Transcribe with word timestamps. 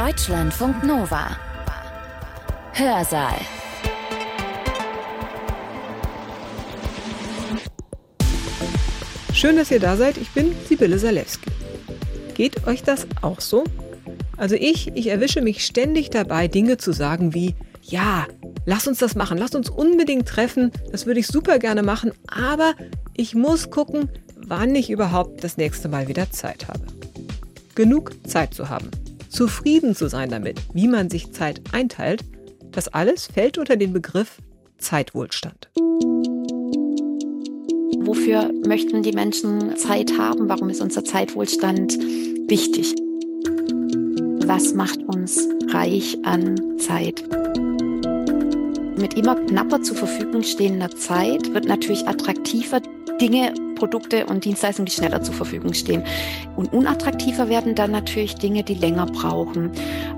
Deutschlandfunk 0.00 0.82
Nova. 0.82 1.36
Hörsaal. 2.72 3.36
Schön, 9.34 9.56
dass 9.56 9.70
ihr 9.70 9.78
da 9.78 9.98
seid. 9.98 10.16
Ich 10.16 10.30
bin 10.30 10.54
Sibylle 10.66 10.98
Salewski. 10.98 11.50
Geht 12.32 12.66
euch 12.66 12.82
das 12.82 13.06
auch 13.20 13.42
so? 13.42 13.64
Also 14.38 14.54
ich, 14.54 14.88
ich 14.94 15.08
erwische 15.08 15.42
mich 15.42 15.66
ständig 15.66 16.08
dabei, 16.08 16.48
Dinge 16.48 16.78
zu 16.78 16.92
sagen 16.92 17.34
wie, 17.34 17.54
ja, 17.82 18.26
lass 18.64 18.88
uns 18.88 19.00
das 19.00 19.16
machen, 19.16 19.36
lass 19.36 19.54
uns 19.54 19.68
unbedingt 19.68 20.26
treffen, 20.26 20.72
das 20.90 21.04
würde 21.04 21.20
ich 21.20 21.26
super 21.26 21.58
gerne 21.58 21.82
machen, 21.82 22.12
aber 22.26 22.72
ich 23.14 23.34
muss 23.34 23.68
gucken, 23.68 24.08
wann 24.34 24.74
ich 24.74 24.88
überhaupt 24.88 25.44
das 25.44 25.58
nächste 25.58 25.90
Mal 25.90 26.08
wieder 26.08 26.30
Zeit 26.30 26.68
habe. 26.68 26.86
Genug 27.74 28.12
Zeit 28.26 28.54
zu 28.54 28.70
haben, 28.70 28.90
zufrieden 29.30 29.94
zu 29.94 30.08
sein 30.08 30.28
damit, 30.28 30.60
wie 30.74 30.88
man 30.88 31.08
sich 31.08 31.32
Zeit 31.32 31.62
einteilt, 31.72 32.24
das 32.72 32.88
alles 32.88 33.26
fällt 33.26 33.58
unter 33.58 33.76
den 33.76 33.92
Begriff 33.92 34.38
Zeitwohlstand. 34.78 35.70
Wofür 38.02 38.50
möchten 38.66 39.02
die 39.02 39.12
Menschen 39.12 39.76
Zeit 39.76 40.18
haben? 40.18 40.48
Warum 40.48 40.70
ist 40.70 40.80
unser 40.80 41.04
Zeitwohlstand 41.04 41.98
wichtig? 42.48 42.94
Was 44.46 44.74
macht 44.74 44.98
uns 45.04 45.46
reich 45.68 46.18
an 46.24 46.78
Zeit? 46.78 47.22
Mit 48.98 49.14
immer 49.14 49.36
knapper 49.36 49.82
zur 49.82 49.96
Verfügung 49.96 50.42
stehender 50.42 50.90
Zeit 50.90 51.54
wird 51.54 51.66
natürlich 51.66 52.06
attraktiver 52.06 52.80
Dinge, 53.20 53.54
Produkte 53.80 54.26
und 54.26 54.44
Dienstleistungen, 54.44 54.86
die 54.86 54.92
schneller 54.92 55.22
zur 55.22 55.34
Verfügung 55.34 55.72
stehen. 55.72 56.04
Und 56.54 56.72
unattraktiver 56.72 57.48
werden 57.48 57.74
dann 57.74 57.90
natürlich 57.90 58.34
Dinge, 58.34 58.62
die 58.62 58.74
länger 58.74 59.06
brauchen, 59.06 59.72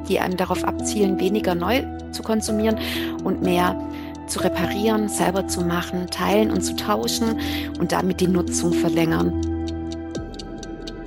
die 0.08 0.18
einem 0.18 0.36
darauf 0.36 0.64
abzielen, 0.64 1.20
weniger 1.20 1.54
neu 1.54 1.84
zu 2.10 2.22
konsumieren 2.22 2.76
und 3.22 3.40
mehr 3.42 3.80
zu 4.26 4.40
reparieren, 4.40 5.08
selber 5.08 5.46
zu 5.46 5.60
machen, 5.60 6.08
teilen 6.08 6.50
und 6.50 6.62
zu 6.62 6.74
tauschen 6.74 7.40
und 7.78 7.92
damit 7.92 8.20
die 8.20 8.26
Nutzung 8.26 8.72
verlängern. 8.72 9.40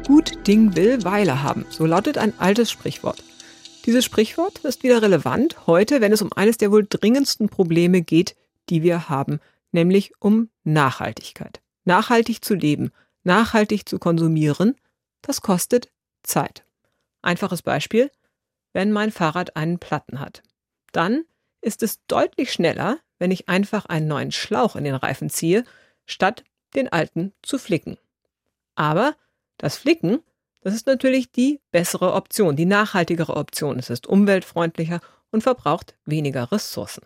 Gut 0.08 0.48
Ding 0.48 0.76
will 0.76 1.04
Weile 1.04 1.44
haben, 1.44 1.66
so 1.70 1.86
lautet 1.86 2.18
ein 2.18 2.34
altes 2.38 2.72
Sprichwort. 2.72 3.22
Dieses 3.86 4.06
Sprichwort 4.06 4.60
ist 4.60 4.84
wieder 4.84 5.02
relevant 5.02 5.68
heute, 5.68 6.00
wenn 6.00 6.14
es 6.14 6.22
um 6.22 6.32
eines 6.34 6.58
der 6.58 6.72
wohl 6.72 6.86
dringendsten 6.88 7.50
Probleme 7.50 8.02
geht, 8.02 8.36
die 8.70 8.82
wir 8.82 9.10
haben, 9.10 9.40
nämlich 9.72 10.14
um 10.20 10.50
Nachhaltigkeit. 10.64 11.62
Nachhaltig 11.86 12.44
zu 12.44 12.56
leben, 12.56 12.92
nachhaltig 13.24 13.88
zu 13.88 14.00
konsumieren, 14.00 14.76
das 15.22 15.42
kostet 15.42 15.92
Zeit. 16.24 16.66
Einfaches 17.22 17.62
Beispiel, 17.62 18.12
wenn 18.74 18.92
mein 18.92 19.12
Fahrrad 19.12 19.56
einen 19.56 19.80
Platten 19.80 20.20
hat. 20.20 20.44
Dann 20.92 21.24
ist 21.62 21.82
es 21.82 22.06
deutlich 22.08 22.52
schneller, 22.52 23.00
wenn 23.18 23.32
ich 23.32 23.50
einfach 23.50 23.86
einen 23.86 24.08
neuen 24.08 24.32
Schlauch 24.32 24.76
in 24.76 24.84
den 24.84 24.96
Reifen 24.96 25.30
ziehe, 25.30 25.64
statt 26.06 26.44
den 26.76 26.92
alten 26.92 27.34
zu 27.42 27.58
flicken. 27.58 27.98
Aber 28.76 29.16
das 29.58 29.78
Flicken, 29.78 30.20
das 30.62 30.76
ist 30.76 30.88
natürlich 30.88 31.32
die 31.32 31.62
bessere 31.72 32.14
Option, 32.14 32.56
die 32.56 32.66
nachhaltigere 32.66 33.36
Option. 33.36 33.80
Es 33.80 33.90
ist 33.90 34.08
umweltfreundlicher 34.08 35.00
und 35.32 35.42
verbraucht 35.42 35.96
weniger 36.06 36.52
Ressourcen. 36.52 37.06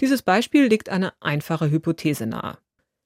Dieses 0.00 0.22
Beispiel 0.22 0.66
legt 0.66 0.88
eine 0.88 1.12
einfache 1.20 1.70
Hypothese 1.70 2.26
nahe, 2.26 2.58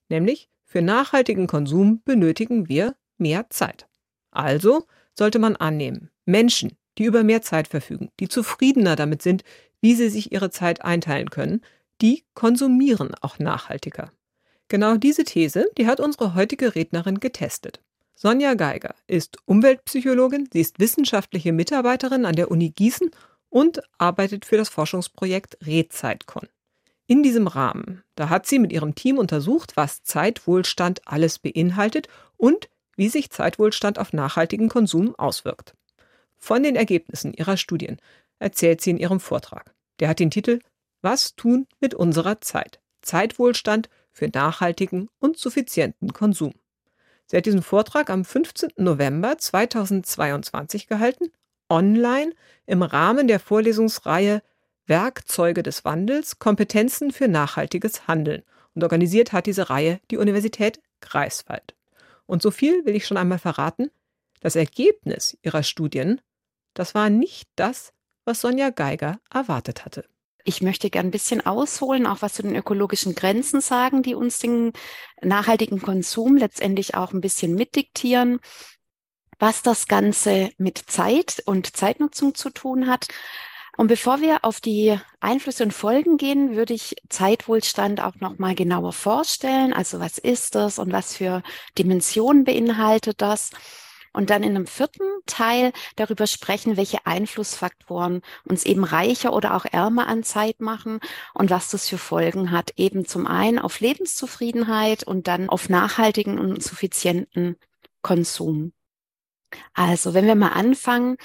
nämlich 0.09 0.49
für 0.67 0.83
nachhaltigen 0.83 1.47
Konsum 1.47 2.03
benötigen 2.05 2.69
wir 2.69 2.97
mehr 3.17 3.49
Zeit. 3.49 3.89
Also 4.33 4.85
sollte 5.15 5.39
man 5.39 5.57
annehmen, 5.57 6.11
Menschen, 6.27 6.77
die 6.99 7.05
über 7.05 7.23
mehr 7.23 7.41
Zeit 7.41 7.69
verfügen, 7.69 8.11
die 8.21 8.29
zufriedener 8.29 8.97
damit 8.97 9.23
sind, 9.23 9.45
wie 9.81 9.95
sie 9.95 10.11
sich 10.11 10.33
ihre 10.33 10.51
Zeit 10.51 10.85
einteilen 10.85 11.31
können, 11.31 11.63
die 12.03 12.25
konsumieren 12.35 13.15
auch 13.21 13.39
nachhaltiger. 13.39 14.13
Genau 14.69 14.97
diese 14.97 15.25
These, 15.25 15.71
die 15.79 15.87
hat 15.87 16.01
unsere 16.01 16.35
heutige 16.35 16.75
Rednerin 16.75 17.21
getestet. 17.21 17.81
Sonja 18.17 18.55
Geiger 18.55 18.95
ist 19.07 19.37
Umweltpsychologin, 19.45 20.49
sie 20.53 20.61
ist 20.61 20.81
wissenschaftliche 20.81 21.53
Mitarbeiterin 21.53 22.25
an 22.25 22.35
der 22.35 22.51
Uni 22.51 22.71
Gießen 22.71 23.11
und 23.49 23.81
arbeitet 23.99 24.45
für 24.45 24.57
das 24.57 24.69
Forschungsprojekt 24.69 25.59
Redzeitkon. 25.65 26.49
In 27.09 27.23
diesem 27.23 27.47
Rahmen, 27.47 28.03
da 28.17 28.29
hat 28.29 28.47
sie 28.47 28.59
mit 28.59 28.73
ihrem 28.73 28.95
Team 28.97 29.19
untersucht, 29.19 29.77
was 29.77 30.03
Zeitwohlstand 30.03 31.07
alles 31.07 31.39
beinhaltet 31.39 32.09
und 32.37 32.69
wie 32.97 33.09
sich 33.09 33.31
Zeitwohlstand 33.31 33.99
auf 33.99 34.13
nachhaltigen 34.13 34.69
Konsum 34.69 35.15
auswirkt. 35.15 35.75
Von 36.37 36.65
den 36.65 36.75
Ergebnissen 36.75 37.33
ihrer 37.33 37.57
Studien 37.57 37.99
erzählt 38.39 38.81
sie 38.81 38.91
in 38.91 38.99
ihrem 38.99 39.21
Vortrag. 39.21 39.75
Der 40.01 40.09
hat 40.09 40.19
den 40.19 40.31
Titel 40.31 40.59
Was 41.01 41.37
tun 41.37 41.67
mit 41.81 41.95
unserer 41.95 42.41
Zeit? 42.41 42.81
Zeitwohlstand 43.03 43.89
für 44.11 44.29
nachhaltigen 44.29 45.09
und 45.21 45.39
suffizienten 45.39 46.13
Konsum. 46.13 46.55
Sie 47.27 47.37
hat 47.37 47.47
diesen 47.47 47.63
Vortrag 47.63 48.11
am 48.11 48.25
15. 48.25 48.71
November 48.77 49.39
2022 49.39 50.87
gehalten, 50.89 51.31
online 51.69 52.33
im 52.67 52.83
Rahmen 52.83 53.29
der 53.29 53.41
Vorlesungsreihe 53.41 54.43
Werkzeuge 54.87 55.63
des 55.63 55.85
Wandels, 55.85 56.39
Kompetenzen 56.39 57.13
für 57.13 57.29
nachhaltiges 57.29 58.07
Handeln. 58.07 58.43
Und 58.75 58.83
organisiert 58.83 59.33
hat 59.33 59.47
diese 59.47 59.71
Reihe 59.71 60.01
die 60.11 60.19
Universität 60.19 60.81
Greifswald. 61.01 61.75
Und 62.27 62.43
so 62.43 62.51
viel 62.51 62.85
will 62.85 62.97
ich 62.97 63.07
schon 63.07 63.17
einmal 63.17 63.39
verraten. 63.39 63.91
Das 64.41 64.57
Ergebnis 64.57 65.37
ihrer 65.43 65.63
Studien, 65.63 66.21
das 66.75 66.95
war 66.95 67.09
nicht 67.09 67.49
das, 67.57 67.93
was 68.25 68.41
Sonja 68.41 68.71
Geiger 68.71 69.21
erwartet 69.33 69.85
hatte. 69.85 70.05
Ich 70.45 70.63
möchte 70.63 70.91
gern 70.91 71.07
ein 71.07 71.11
bisschen 71.11 71.45
ausholen, 71.45 72.07
auch 72.07 72.23
was 72.23 72.35
zu 72.35 72.43
den 72.43 72.55
ökologischen 72.55 73.17
Grenzen 73.17 73.61
sagen, 73.61 74.03
die 74.03 74.15
uns 74.15 74.39
den 74.39 74.73
nachhaltigen 75.21 75.83
Konsum 75.83 76.37
letztendlich 76.37 76.95
auch 76.95 77.13
ein 77.13 77.21
bisschen 77.21 77.55
mitdiktieren, 77.55 78.39
was 79.39 79.63
das 79.63 79.89
Ganze 79.89 80.51
mit 80.57 80.79
Zeit 80.79 81.43
und 81.47 81.77
Zeitnutzung 81.77 82.35
zu 82.35 82.51
tun 82.51 82.87
hat. 82.87 83.09
Und 83.77 83.89
bevor 83.89 84.21
wir 84.21 84.45
auf 84.45 84.61
die 84.61 84.99
Einflüsse 85.21 85.65
und 85.65 85.73
Folgen 85.73 86.17
gehen, 86.17 86.57
würde 86.57 86.75
ich 86.75 86.97
Zeitwohlstand 87.09 88.01
auch 88.01 88.15
noch 88.21 88.39
mal 88.39 88.55
genauer 88.55 88.93
vorstellen. 88.93 89.73
Also 89.73 90.01
was 90.01 90.19
ist 90.19 90.55
das 90.55 90.79
und 90.79 90.93
was 90.93 91.15
für 91.15 91.43
Dimensionen 91.79 92.45
beinhaltet 92.45 93.21
das? 93.21 93.51
und 94.17 94.31
dann 94.31 94.43
in 94.43 94.57
einem 94.57 94.67
vierten 94.67 95.05
Teil 95.27 95.73
darüber 95.97 96.27
sprechen, 96.27 96.79
welche 96.79 97.05
Einflussfaktoren 97.05 98.23
uns 98.45 98.65
eben 98.65 98.83
reicher 98.83 99.35
oder 99.35 99.55
auch 99.55 99.67
ärmer 99.67 100.07
an 100.07 100.23
Zeit 100.23 100.61
machen 100.61 101.01
und 101.35 101.51
was 101.51 101.69
das 101.69 101.87
für 101.87 101.99
Folgen 101.99 102.51
hat, 102.51 102.73
eben 102.77 103.05
zum 103.05 103.27
einen 103.27 103.59
auf 103.59 103.81
Lebenszufriedenheit 103.81 105.05
und 105.05 105.29
dann 105.29 105.51
auf 105.51 105.69
nachhaltigen 105.69 106.39
und 106.39 106.63
suffizienten 106.63 107.57
Konsum. 108.01 108.73
Also, 109.75 110.15
wenn 110.15 110.27
wir 110.27 110.35
mal 110.35 110.53
anfangen, 110.53 111.19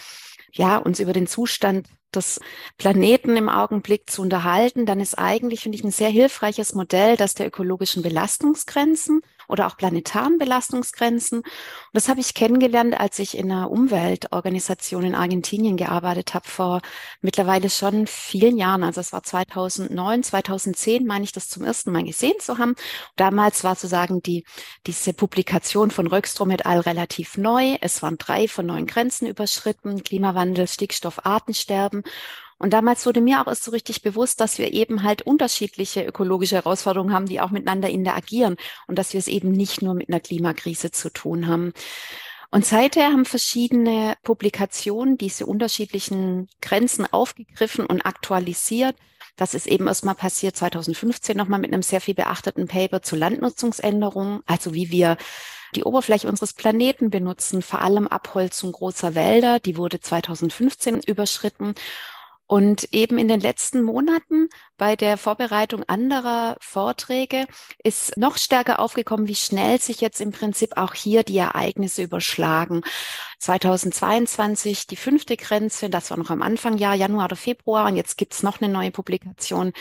ja, 0.51 0.75
uns 0.75 0.99
über 0.99 1.13
den 1.13 1.27
Zustand 1.27 1.87
des 2.15 2.39
Planeten 2.77 3.37
im 3.37 3.49
Augenblick 3.49 4.09
zu 4.09 4.21
unterhalten, 4.21 4.85
dann 4.85 4.99
ist 4.99 5.17
eigentlich, 5.17 5.61
finde 5.61 5.77
ich, 5.77 5.83
ein 5.83 5.91
sehr 5.91 6.09
hilfreiches 6.09 6.73
Modell 6.73 7.17
das 7.17 7.33
der 7.33 7.47
ökologischen 7.47 8.03
Belastungsgrenzen 8.03 9.21
oder 9.51 9.67
auch 9.67 9.77
planetaren 9.77 10.37
Belastungsgrenzen. 10.37 11.39
Und 11.39 11.45
das 11.93 12.09
habe 12.09 12.19
ich 12.19 12.33
kennengelernt, 12.33 12.99
als 12.99 13.19
ich 13.19 13.37
in 13.37 13.51
einer 13.51 13.69
Umweltorganisation 13.69 15.03
in 15.03 15.15
Argentinien 15.15 15.77
gearbeitet 15.77 16.33
habe, 16.33 16.47
vor 16.47 16.81
mittlerweile 17.21 17.69
schon 17.69 18.07
vielen 18.07 18.57
Jahren. 18.57 18.83
Also 18.83 19.01
es 19.01 19.13
war 19.13 19.23
2009, 19.23 20.23
2010, 20.23 21.05
meine 21.05 21.25
ich, 21.25 21.31
das 21.31 21.49
zum 21.49 21.63
ersten 21.63 21.91
Mal 21.91 22.03
gesehen 22.03 22.39
zu 22.39 22.57
haben. 22.57 22.75
Damals 23.15 23.63
war 23.63 23.75
sozusagen 23.75 24.21
die, 24.21 24.45
diese 24.87 25.13
Publikation 25.13 25.91
von 25.91 26.07
Röckstrom 26.07 26.51
et 26.51 26.65
al. 26.65 26.79
relativ 26.79 27.37
neu. 27.37 27.77
Es 27.81 28.01
waren 28.01 28.17
drei 28.17 28.47
von 28.47 28.65
neun 28.65 28.85
Grenzen 28.85 29.27
überschritten, 29.27 30.03
Klimawandel, 30.03 30.67
Stickstoff, 30.67 31.25
Artensterben. 31.25 32.03
Und 32.61 32.73
damals 32.73 33.07
wurde 33.07 33.21
mir 33.21 33.41
auch 33.41 33.47
erst 33.47 33.63
so 33.63 33.71
richtig 33.71 34.03
bewusst, 34.03 34.39
dass 34.39 34.59
wir 34.59 34.71
eben 34.71 35.01
halt 35.01 35.23
unterschiedliche 35.23 36.03
ökologische 36.03 36.57
Herausforderungen 36.57 37.11
haben, 37.11 37.25
die 37.25 37.41
auch 37.41 37.49
miteinander 37.49 37.89
interagieren 37.89 38.55
und 38.85 38.99
dass 38.99 39.13
wir 39.13 39.17
es 39.17 39.27
eben 39.27 39.51
nicht 39.51 39.81
nur 39.81 39.95
mit 39.95 40.09
einer 40.09 40.19
Klimakrise 40.19 40.91
zu 40.91 41.09
tun 41.09 41.47
haben. 41.47 41.73
Und 42.51 42.63
seither 42.63 43.05
haben 43.07 43.25
verschiedene 43.25 44.13
Publikationen 44.21 45.17
diese 45.17 45.47
unterschiedlichen 45.47 46.49
Grenzen 46.61 47.11
aufgegriffen 47.11 47.87
und 47.87 48.05
aktualisiert. 48.05 48.95
Das 49.37 49.55
ist 49.55 49.65
eben 49.65 49.87
erstmal 49.87 50.13
passiert 50.13 50.55
2015 50.55 51.35
nochmal 51.35 51.59
mit 51.59 51.73
einem 51.73 51.81
sehr 51.81 51.99
viel 51.99 52.13
beachteten 52.13 52.67
Paper 52.67 53.01
zu 53.01 53.15
Landnutzungsänderungen, 53.15 54.41
also 54.45 54.75
wie 54.75 54.91
wir 54.91 55.17
die 55.73 55.83
Oberfläche 55.83 56.27
unseres 56.27 56.53
Planeten 56.53 57.09
benutzen, 57.09 57.63
vor 57.63 57.81
allem 57.81 58.07
Abholzung 58.07 58.71
großer 58.71 59.15
Wälder. 59.15 59.59
Die 59.59 59.77
wurde 59.77 59.99
2015 59.99 61.01
überschritten. 61.01 61.73
Und 62.51 62.89
eben 62.91 63.17
in 63.17 63.29
den 63.29 63.39
letzten 63.39 63.81
Monaten 63.81 64.49
bei 64.75 64.97
der 64.97 65.15
Vorbereitung 65.15 65.83
anderer 65.87 66.57
Vorträge 66.59 67.45
ist 67.81 68.17
noch 68.17 68.35
stärker 68.35 68.81
aufgekommen, 68.81 69.29
wie 69.29 69.35
schnell 69.35 69.79
sich 69.79 70.01
jetzt 70.01 70.19
im 70.19 70.33
Prinzip 70.33 70.75
auch 70.75 70.93
hier 70.93 71.23
die 71.23 71.37
Ereignisse 71.37 72.03
überschlagen. 72.03 72.81
2022 73.39 74.85
die 74.85 74.97
fünfte 74.97 75.37
Grenze, 75.37 75.89
das 75.89 76.11
war 76.11 76.17
noch 76.17 76.29
am 76.29 76.41
Anfang 76.41 76.77
Jahr, 76.77 76.93
Januar 76.93 77.23
oder 77.23 77.37
Februar. 77.37 77.87
Und 77.87 77.95
jetzt 77.95 78.17
gibt's 78.17 78.43
noch 78.43 78.59
eine 78.59 78.69
neue 78.69 78.91
Publikation, 78.91 79.71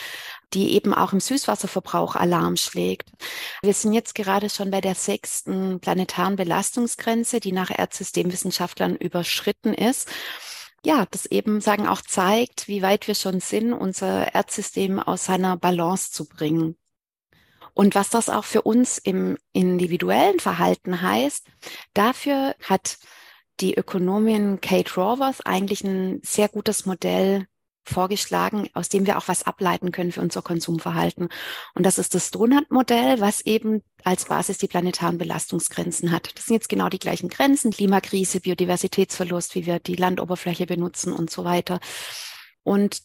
die 0.54 0.72
eben 0.76 0.94
auch 0.94 1.12
im 1.12 1.18
Süßwasserverbrauch 1.18 2.14
Alarm 2.14 2.56
schlägt. 2.56 3.10
Wir 3.62 3.74
sind 3.74 3.94
jetzt 3.94 4.14
gerade 4.14 4.48
schon 4.48 4.70
bei 4.70 4.80
der 4.80 4.94
sechsten 4.94 5.80
planetaren 5.80 6.36
Belastungsgrenze, 6.36 7.40
die 7.40 7.50
nach 7.50 7.76
Erdsystemwissenschaftlern 7.76 8.94
überschritten 8.94 9.74
ist 9.74 10.08
ja, 10.84 11.06
das 11.10 11.26
eben 11.26 11.60
sagen 11.60 11.86
auch 11.86 12.00
zeigt, 12.00 12.68
wie 12.68 12.82
weit 12.82 13.06
wir 13.06 13.14
schon 13.14 13.40
sind, 13.40 13.72
unser 13.72 14.34
Erdsystem 14.34 14.98
aus 14.98 15.26
seiner 15.26 15.56
Balance 15.56 16.10
zu 16.10 16.26
bringen. 16.26 16.76
Und 17.74 17.94
was 17.94 18.10
das 18.10 18.28
auch 18.28 18.44
für 18.44 18.62
uns 18.62 18.98
im 18.98 19.38
individuellen 19.52 20.40
Verhalten 20.40 21.02
heißt, 21.02 21.46
dafür 21.94 22.54
hat 22.62 22.98
die 23.60 23.74
Ökonomin 23.74 24.60
Kate 24.60 24.96
Raworth 24.96 25.46
eigentlich 25.46 25.84
ein 25.84 26.20
sehr 26.24 26.48
gutes 26.48 26.86
Modell 26.86 27.46
vorgeschlagen, 27.90 28.68
aus 28.72 28.88
dem 28.88 29.06
wir 29.06 29.18
auch 29.18 29.28
was 29.28 29.42
ableiten 29.42 29.92
können 29.92 30.12
für 30.12 30.20
unser 30.22 30.42
Konsumverhalten. 30.42 31.28
Und 31.74 31.84
das 31.84 31.98
ist 31.98 32.14
das 32.14 32.30
Donut-Modell, 32.30 33.20
was 33.20 33.42
eben 33.42 33.82
als 34.04 34.24
Basis 34.24 34.58
die 34.58 34.68
planetaren 34.68 35.18
Belastungsgrenzen 35.18 36.10
hat. 36.10 36.30
Das 36.36 36.46
sind 36.46 36.54
jetzt 36.54 36.68
genau 36.68 36.88
die 36.88 36.98
gleichen 36.98 37.28
Grenzen, 37.28 37.70
Klimakrise, 37.70 38.40
Biodiversitätsverlust, 38.40 39.54
wie 39.54 39.66
wir 39.66 39.78
die 39.78 39.96
Landoberfläche 39.96 40.66
benutzen 40.66 41.12
und 41.12 41.30
so 41.30 41.44
weiter. 41.44 41.80
Und 42.62 43.02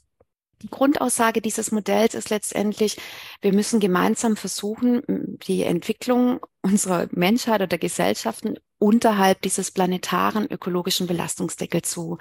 die 0.61 0.69
Grundaussage 0.69 1.41
dieses 1.41 1.71
Modells 1.71 2.15
ist 2.15 2.29
letztendlich, 2.29 2.97
wir 3.41 3.53
müssen 3.53 3.79
gemeinsam 3.79 4.37
versuchen, 4.37 5.03
die 5.07 5.63
Entwicklung 5.63 6.39
unserer 6.61 7.07
Menschheit 7.11 7.61
oder 7.61 7.77
Gesellschaften 7.77 8.55
unterhalb 8.77 9.41
dieses 9.41 9.71
planetaren 9.71 10.51
ökologischen 10.51 11.07
Belastungsdeckels 11.07 11.89
zu 11.89 12.17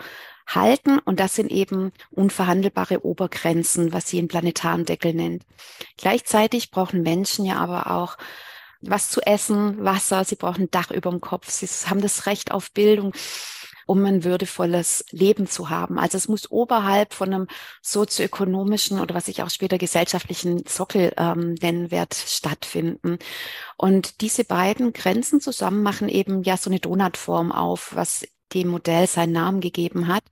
halten. 0.47 0.99
Und 0.99 1.21
das 1.21 1.35
sind 1.35 1.51
eben 1.51 1.93
unverhandelbare 2.11 3.05
Obergrenzen, 3.05 3.93
was 3.93 4.09
sie 4.09 4.19
einen 4.19 4.29
planetaren 4.29 4.85
Deckel 4.85 5.15
nennt. 5.15 5.45
Gleichzeitig 5.97 6.71
brauchen 6.71 7.03
Menschen 7.03 7.45
ja 7.45 7.57
aber 7.57 7.91
auch 7.91 8.17
was 8.81 9.11
zu 9.11 9.21
essen, 9.23 9.83
Wasser, 9.83 10.25
sie 10.25 10.37
brauchen 10.37 10.71
Dach 10.71 10.91
über 10.91 11.11
dem 11.11 11.21
Kopf, 11.21 11.49
sie 11.49 11.67
haben 11.89 12.03
das 12.03 12.27
Recht 12.27 12.51
auf 12.53 12.71
Bildung 12.73 13.15
um 13.87 14.05
ein 14.05 14.25
würdevolles 14.25 15.05
Leben 15.11 15.47
zu 15.47 15.71
haben. 15.71 15.99
Also 15.99 16.17
es 16.17 16.29
muss 16.29 16.51
oberhalb 16.51 17.15
von 17.15 17.33
einem 17.33 17.47
sozioökonomischen 17.83 19.01
oder 19.01 19.15
was 19.15 19.29
ich 19.29 19.43
auch 19.43 19.51
später 19.51 19.79
gesellschaftlichen 19.79 20.65
Sockel 20.67 21.13
ähm, 21.17 21.55
Nennwert 21.61 22.15
stattfinden. 22.15 23.19
Und 23.77 24.21
diese 24.21 24.45
beiden 24.45 24.93
Grenzen 24.93 25.41
zusammen 25.41 25.83
machen 25.83 26.09
eben 26.09 26.43
ja 26.43 26.57
so 26.57 26.71
eine 26.71 26.81
Donutform 26.81 27.53
auf, 27.53 27.95
was 27.95 28.27
dem 28.53 28.69
Modell 28.69 29.07
seinen 29.07 29.33
Namen 29.33 29.61
gegeben 29.61 30.09
hat 30.09 30.25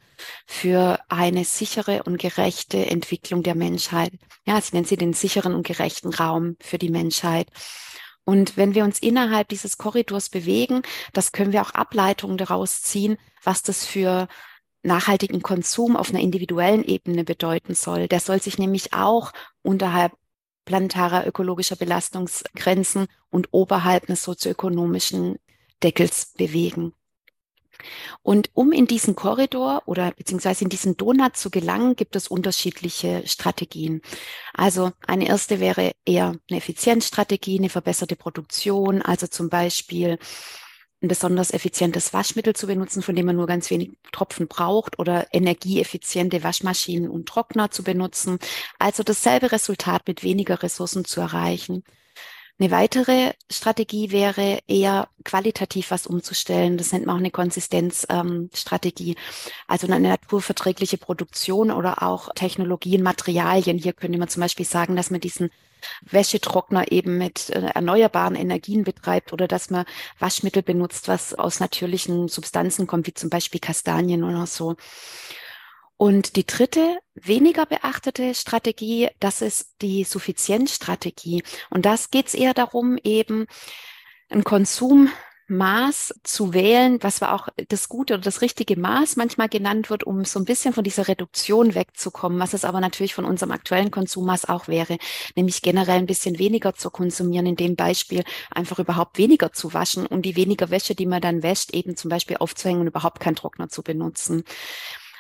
für 0.47 0.99
eine 1.09 1.45
sichere 1.45 2.05
und 2.05 2.19
gerechte 2.19 2.87
Entwicklung 2.87 3.43
der 3.43 3.55
Menschheit. 3.55 4.13
Ja, 4.47 4.61
sie 4.61 4.75
nennen 4.75 4.87
sie 4.87 4.97
den 4.97 5.13
sicheren 5.13 5.55
und 5.55 5.67
gerechten 5.67 6.15
Raum 6.15 6.57
für 6.61 6.79
die 6.79 6.91
Menschheit. 6.91 7.49
Und 8.25 8.57
wenn 8.57 8.75
wir 8.75 8.85
uns 8.85 9.01
innerhalb 9.01 9.49
dieses 9.49 9.79
Korridors 9.79 10.29
bewegen, 10.29 10.83
das 11.13 11.33
können 11.33 11.53
wir 11.53 11.63
auch 11.63 11.71
Ableitungen 11.71 12.39
daraus 12.39 12.83
ziehen, 12.83 13.19
was 13.43 13.63
das 13.63 13.85
für 13.85 14.29
nachhaltigen 14.83 15.43
Konsum 15.43 15.97
auf 15.97 16.11
einer 16.11 16.21
individuellen 16.21 16.85
Ebene 16.85 17.25
bedeuten 17.25 17.75
soll. 17.75 18.09
Der 18.09 18.21
soll 18.21 18.41
sich 18.41 18.59
nämlich 18.59 18.93
auch 18.93 19.33
unterhalb 19.63 20.13
planetarer 20.65 21.27
ökologischer 21.27 21.77
Belastungsgrenzen 21.77 23.07
und 23.31 23.49
oberhalb 23.51 24.09
eines 24.09 24.23
sozioökonomischen 24.23 25.39
Deckels 25.83 26.33
bewegen. 26.37 26.95
Und 28.23 28.51
um 28.55 28.73
in 28.73 28.87
diesen 28.87 29.17
Korridor 29.17 29.83
oder 29.87 30.13
beziehungsweise 30.13 30.65
in 30.65 30.71
diesen 30.71 30.97
Donut 30.97 31.37
zu 31.37 31.51
gelangen, 31.51 31.97
gibt 31.97 32.17
es 32.17 32.29
unterschiedliche 32.29 33.23
Strategien. 33.27 34.03
Also 34.55 34.93
eine 35.07 35.27
erste 35.27 35.61
wäre 35.61 35.93
eher 36.05 36.35
eine 36.49 36.59
Effizienzstrategie, 36.59 37.59
eine 37.59 37.69
verbesserte 37.69 38.17
Produktion, 38.17 39.03
also 39.03 39.27
zum 39.27 39.49
Beispiel 39.49 40.19
ein 41.03 41.09
besonders 41.09 41.53
effizientes 41.53 42.13
Waschmittel 42.13 42.55
zu 42.55 42.67
benutzen, 42.67 43.03
von 43.03 43.17
dem 43.17 43.27
man 43.27 43.37
nur 43.37 43.47
ganz 43.47 43.71
wenig 43.71 43.91
Tropfen 44.13 44.47
braucht 44.47 44.99
oder 44.99 45.27
energieeffiziente 45.33 46.45
Waschmaschinen 46.45 47.11
und 47.11 47.29
Trockner 47.29 47.71
zu 47.71 47.83
benutzen. 47.83 48.39
Also 48.79 49.03
dasselbe 49.03 49.51
Resultat 49.51 50.07
mit 50.07 50.23
weniger 50.23 50.63
Ressourcen 50.63 51.05
zu 51.05 51.21
erreichen. 51.21 51.83
Eine 52.63 52.71
weitere 52.71 53.33
Strategie 53.51 54.13
wäre 54.13 54.61
eher 54.69 55.09
qualitativ 55.25 55.91
was 55.91 56.07
umzustellen. 56.07 56.77
Das 56.79 56.93
nennt 56.93 57.07
man 57.07 57.17
auch 57.17 57.19
eine 57.19 57.33
Konsistenzstrategie. 57.33 59.11
Ähm, 59.11 59.17
also 59.67 59.89
eine 59.89 60.09
naturverträgliche 60.09 60.97
Produktion 60.97 61.73
oder 61.73 62.05
auch 62.05 62.33
Technologien, 62.37 63.03
Materialien. 63.03 63.79
Hier 63.79 63.93
könnte 63.93 64.17
man 64.17 64.29
zum 64.29 64.43
Beispiel 64.43 64.65
sagen, 64.65 64.95
dass 64.95 65.11
man 65.11 65.19
diesen 65.19 65.51
Wäschetrockner 66.03 66.93
eben 66.93 67.19
mit 67.19 67.51
äh, 67.51 67.63
erneuerbaren 67.75 68.37
Energien 68.37 68.85
betreibt 68.85 69.33
oder 69.33 69.49
dass 69.49 69.71
man 69.71 69.85
Waschmittel 70.21 70.63
benutzt, 70.63 71.09
was 71.09 71.35
aus 71.35 71.59
natürlichen 71.59 72.29
Substanzen 72.29 72.87
kommt, 72.87 73.09
wie 73.09 73.15
zum 73.15 73.29
Beispiel 73.29 73.59
Kastanien 73.59 74.23
oder 74.23 74.47
so. 74.47 74.77
Und 76.03 76.35
die 76.35 76.45
dritte, 76.45 76.99
weniger 77.15 77.65
beachtete 77.65 78.35
Strategie, 78.35 79.11
das 79.21 79.41
ist 79.41 79.77
die 79.83 80.03
Suffizienzstrategie. 80.03 81.45
Und 81.71 81.87
das 81.87 82.11
geht 82.11 82.27
es 82.27 82.35
eher 82.35 82.55
darum, 82.55 82.99
eben 83.05 83.47
ein 84.29 84.43
Konsummaß 84.43 86.13
zu 86.25 86.55
wählen, 86.55 87.01
was 87.03 87.21
war 87.21 87.33
auch 87.33 87.51
das 87.69 87.89
gute 87.89 88.15
oder 88.15 88.23
das 88.25 88.41
richtige 88.41 88.77
Maß 88.77 89.15
manchmal 89.15 89.49
genannt 89.49 89.91
wird, 89.91 90.03
um 90.03 90.25
so 90.25 90.41
ein 90.41 90.45
bisschen 90.45 90.75
von 90.75 90.83
dieser 90.83 91.07
Reduktion 91.07 91.77
wegzukommen, 91.77 92.41
was 92.41 92.53
es 92.53 92.65
aber 92.65 92.81
natürlich 92.81 93.15
von 93.15 93.25
unserem 93.25 93.53
aktuellen 93.53 93.93
Konsummaß 93.93 94.49
auch 94.49 94.67
wäre, 94.67 94.99
nämlich 95.37 95.63
generell 95.63 95.99
ein 95.99 96.07
bisschen 96.07 96.41
weniger 96.41 96.75
zu 96.75 96.91
konsumieren, 96.91 97.47
in 97.47 97.55
dem 97.55 97.77
Beispiel 97.77 98.25
einfach 98.51 98.81
überhaupt 98.81 99.19
weniger 99.19 99.53
zu 99.53 99.73
waschen 99.73 100.07
und 100.07 100.23
die 100.23 100.35
weniger 100.35 100.71
Wäsche, 100.71 100.97
die 100.97 101.07
man 101.07 101.21
dann 101.21 101.45
wäscht, 101.45 101.73
eben 101.73 101.97
zum 101.97 102.09
Beispiel 102.09 102.39
aufzuhängen 102.39 102.81
und 102.81 102.89
überhaupt 102.89 103.21
keinen 103.21 103.37
Trockner 103.37 103.69
zu 103.69 103.85
benutzen. 103.85 104.43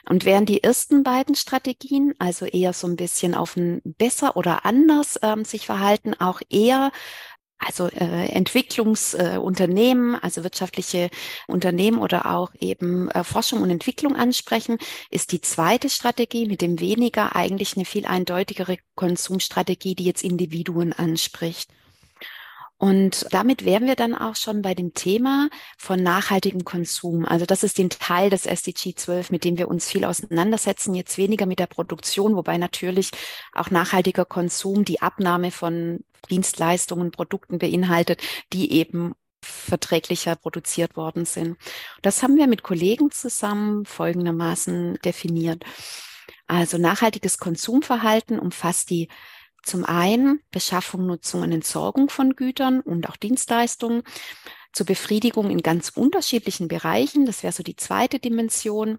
Und 0.08 0.24
während 0.24 0.48
die 0.48 0.62
ersten 0.62 1.02
beiden 1.04 1.34
Strategien, 1.34 2.14
also 2.18 2.44
eher 2.44 2.72
so 2.72 2.86
ein 2.86 2.96
bisschen 2.96 3.34
auf 3.34 3.56
ein 3.56 3.80
besser 3.84 4.36
oder 4.36 4.64
anders 4.66 5.18
ähm, 5.22 5.44
sich 5.44 5.66
verhalten, 5.66 6.14
auch 6.18 6.40
eher 6.50 6.90
also 7.64 7.88
äh, 7.88 8.26
Entwicklungsunternehmen, 8.26 10.14
äh, 10.14 10.18
also 10.20 10.42
wirtschaftliche 10.42 11.10
Unternehmen 11.46 11.98
oder 11.98 12.26
auch 12.26 12.52
eben 12.58 13.08
äh, 13.10 13.24
Forschung 13.24 13.62
und 13.62 13.70
Entwicklung 13.70 14.16
ansprechen, 14.16 14.78
ist 15.10 15.32
die 15.32 15.40
zweite 15.40 15.88
Strategie 15.88 16.46
mit 16.46 16.60
dem 16.60 16.80
weniger 16.80 17.36
eigentlich 17.36 17.76
eine 17.76 17.84
viel 17.84 18.06
eindeutigere 18.06 18.78
Konsumstrategie, 18.96 19.94
die 19.94 20.04
jetzt 20.04 20.24
Individuen 20.24 20.92
anspricht. 20.92 21.70
Und 22.82 23.26
damit 23.30 23.64
wären 23.64 23.86
wir 23.86 23.94
dann 23.94 24.12
auch 24.12 24.34
schon 24.34 24.60
bei 24.60 24.74
dem 24.74 24.92
Thema 24.92 25.48
von 25.78 26.02
nachhaltigem 26.02 26.64
Konsum. 26.64 27.24
Also 27.24 27.46
das 27.46 27.62
ist 27.62 27.78
den 27.78 27.90
Teil 27.90 28.28
des 28.28 28.44
SDG 28.44 28.96
12, 28.96 29.30
mit 29.30 29.44
dem 29.44 29.56
wir 29.56 29.68
uns 29.68 29.88
viel 29.88 30.04
auseinandersetzen, 30.04 30.96
jetzt 30.96 31.16
weniger 31.16 31.46
mit 31.46 31.60
der 31.60 31.68
Produktion, 31.68 32.34
wobei 32.34 32.58
natürlich 32.58 33.12
auch 33.52 33.70
nachhaltiger 33.70 34.24
Konsum 34.24 34.84
die 34.84 35.00
Abnahme 35.00 35.52
von 35.52 36.00
Dienstleistungen, 36.28 37.12
Produkten 37.12 37.58
beinhaltet, 37.58 38.20
die 38.52 38.72
eben 38.72 39.14
verträglicher 39.44 40.34
produziert 40.34 40.96
worden 40.96 41.24
sind. 41.24 41.58
Das 42.02 42.24
haben 42.24 42.34
wir 42.34 42.48
mit 42.48 42.64
Kollegen 42.64 43.12
zusammen 43.12 43.84
folgendermaßen 43.84 44.98
definiert. 45.04 45.62
Also 46.48 46.78
nachhaltiges 46.78 47.38
Konsumverhalten 47.38 48.40
umfasst 48.40 48.90
die 48.90 49.08
zum 49.62 49.84
einen 49.84 50.40
Beschaffung, 50.50 51.06
Nutzung 51.06 51.42
und 51.42 51.52
Entsorgung 51.52 52.10
von 52.10 52.34
Gütern 52.36 52.80
und 52.80 53.08
auch 53.08 53.16
Dienstleistungen 53.16 54.02
zur 54.72 54.86
Befriedigung 54.86 55.50
in 55.50 55.62
ganz 55.62 55.90
unterschiedlichen 55.90 56.68
Bereichen. 56.68 57.26
Das 57.26 57.42
wäre 57.42 57.52
so 57.52 57.62
die 57.62 57.76
zweite 57.76 58.18
Dimension 58.18 58.98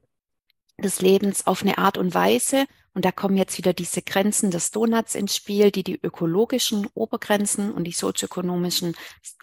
des 0.77 1.01
Lebens 1.01 1.47
auf 1.47 1.61
eine 1.61 1.77
Art 1.77 1.97
und 1.97 2.13
Weise. 2.13 2.65
Und 2.93 3.05
da 3.05 3.11
kommen 3.11 3.37
jetzt 3.37 3.57
wieder 3.57 3.73
diese 3.73 4.01
Grenzen 4.01 4.51
des 4.51 4.71
Donuts 4.71 5.15
ins 5.15 5.35
Spiel, 5.35 5.71
die 5.71 5.83
die 5.83 5.99
ökologischen 6.01 6.87
Obergrenzen 6.93 7.71
und 7.71 7.85
die 7.85 7.91
sozioökonomischen 7.91 8.95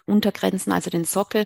Untergrenzen, 0.05 0.71
also 0.71 0.89
den 0.89 1.03
Sockel, 1.03 1.45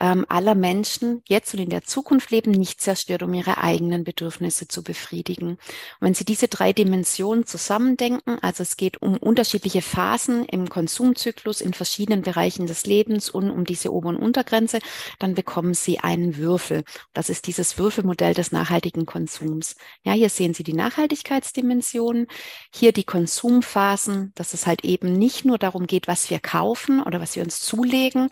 ähm, 0.00 0.26
aller 0.28 0.54
Menschen 0.54 1.22
jetzt 1.26 1.54
und 1.54 1.60
in 1.60 1.70
der 1.70 1.82
Zukunft 1.82 2.30
leben, 2.30 2.50
nicht 2.50 2.80
zerstört, 2.80 3.22
um 3.22 3.34
ihre 3.34 3.58
eigenen 3.58 4.04
Bedürfnisse 4.04 4.68
zu 4.68 4.82
befriedigen. 4.82 5.50
Und 5.50 5.58
wenn 6.00 6.14
Sie 6.14 6.24
diese 6.24 6.48
drei 6.48 6.72
Dimensionen 6.72 7.46
zusammendenken, 7.46 8.38
also 8.42 8.62
es 8.62 8.76
geht 8.76 9.00
um 9.02 9.16
unterschiedliche 9.16 9.82
Phasen 9.82 10.44
im 10.44 10.68
Konsumzyklus 10.68 11.60
in 11.60 11.74
verschiedenen 11.74 12.22
Bereichen 12.22 12.66
des 12.66 12.86
Lebens 12.86 13.30
und 13.30 13.50
um 13.50 13.64
diese 13.64 13.92
Ober- 13.92 14.10
und 14.10 14.16
Untergrenze, 14.16 14.78
dann 15.18 15.34
bekommen 15.34 15.74
Sie 15.74 15.98
einen 15.98 16.36
Würfel. 16.36 16.84
Das 17.12 17.28
ist 17.28 17.46
dieses 17.46 17.78
Würfelmodell 17.78 18.34
des 18.34 18.52
nachhaltigen 18.52 19.06
Konsums. 19.06 19.76
Ja, 20.02 20.12
hier 20.12 20.30
sehen 20.30 20.54
Sie 20.54 20.64
die 20.64 20.72
Nachhaltigkeitsdimensionen, 20.72 22.26
hier 22.74 22.92
die 22.92 23.04
Konsumphasen, 23.04 24.32
dass 24.34 24.54
es 24.54 24.66
halt 24.66 24.84
eben 24.84 25.12
nicht 25.12 25.44
nur 25.44 25.58
darum 25.58 25.86
geht, 25.86 26.08
was 26.08 26.30
wir 26.30 26.40
kaufen 26.40 27.02
oder 27.02 27.20
was 27.20 27.36
wir 27.36 27.42
uns 27.42 27.60
zulegen, 27.60 28.28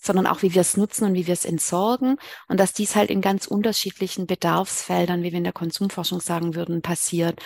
sondern 0.00 0.26
auch, 0.26 0.42
wie 0.42 0.54
wir 0.54 0.62
es 0.62 0.76
nutzen 0.76 1.04
und 1.04 1.14
wie 1.14 1.26
wir 1.26 1.34
es 1.34 1.44
entsorgen 1.44 2.16
und 2.48 2.58
dass 2.58 2.72
dies 2.72 2.96
halt 2.96 3.10
in 3.10 3.20
ganz 3.20 3.46
unterschiedlichen 3.46 4.26
Bedarfsfeldern, 4.26 5.22
wie 5.22 5.30
wir 5.30 5.38
in 5.38 5.44
der 5.44 5.52
Konsumforschung 5.52 6.20
sagen 6.20 6.54
würden, 6.54 6.82
passiert. 6.82 7.40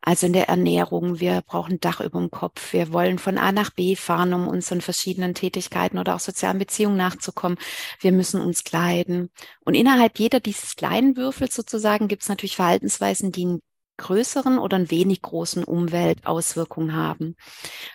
Also 0.00 0.26
in 0.26 0.32
der 0.32 0.48
Ernährung, 0.48 1.18
wir 1.18 1.42
brauchen 1.42 1.80
Dach 1.80 2.00
über 2.00 2.20
dem 2.20 2.30
Kopf, 2.30 2.72
wir 2.72 2.92
wollen 2.92 3.18
von 3.18 3.36
A 3.36 3.50
nach 3.50 3.70
B 3.70 3.96
fahren, 3.96 4.32
um 4.32 4.46
unseren 4.46 4.80
verschiedenen 4.80 5.34
Tätigkeiten 5.34 5.98
oder 5.98 6.14
auch 6.14 6.20
sozialen 6.20 6.58
Beziehungen 6.58 6.96
nachzukommen. 6.96 7.58
Wir 8.00 8.12
müssen 8.12 8.40
uns 8.40 8.62
kleiden. 8.62 9.30
Und 9.64 9.74
innerhalb 9.74 10.18
jeder 10.18 10.38
dieses 10.40 10.76
kleinen 10.76 11.16
Würfels 11.16 11.54
sozusagen 11.54 12.06
gibt 12.06 12.22
es 12.22 12.28
natürlich 12.28 12.56
Verhaltensweisen, 12.56 13.32
die 13.32 13.42
einen 13.42 13.62
größeren 13.98 14.58
oder 14.58 14.76
einen 14.76 14.90
wenig 14.90 15.20
großen 15.20 15.64
Umweltauswirkungen 15.64 16.94
haben. 16.94 17.34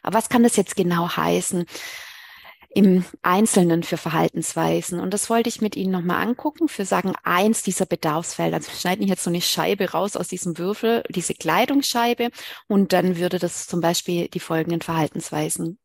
Aber 0.02 0.18
was 0.18 0.28
kann 0.28 0.44
das 0.44 0.58
jetzt 0.58 0.76
genau 0.76 1.16
heißen? 1.16 1.66
Im 2.74 3.06
Einzelnen 3.22 3.84
für 3.84 3.98
Verhaltensweisen. 3.98 5.00
Und 5.00 5.14
das 5.14 5.30
wollte 5.30 5.50
ich 5.50 5.62
mit 5.62 5.76
Ihnen 5.76 5.92
nochmal 5.92 6.26
angucken, 6.26 6.68
für 6.68 6.86
sagen, 6.86 7.14
eins 7.24 7.62
dieser 7.62 7.86
Bedarfsfelder. 7.86 8.58
Also 8.58 8.72
wir 8.72 8.80
schneiden 8.80 9.08
jetzt 9.08 9.24
so 9.24 9.30
eine 9.30 9.42
Scheibe 9.42 9.92
raus 9.92 10.16
aus 10.16 10.28
diesem 10.28 10.58
Würfel, 10.58 11.04
diese 11.10 11.36
Kleidungsscheibe, 11.36 12.30
und 12.68 12.92
dann 12.94 13.18
würde 13.18 13.38
das 13.38 13.68
zum 13.68 13.80
Beispiel 13.80 14.28
die 14.28 14.40
folgenden 14.40 14.82
Verhaltensweisen 14.82 15.78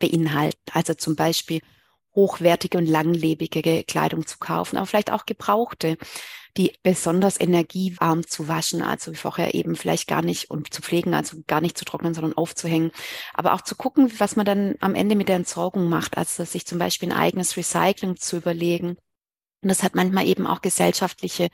beinhalten. 0.00 0.58
Also 0.72 0.94
zum 0.94 1.14
Beispiel 1.14 1.60
hochwertige 2.14 2.78
und 2.78 2.86
langlebige 2.86 3.84
Kleidung 3.84 4.26
zu 4.26 4.38
kaufen, 4.38 4.76
aber 4.76 4.86
vielleicht 4.86 5.12
auch 5.12 5.26
gebrauchte 5.26 5.96
die 6.56 6.72
besonders 6.82 7.40
energiearm 7.40 8.26
zu 8.26 8.46
waschen, 8.46 8.82
also 8.82 9.12
vorher 9.14 9.54
eben 9.54 9.74
vielleicht 9.74 10.06
gar 10.06 10.22
nicht 10.22 10.50
und 10.50 10.72
zu 10.72 10.82
pflegen, 10.82 11.14
also 11.14 11.38
gar 11.46 11.60
nicht 11.60 11.76
zu 11.76 11.84
trocknen, 11.84 12.14
sondern 12.14 12.34
aufzuhängen. 12.34 12.92
Aber 13.32 13.54
auch 13.54 13.62
zu 13.62 13.74
gucken, 13.74 14.12
was 14.18 14.36
man 14.36 14.46
dann 14.46 14.76
am 14.80 14.94
Ende 14.94 15.16
mit 15.16 15.28
der 15.28 15.36
Entsorgung 15.36 15.88
macht, 15.88 16.16
also 16.16 16.44
sich 16.44 16.66
zum 16.66 16.78
Beispiel 16.78 17.10
ein 17.10 17.18
eigenes 17.18 17.56
Recycling 17.56 18.16
zu 18.16 18.36
überlegen. 18.36 18.96
Und 19.62 19.68
das 19.68 19.82
hat 19.82 19.94
manchmal 19.94 20.26
eben 20.26 20.46
auch 20.46 20.60
gesellschaftliche 20.60 21.48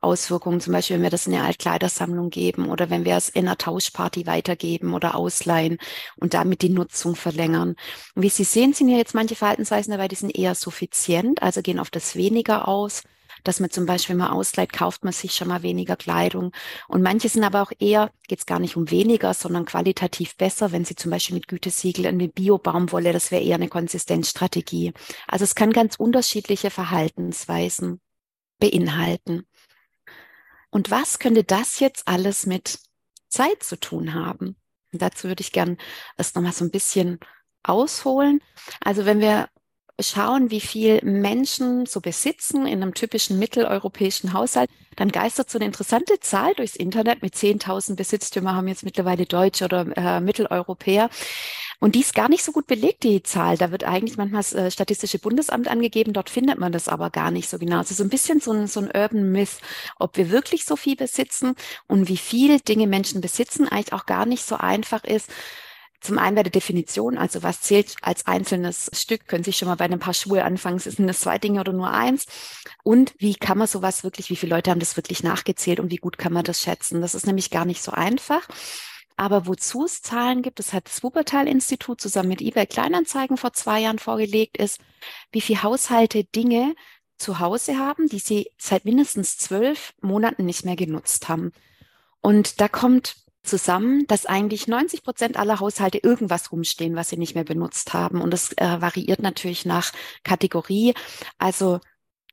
Auswirkungen, 0.00 0.60
zum 0.60 0.72
Beispiel 0.72 0.96
wenn 0.96 1.02
wir 1.02 1.10
das 1.10 1.26
in 1.26 1.34
eine 1.34 1.44
Altkleidersammlung 1.44 2.30
geben 2.30 2.68
oder 2.68 2.90
wenn 2.90 3.04
wir 3.04 3.16
es 3.16 3.28
in 3.28 3.46
einer 3.46 3.58
Tauschparty 3.58 4.26
weitergeben 4.26 4.94
oder 4.94 5.14
ausleihen 5.14 5.78
und 6.16 6.34
damit 6.34 6.62
die 6.62 6.68
Nutzung 6.68 7.16
verlängern. 7.16 7.74
Und 8.14 8.22
wie 8.22 8.28
Sie 8.28 8.44
sehen, 8.44 8.74
sind 8.74 8.88
ja 8.88 8.98
jetzt 8.98 9.14
manche 9.14 9.34
Verhaltensweisen 9.34 9.92
dabei, 9.92 10.08
die 10.08 10.14
sind 10.14 10.36
eher 10.36 10.54
suffizient, 10.54 11.42
also 11.42 11.62
gehen 11.62 11.78
auf 11.78 11.90
das 11.90 12.16
weniger 12.16 12.68
aus 12.68 13.02
dass 13.44 13.60
man 13.60 13.70
zum 13.70 13.86
Beispiel 13.86 14.16
mal 14.16 14.30
ausleiht, 14.30 14.72
kauft 14.72 15.04
man 15.04 15.12
sich 15.12 15.32
schon 15.32 15.48
mal 15.48 15.62
weniger 15.62 15.96
Kleidung. 15.96 16.52
Und 16.88 17.02
manche 17.02 17.28
sind 17.28 17.44
aber 17.44 17.62
auch 17.62 17.72
eher, 17.78 18.10
geht 18.28 18.40
es 18.40 18.46
gar 18.46 18.58
nicht 18.58 18.76
um 18.76 18.90
weniger, 18.90 19.34
sondern 19.34 19.64
qualitativ 19.64 20.36
besser, 20.36 20.72
wenn 20.72 20.84
sie 20.84 20.96
zum 20.96 21.10
Beispiel 21.10 21.34
mit 21.34 21.48
Gütesiegel 21.48 22.06
eine 22.06 22.28
Bio-Baumwolle, 22.28 23.12
das 23.12 23.30
wäre 23.30 23.42
eher 23.42 23.56
eine 23.56 23.68
Konsistenzstrategie. 23.68 24.92
Also 25.26 25.44
es 25.44 25.54
kann 25.54 25.72
ganz 25.72 25.96
unterschiedliche 25.96 26.70
Verhaltensweisen 26.70 28.00
beinhalten. 28.58 29.46
Und 30.70 30.90
was 30.90 31.18
könnte 31.18 31.44
das 31.44 31.80
jetzt 31.80 32.08
alles 32.08 32.46
mit 32.46 32.78
Zeit 33.28 33.62
zu 33.62 33.78
tun 33.78 34.14
haben? 34.14 34.56
Und 34.92 35.02
dazu 35.02 35.28
würde 35.28 35.42
ich 35.42 35.52
gern 35.52 35.78
erst 36.16 36.36
nochmal 36.36 36.52
so 36.52 36.64
ein 36.64 36.70
bisschen 36.70 37.18
ausholen. 37.62 38.40
Also 38.80 39.04
wenn 39.04 39.20
wir 39.20 39.48
schauen, 40.00 40.50
wie 40.50 40.60
viel 40.60 41.00
Menschen 41.04 41.86
so 41.86 42.00
besitzen 42.00 42.66
in 42.66 42.82
einem 42.82 42.94
typischen 42.94 43.38
mitteleuropäischen 43.38 44.32
Haushalt, 44.32 44.70
dann 44.96 45.10
geistert 45.10 45.50
so 45.50 45.58
eine 45.58 45.66
interessante 45.66 46.18
Zahl 46.20 46.54
durchs 46.54 46.76
Internet 46.76 47.22
mit 47.22 47.34
10.000 47.34 47.96
Besitztümer 47.96 48.54
haben 48.54 48.68
jetzt 48.68 48.84
mittlerweile 48.84 49.26
Deutsche 49.26 49.64
oder 49.64 49.86
äh, 49.96 50.20
Mitteleuropäer. 50.20 51.08
Und 51.78 51.94
die 51.94 52.00
ist 52.00 52.14
gar 52.14 52.28
nicht 52.28 52.44
so 52.44 52.52
gut 52.52 52.66
belegt, 52.66 53.02
die 53.02 53.22
Zahl. 53.22 53.56
Da 53.56 53.72
wird 53.72 53.84
eigentlich 53.84 54.16
manchmal 54.16 54.40
das 54.40 54.52
äh, 54.52 54.70
Statistische 54.70 55.18
Bundesamt 55.18 55.68
angegeben, 55.68 56.12
dort 56.12 56.30
findet 56.30 56.58
man 56.58 56.72
das 56.72 56.88
aber 56.88 57.10
gar 57.10 57.30
nicht 57.30 57.48
so 57.48 57.58
genau. 57.58 57.78
Also 57.78 57.94
so 57.94 58.04
ein 58.04 58.10
bisschen 58.10 58.40
so 58.40 58.52
ein, 58.52 58.66
so 58.66 58.80
ein 58.80 58.90
Urban 58.94 59.32
Myth, 59.32 59.58
ob 59.98 60.16
wir 60.16 60.30
wirklich 60.30 60.64
so 60.64 60.76
viel 60.76 60.96
besitzen 60.96 61.54
und 61.88 62.08
wie 62.08 62.16
viel 62.16 62.60
Dinge 62.60 62.86
Menschen 62.86 63.20
besitzen, 63.20 63.68
eigentlich 63.68 63.92
auch 63.92 64.06
gar 64.06 64.26
nicht 64.26 64.44
so 64.44 64.56
einfach 64.56 65.04
ist 65.04 65.30
zum 66.02 66.18
einen 66.18 66.34
bei 66.34 66.42
der 66.42 66.50
Definition, 66.50 67.16
also 67.16 67.42
was 67.42 67.60
zählt 67.60 67.94
als 68.02 68.26
einzelnes 68.26 68.90
Stück, 68.92 69.28
können 69.28 69.44
Sie 69.44 69.52
schon 69.52 69.68
mal 69.68 69.76
bei 69.76 69.84
ein 69.84 69.98
paar 69.98 70.14
Schuhe 70.14 70.44
anfangen, 70.44 70.80
sind 70.80 71.06
das 71.06 71.20
zwei 71.20 71.38
Dinge 71.38 71.60
oder 71.60 71.72
nur 71.72 71.90
eins? 71.90 72.26
Und 72.82 73.14
wie 73.18 73.34
kann 73.34 73.58
man 73.58 73.68
sowas 73.68 74.02
wirklich, 74.02 74.28
wie 74.28 74.36
viele 74.36 74.56
Leute 74.56 74.70
haben 74.70 74.80
das 74.80 74.96
wirklich 74.96 75.22
nachgezählt 75.22 75.78
und 75.78 75.90
wie 75.90 75.96
gut 75.96 76.18
kann 76.18 76.32
man 76.32 76.44
das 76.44 76.60
schätzen? 76.60 77.00
Das 77.00 77.14
ist 77.14 77.26
nämlich 77.26 77.50
gar 77.50 77.64
nicht 77.64 77.82
so 77.82 77.92
einfach. 77.92 78.48
Aber 79.16 79.46
wozu 79.46 79.84
es 79.84 80.02
Zahlen 80.02 80.42
gibt, 80.42 80.58
das 80.58 80.72
hat 80.72 80.86
das 80.86 81.02
Wuppertal-Institut 81.02 82.00
zusammen 82.00 82.30
mit 82.30 82.40
eBay 82.40 82.66
Kleinanzeigen 82.66 83.36
vor 83.36 83.52
zwei 83.52 83.80
Jahren 83.80 83.98
vorgelegt, 83.98 84.56
ist, 84.56 84.80
wie 85.30 85.40
viele 85.40 85.62
Haushalte 85.62 86.24
Dinge 86.24 86.74
zu 87.18 87.38
Hause 87.38 87.78
haben, 87.78 88.08
die 88.08 88.18
sie 88.18 88.50
seit 88.58 88.84
mindestens 88.84 89.38
zwölf 89.38 89.94
Monaten 90.00 90.44
nicht 90.44 90.64
mehr 90.64 90.76
genutzt 90.76 91.28
haben. 91.28 91.52
Und 92.20 92.60
da 92.60 92.68
kommt 92.68 93.16
zusammen, 93.42 94.06
dass 94.06 94.26
eigentlich 94.26 94.68
90 94.68 95.02
Prozent 95.02 95.36
aller 95.36 95.60
Haushalte 95.60 95.98
irgendwas 95.98 96.52
rumstehen, 96.52 96.96
was 96.96 97.08
sie 97.08 97.16
nicht 97.16 97.34
mehr 97.34 97.44
benutzt 97.44 97.92
haben. 97.92 98.20
Und 98.20 98.30
das 98.32 98.52
äh, 98.52 98.80
variiert 98.80 99.20
natürlich 99.20 99.64
nach 99.64 99.92
Kategorie. 100.24 100.94
Also 101.38 101.80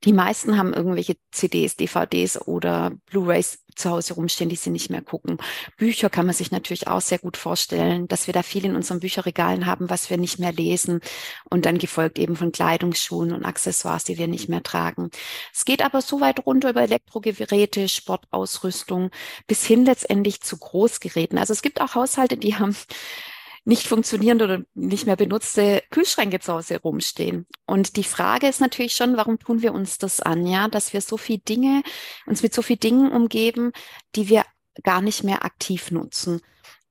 die 0.06 0.14
meisten 0.14 0.58
haben 0.58 0.74
irgendwelche 0.74 1.16
CDs, 1.32 1.76
DVDs 1.76 2.42
oder 2.42 2.92
Blu-rays 3.08 3.60
zu 3.76 3.90
Hause 3.90 4.14
rumstehen, 4.14 4.50
die 4.50 4.56
sie 4.56 4.70
nicht 4.70 4.90
mehr 4.90 5.02
gucken. 5.02 5.38
Bücher 5.78 6.10
kann 6.10 6.26
man 6.26 6.36
sich 6.36 6.52
natürlich 6.52 6.88
auch 6.88 7.02
sehr 7.02 7.20
gut 7.20 7.38
vorstellen, 7.38 8.08
dass 8.08 8.28
wir 8.28 8.34
da 8.34 8.44
viel 8.44 8.66
in 8.66 8.76
unseren 8.76 9.00
Bücherregalen 9.00 9.66
haben, 9.66 9.90
was 9.90 10.10
wir 10.10 10.18
nicht 10.18 10.40
mehr 10.40 10.54
lesen 10.54 11.02
und 11.50 11.66
dann 11.66 11.78
gefolgt 11.78 12.20
eben 12.20 12.36
von 12.36 12.52
Kleidungsschuhen 12.52 13.32
und 13.32 13.46
Accessoires, 13.46 14.04
die 14.04 14.18
wir 14.18 14.28
nicht 14.28 14.50
mehr 14.50 14.64
tragen. 14.64 15.10
Es 15.54 15.66
geht 15.66 15.84
aber 15.84 16.02
so 16.02 16.22
weit 16.22 16.46
runter 16.46 16.70
über 16.70 16.82
Elektrogeräte, 16.82 17.90
Sportausrüstung 17.90 19.12
bis 19.48 19.66
hin 19.66 19.86
letztendlich 19.86 20.42
zu 20.42 20.58
Großgeräten. 20.58 21.38
Also 21.38 21.54
es 21.54 21.62
gibt 21.62 21.82
auch 21.82 21.96
Haushalte, 21.96 22.38
die 22.38 22.56
haben 22.56 22.76
nicht 23.70 23.88
funktionierende 23.88 24.46
oder 24.46 24.62
nicht 24.74 25.06
mehr 25.06 25.16
benutzte 25.16 25.84
Kühlschränke 25.92 26.40
zu 26.40 26.54
Hause 26.54 26.82
rumstehen. 26.82 27.46
Und 27.68 27.98
die 27.98 28.04
Frage 28.04 28.48
ist 28.48 28.62
natürlich 28.62 28.94
schon, 28.94 29.16
warum 29.16 29.38
tun 29.38 29.62
wir 29.62 29.74
uns 29.74 30.00
das 30.00 30.20
an, 30.22 30.48
ja, 30.48 30.68
dass 30.68 30.92
wir 30.92 31.02
so 31.02 31.18
viel 31.18 31.38
Dinge, 31.38 31.84
uns 32.26 32.42
mit 32.42 32.52
so 32.54 32.64
viel 32.64 32.78
Dingen 32.78 33.12
umgeben, 33.12 33.72
die 34.16 34.28
wir 34.28 34.44
gar 34.84 35.02
nicht 35.02 35.24
mehr 35.24 35.46
aktiv 35.46 35.92
nutzen. 35.92 36.42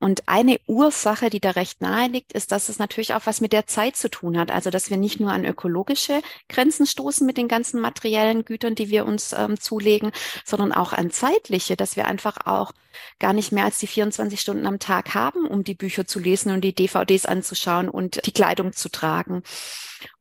Und 0.00 0.28
eine 0.28 0.60
Ursache, 0.66 1.28
die 1.28 1.40
da 1.40 1.50
recht 1.50 1.80
nahe 1.80 2.08
liegt, 2.08 2.32
ist, 2.32 2.52
dass 2.52 2.68
es 2.68 2.78
natürlich 2.78 3.14
auch 3.14 3.26
was 3.26 3.40
mit 3.40 3.52
der 3.52 3.66
Zeit 3.66 3.96
zu 3.96 4.08
tun 4.08 4.38
hat. 4.38 4.52
Also, 4.52 4.70
dass 4.70 4.90
wir 4.90 4.96
nicht 4.96 5.18
nur 5.18 5.32
an 5.32 5.44
ökologische 5.44 6.22
Grenzen 6.48 6.86
stoßen 6.86 7.26
mit 7.26 7.36
den 7.36 7.48
ganzen 7.48 7.80
materiellen 7.80 8.44
Gütern, 8.44 8.76
die 8.76 8.90
wir 8.90 9.06
uns 9.06 9.32
ähm, 9.32 9.58
zulegen, 9.58 10.12
sondern 10.44 10.72
auch 10.72 10.92
an 10.92 11.10
zeitliche, 11.10 11.76
dass 11.76 11.96
wir 11.96 12.06
einfach 12.06 12.46
auch 12.46 12.72
gar 13.18 13.32
nicht 13.32 13.50
mehr 13.50 13.64
als 13.64 13.78
die 13.78 13.88
24 13.88 14.40
Stunden 14.40 14.66
am 14.66 14.78
Tag 14.78 15.14
haben, 15.14 15.46
um 15.46 15.64
die 15.64 15.74
Bücher 15.74 16.06
zu 16.06 16.20
lesen 16.20 16.52
und 16.52 16.60
die 16.60 16.74
DVDs 16.74 17.26
anzuschauen 17.26 17.88
und 17.88 18.24
die 18.24 18.32
Kleidung 18.32 18.72
zu 18.72 18.90
tragen. 18.90 19.42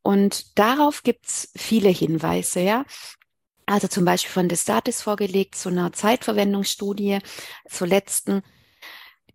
Und 0.01 0.57
darauf 0.57 1.03
gibt's 1.03 1.51
viele 1.55 1.89
Hinweise, 1.89 2.61
ja. 2.61 2.83
Also 3.67 3.87
zum 3.87 4.05
Beispiel 4.05 4.31
von 4.31 4.47
Destatis 4.47 5.01
vorgelegt 5.01 5.55
zu 5.55 5.69
einer 5.69 5.91
Zeitverwendungsstudie, 5.91 7.19
zur 7.69 7.87
letzten 7.87 8.41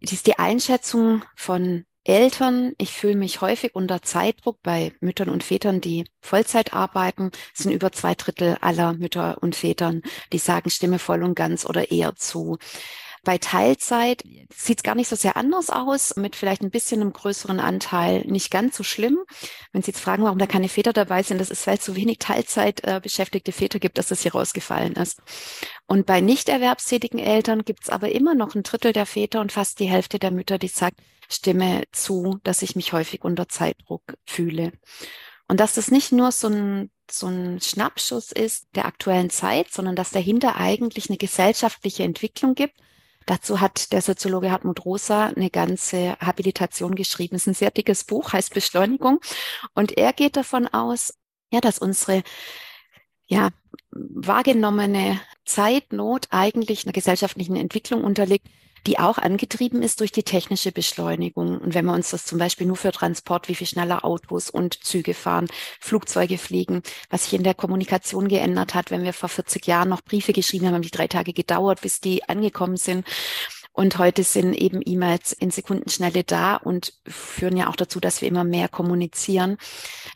die 0.03 0.15
ist 0.15 0.27
die 0.27 0.39
Einschätzung 0.39 1.25
von 1.37 1.85
Eltern. 2.05 2.75
Ich 2.79 2.93
fühle 2.93 3.15
mich 3.15 3.41
häufig 3.41 3.75
unter 3.75 4.03
Zeitdruck 4.03 4.61
bei 4.63 4.93
Müttern 5.01 5.29
und 5.29 5.45
Vätern, 5.45 5.81
die 5.81 6.05
Vollzeit 6.21 6.75
arbeiten. 6.75 7.31
Es 7.55 7.63
sind 7.63 7.73
über 7.73 7.93
zwei 7.93 8.15
Drittel 8.15 8.59
aller 8.61 8.95
Mütter 8.95 9.39
und 9.41 9.55
Vätern, 9.55 10.03
die 10.33 10.39
sagen, 10.39 10.71
stimme 10.71 10.99
voll 10.99 11.23
und 11.23 11.35
ganz 11.35 11.65
oder 11.65 11.91
eher 11.91 12.17
zu. 12.17 12.59
Bei 13.25 13.39
Teilzeit 13.39 14.25
sieht 14.53 14.79
es 14.79 14.83
gar 14.83 14.97
nicht 14.97 15.09
so 15.09 15.15
sehr 15.15 15.37
anders 15.37 15.71
aus, 15.71 16.17
mit 16.17 16.35
vielleicht 16.35 16.63
ein 16.63 16.71
bisschen 16.71 17.01
einem 17.01 17.13
größeren 17.13 17.61
Anteil 17.61 18.23
nicht 18.27 18.51
ganz 18.51 18.77
so 18.77 18.83
schlimm. 18.83 19.19
Wenn 19.71 19.83
Sie 19.83 19.93
jetzt 19.93 20.01
fragen, 20.01 20.25
warum 20.25 20.39
da 20.39 20.47
keine 20.47 20.69
Väter 20.69 20.93
dabei 20.93 21.23
sind, 21.23 21.41
das 21.41 21.51
ist, 21.51 21.67
weil 21.69 21.79
es 21.79 21.85
so 21.85 21.95
wenig 21.95 22.19
Teilzeit 22.19 22.83
äh, 22.83 23.01
beschäftigte 23.01 23.53
Väter 23.53 23.79
gibt, 23.79 23.99
dass 23.99 24.09
das 24.09 24.23
hier 24.23 24.33
rausgefallen 24.33 24.95
ist. 24.95 25.23
Und 25.87 26.05
bei 26.05 26.21
nicht 26.21 26.49
erwerbstätigen 26.49 27.21
Eltern 27.21 27.65
gibt 27.65 27.85
es 27.85 27.91
aber 27.91 28.11
immer 28.11 28.35
noch 28.35 28.57
ein 28.57 28.65
Drittel 28.65 28.93
der 28.93 29.07
Väter 29.07 29.41
und 29.41 29.53
fast 29.53 29.79
die 29.79 29.89
Hälfte 29.89 30.19
der 30.19 30.33
Mütter, 30.33 30.59
die 30.59 30.69
sagt, 30.69 30.97
stimme 31.29 31.85
zu, 31.93 32.41
dass 32.43 32.63
ich 32.63 32.75
mich 32.75 32.93
häufig 32.93 33.23
unter 33.23 33.49
Zeitdruck 33.49 34.03
fühle. 34.27 34.73
Und 35.47 35.61
dass 35.61 35.75
das 35.75 35.91
nicht 35.91 36.11
nur 36.11 36.33
so 36.33 36.49
ein, 36.49 36.91
so 37.11 37.29
ein 37.29 37.61
Schnappschuss 37.61 38.33
ist 38.33 38.67
der 38.75 38.87
aktuellen 38.87 39.31
Zeit, 39.31 39.71
sondern 39.71 39.95
dass 39.95 40.11
dahinter 40.11 40.57
eigentlich 40.57 41.09
eine 41.09 41.19
gesellschaftliche 41.19 42.03
Entwicklung 42.03 42.55
gibt. 42.55 42.75
Dazu 43.27 43.61
hat 43.61 43.93
der 43.93 44.03
Soziologe 44.03 44.51
Hartmut 44.51 44.85
Rosa 44.85 45.27
eine 45.27 45.51
ganze 45.51 46.17
Habilitation 46.21 46.95
geschrieben. 46.95 47.37
Es 47.37 47.43
ist 47.43 47.49
ein 47.49 47.55
sehr 47.55 47.71
dickes 47.71 48.05
Buch, 48.05 48.33
heißt 48.33 48.55
Beschleunigung. 48.55 49.21
Und 49.75 49.97
er 49.97 50.13
geht 50.13 50.37
davon 50.37 50.67
aus, 50.69 51.15
ja, 51.53 51.61
dass 51.61 51.79
unsere 51.79 52.23
ja, 53.27 53.51
wahrgenommene 53.91 55.21
Zeitnot 55.45 56.29
eigentlich 56.31 56.85
einer 56.85 56.93
gesellschaftlichen 56.93 57.57
Entwicklung 57.57 58.05
unterliegt, 58.05 58.47
die 58.87 58.99
auch 58.99 59.19
angetrieben 59.19 59.83
ist 59.83 60.01
durch 60.01 60.13
die 60.13 60.23
technische 60.23 60.73
Beschleunigung. 60.73 61.59
Und 61.59 61.75
wenn 61.75 61.85
wir 61.85 61.93
uns 61.93 62.11
das 62.11 62.25
zum 62.25 62.39
Beispiel 62.39 62.67
nur 62.67 62.77
für 62.77 62.93
Transport, 62.93 63.49
wie 63.49 63.55
viel 63.55 63.67
schneller 63.67 64.05
Autos 64.05 64.51
und 64.51 64.83
Züge 64.85 65.15
fahren, 65.15 65.49
Flugzeuge 65.81 66.39
fliegen, 66.39 66.83
was 67.11 67.25
sich 67.25 67.35
in 67.35 67.45
der 67.45 67.55
Kommunikation 67.55 68.29
geändert 68.29 68.75
hat, 68.75 68.91
wenn 68.91 69.05
wir 69.05 69.13
vor 69.13 69.29
40 69.29 69.67
Jahren 69.67 69.89
noch 69.89 70.03
Briefe 70.03 70.33
geschrieben 70.33 70.67
haben, 70.67 70.75
haben 70.75 70.83
die 70.83 70.91
drei 70.91 71.09
Tage 71.09 71.33
gedauert, 71.33 71.81
bis 71.81 72.01
die 72.01 72.29
angekommen 72.29 72.77
sind. 72.77 73.07
Und 73.73 73.97
heute 73.99 74.23
sind 74.23 74.53
eben 74.53 74.83
E-Mails 74.85 75.33
in 75.33 75.51
Sekundenschnelle 75.51 76.25
da 76.25 76.57
und 76.57 76.93
führen 77.07 77.57
ja 77.57 77.69
auch 77.69 77.77
dazu, 77.77 78.01
dass 78.01 78.21
wir 78.21 78.29
immer 78.29 78.45
mehr 78.45 78.69
kommunizieren, 78.69 79.57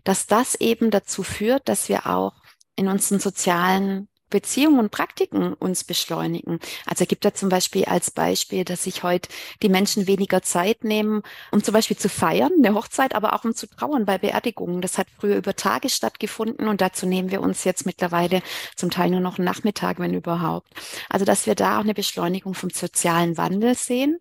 dass 0.05 0.27
das 0.27 0.57
eben 0.57 0.91
dazu 0.91 1.23
führt, 1.23 1.69
dass 1.69 1.89
wir 1.89 2.07
auch 2.07 2.35
in 2.77 2.89
unseren 2.89 3.19
sozialen 3.19 4.09
Beziehungen 4.31 4.79
und 4.81 4.91
Praktiken 4.91 5.55
uns 5.55 5.85
beschleunigen. 5.85 6.59
Also 6.85 7.07
gibt 7.07 7.25
da 7.25 7.35
zum 7.35 7.49
Beispiel 7.49 7.85
als 7.85 8.11
Beispiel, 8.11 8.65
dass 8.65 8.85
sich 8.85 9.03
heute 9.03 9.29
die 9.63 9.69
Menschen 9.69 10.07
weniger 10.07 10.43
Zeit 10.43 10.85
nehmen, 10.85 11.23
um 11.53 11.63
zum 11.63 11.73
Beispiel 11.73 11.97
zu 11.97 12.09
feiern, 12.09 12.53
eine 12.59 12.75
Hochzeit, 12.75 13.15
aber 13.15 13.35
auch 13.35 13.45
um 13.45 13.55
zu 13.55 13.69
trauern 13.69 14.05
bei 14.05 14.19
Beerdigungen. 14.19 14.81
Das 14.81 14.99
hat 14.99 15.07
früher 15.19 15.37
über 15.37 15.55
Tage 15.55 15.89
stattgefunden 15.89 16.69
und 16.69 16.81
dazu 16.81 17.07
nehmen 17.07 17.31
wir 17.31 17.41
uns 17.41 17.65
jetzt 17.65 17.87
mittlerweile 17.87 18.43
zum 18.75 18.91
Teil 18.91 19.11
nur 19.11 19.21
noch 19.21 19.39
einen 19.39 19.47
Nachmittag, 19.47 19.99
wenn 19.99 20.15
überhaupt. 20.15 20.69
Also 21.09 21.25
dass 21.25 21.47
wir 21.47 21.55
da 21.55 21.79
auch 21.79 21.85
eine 21.85 21.95
Beschleunigung 21.95 22.55
vom 22.55 22.71
sozialen 22.71 23.37
Wandel 23.37 23.75
sehen 23.75 24.19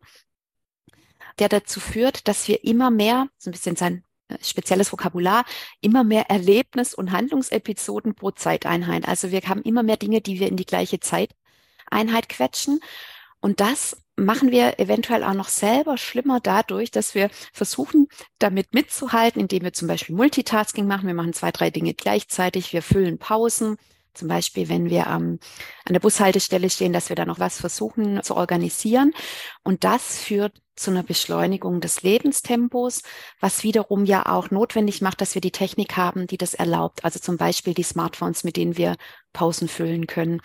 der 1.39 1.49
dazu 1.49 1.79
führt, 1.79 2.27
dass 2.27 2.47
wir 2.47 2.63
immer 2.63 2.91
mehr, 2.91 3.27
so 3.37 3.49
ein 3.49 3.53
bisschen 3.53 3.75
sein 3.75 4.03
spezielles 4.41 4.91
Vokabular, 4.91 5.45
immer 5.81 6.03
mehr 6.03 6.29
Erlebnis- 6.29 6.93
und 6.93 7.11
Handlungsepisoden 7.11 8.15
pro 8.15 8.31
Zeiteinheit. 8.31 9.07
Also 9.07 9.31
wir 9.31 9.41
haben 9.41 9.61
immer 9.61 9.83
mehr 9.83 9.97
Dinge, 9.97 10.21
die 10.21 10.39
wir 10.39 10.47
in 10.47 10.57
die 10.57 10.65
gleiche 10.65 10.99
Zeiteinheit 10.99 12.29
quetschen. 12.29 12.79
Und 13.39 13.59
das 13.59 13.97
machen 14.15 14.51
wir 14.51 14.79
eventuell 14.79 15.23
auch 15.23 15.33
noch 15.33 15.49
selber 15.49 15.97
schlimmer 15.97 16.39
dadurch, 16.39 16.89
dass 16.89 17.15
wir 17.15 17.29
versuchen, 17.53 18.07
damit 18.39 18.73
mitzuhalten, 18.73 19.41
indem 19.41 19.63
wir 19.63 19.73
zum 19.73 19.87
Beispiel 19.87 20.15
Multitasking 20.15 20.87
machen. 20.87 21.07
Wir 21.07 21.13
machen 21.13 21.33
zwei, 21.33 21.51
drei 21.51 21.69
Dinge 21.69 21.93
gleichzeitig. 21.93 22.73
Wir 22.73 22.81
füllen 22.81 23.17
Pausen. 23.17 23.77
Zum 24.13 24.29
Beispiel, 24.29 24.69
wenn 24.69 24.89
wir 24.89 25.07
ähm, 25.07 25.39
an 25.83 25.93
der 25.93 25.99
Bushaltestelle 25.99 26.69
stehen, 26.69 26.93
dass 26.93 27.09
wir 27.09 27.17
da 27.17 27.25
noch 27.25 27.39
was 27.39 27.59
versuchen 27.59 28.23
zu 28.23 28.35
organisieren. 28.35 29.13
Und 29.63 29.83
das 29.83 30.19
führt 30.19 30.61
zu 30.75 30.91
einer 30.91 31.03
Beschleunigung 31.03 31.81
des 31.81 32.01
Lebenstempos, 32.01 33.01
was 33.39 33.63
wiederum 33.63 34.05
ja 34.05 34.25
auch 34.25 34.51
notwendig 34.51 35.01
macht, 35.01 35.21
dass 35.21 35.33
wir 35.33 35.41
die 35.41 35.51
Technik 35.51 35.97
haben, 35.97 36.27
die 36.27 36.37
das 36.37 36.53
erlaubt. 36.53 37.03
Also 37.05 37.19
zum 37.19 37.37
Beispiel 37.37 37.73
die 37.73 37.83
Smartphones, 37.83 38.43
mit 38.43 38.57
denen 38.57 38.77
wir 38.77 38.95
Pausen 39.33 39.67
füllen 39.67 40.07
können 40.07 40.41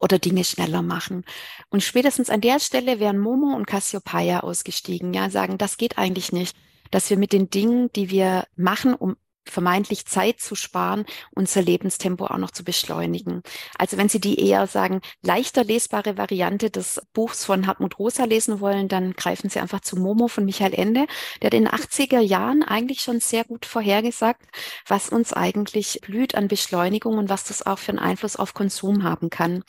oder 0.00 0.18
Dinge 0.18 0.44
schneller 0.44 0.82
machen. 0.82 1.24
Und 1.68 1.82
spätestens 1.82 2.30
an 2.30 2.40
der 2.40 2.58
Stelle 2.58 2.98
wären 2.98 3.18
Momo 3.18 3.54
und 3.54 3.66
Cassiopeia 3.66 4.40
ausgestiegen, 4.40 5.12
ja, 5.12 5.30
sagen, 5.30 5.58
das 5.58 5.76
geht 5.76 5.98
eigentlich 5.98 6.32
nicht, 6.32 6.56
dass 6.90 7.10
wir 7.10 7.18
mit 7.18 7.32
den 7.32 7.50
Dingen, 7.50 7.92
die 7.92 8.10
wir 8.10 8.46
machen, 8.56 8.94
um 8.94 9.16
vermeintlich 9.46 10.06
Zeit 10.06 10.40
zu 10.40 10.54
sparen, 10.54 11.04
unser 11.32 11.62
Lebenstempo 11.62 12.26
auch 12.26 12.38
noch 12.38 12.50
zu 12.50 12.64
beschleunigen. 12.64 13.42
Also 13.78 13.96
wenn 13.96 14.08
Sie 14.08 14.20
die 14.20 14.38
eher 14.38 14.66
sagen, 14.66 15.00
leichter 15.22 15.64
lesbare 15.64 16.16
Variante 16.16 16.70
des 16.70 17.00
Buchs 17.12 17.44
von 17.44 17.66
Hartmut 17.66 17.98
Rosa 17.98 18.24
lesen 18.24 18.60
wollen, 18.60 18.88
dann 18.88 19.12
greifen 19.14 19.50
Sie 19.50 19.60
einfach 19.60 19.80
zu 19.80 19.96
Momo 19.96 20.28
von 20.28 20.44
Michael 20.44 20.74
Ende. 20.74 21.06
Der 21.42 21.50
den 21.50 21.68
80er 21.68 22.20
Jahren 22.20 22.62
eigentlich 22.62 23.00
schon 23.00 23.20
sehr 23.20 23.44
gut 23.44 23.66
vorhergesagt, 23.66 24.46
was 24.86 25.08
uns 25.08 25.32
eigentlich 25.32 26.00
blüht 26.02 26.34
an 26.34 26.48
Beschleunigung 26.48 27.18
und 27.18 27.28
was 27.28 27.44
das 27.44 27.64
auch 27.64 27.78
für 27.78 27.92
einen 27.92 27.98
Einfluss 27.98 28.36
auf 28.36 28.54
Konsum 28.54 29.02
haben 29.02 29.30
kann. 29.30 29.62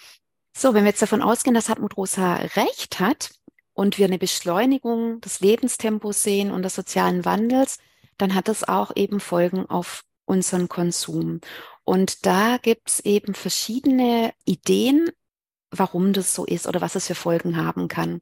So, 0.55 0.73
wenn 0.73 0.83
wir 0.83 0.89
jetzt 0.89 1.01
davon 1.01 1.21
ausgehen, 1.21 1.53
dass 1.53 1.69
Hartmut 1.69 1.95
Rosa 1.97 2.35
recht 2.35 2.99
hat 2.99 3.31
und 3.73 3.97
wir 3.97 4.05
eine 4.05 4.19
Beschleunigung 4.19 5.21
des 5.21 5.39
Lebenstempos 5.39 6.23
sehen 6.23 6.51
und 6.51 6.63
des 6.63 6.75
sozialen 6.75 7.23
Wandels, 7.23 7.79
dann 8.21 8.35
hat 8.35 8.47
das 8.47 8.63
auch 8.63 8.91
eben 8.95 9.19
Folgen 9.19 9.65
auf 9.65 10.03
unseren 10.25 10.69
Konsum. 10.69 11.41
Und 11.83 12.25
da 12.25 12.57
gibt 12.57 12.89
es 12.89 12.99
eben 13.01 13.33
verschiedene 13.33 14.33
Ideen, 14.45 15.09
warum 15.71 16.13
das 16.13 16.35
so 16.35 16.45
ist 16.45 16.67
oder 16.67 16.81
was 16.81 16.95
es 16.95 17.07
für 17.07 17.15
Folgen 17.15 17.57
haben 17.57 17.87
kann. 17.87 18.21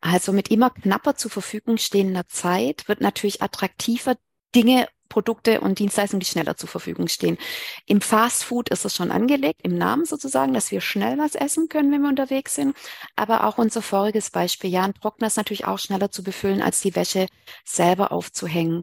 Also 0.00 0.32
mit 0.32 0.50
immer 0.50 0.70
knapper 0.70 1.16
zur 1.16 1.30
Verfügung 1.30 1.78
stehender 1.78 2.26
Zeit 2.28 2.88
wird 2.88 3.00
natürlich 3.00 3.40
attraktiver, 3.40 4.16
Dinge 4.54 4.88
Produkte 5.14 5.60
und 5.60 5.78
Dienstleistungen, 5.78 6.20
die 6.20 6.26
schneller 6.26 6.56
zur 6.56 6.68
Verfügung 6.68 7.06
stehen. 7.06 7.38
Im 7.86 8.00
Fast 8.00 8.42
Food 8.42 8.68
ist 8.70 8.84
es 8.84 8.96
schon 8.96 9.12
angelegt, 9.12 9.60
im 9.62 9.78
Namen 9.78 10.06
sozusagen, 10.06 10.52
dass 10.54 10.72
wir 10.72 10.80
schnell 10.80 11.18
was 11.18 11.36
essen 11.36 11.68
können, 11.68 11.92
wenn 11.92 12.02
wir 12.02 12.08
unterwegs 12.08 12.56
sind. 12.56 12.76
Aber 13.14 13.44
auch 13.44 13.56
unser 13.56 13.80
voriges 13.80 14.30
Beispiel, 14.30 14.70
ja, 14.70 14.82
ein 14.82 14.94
Trockner 14.94 15.28
ist 15.28 15.36
natürlich 15.36 15.66
auch 15.66 15.78
schneller 15.78 16.10
zu 16.10 16.24
befüllen, 16.24 16.62
als 16.62 16.80
die 16.80 16.96
Wäsche 16.96 17.26
selber 17.64 18.10
aufzuhängen. 18.10 18.82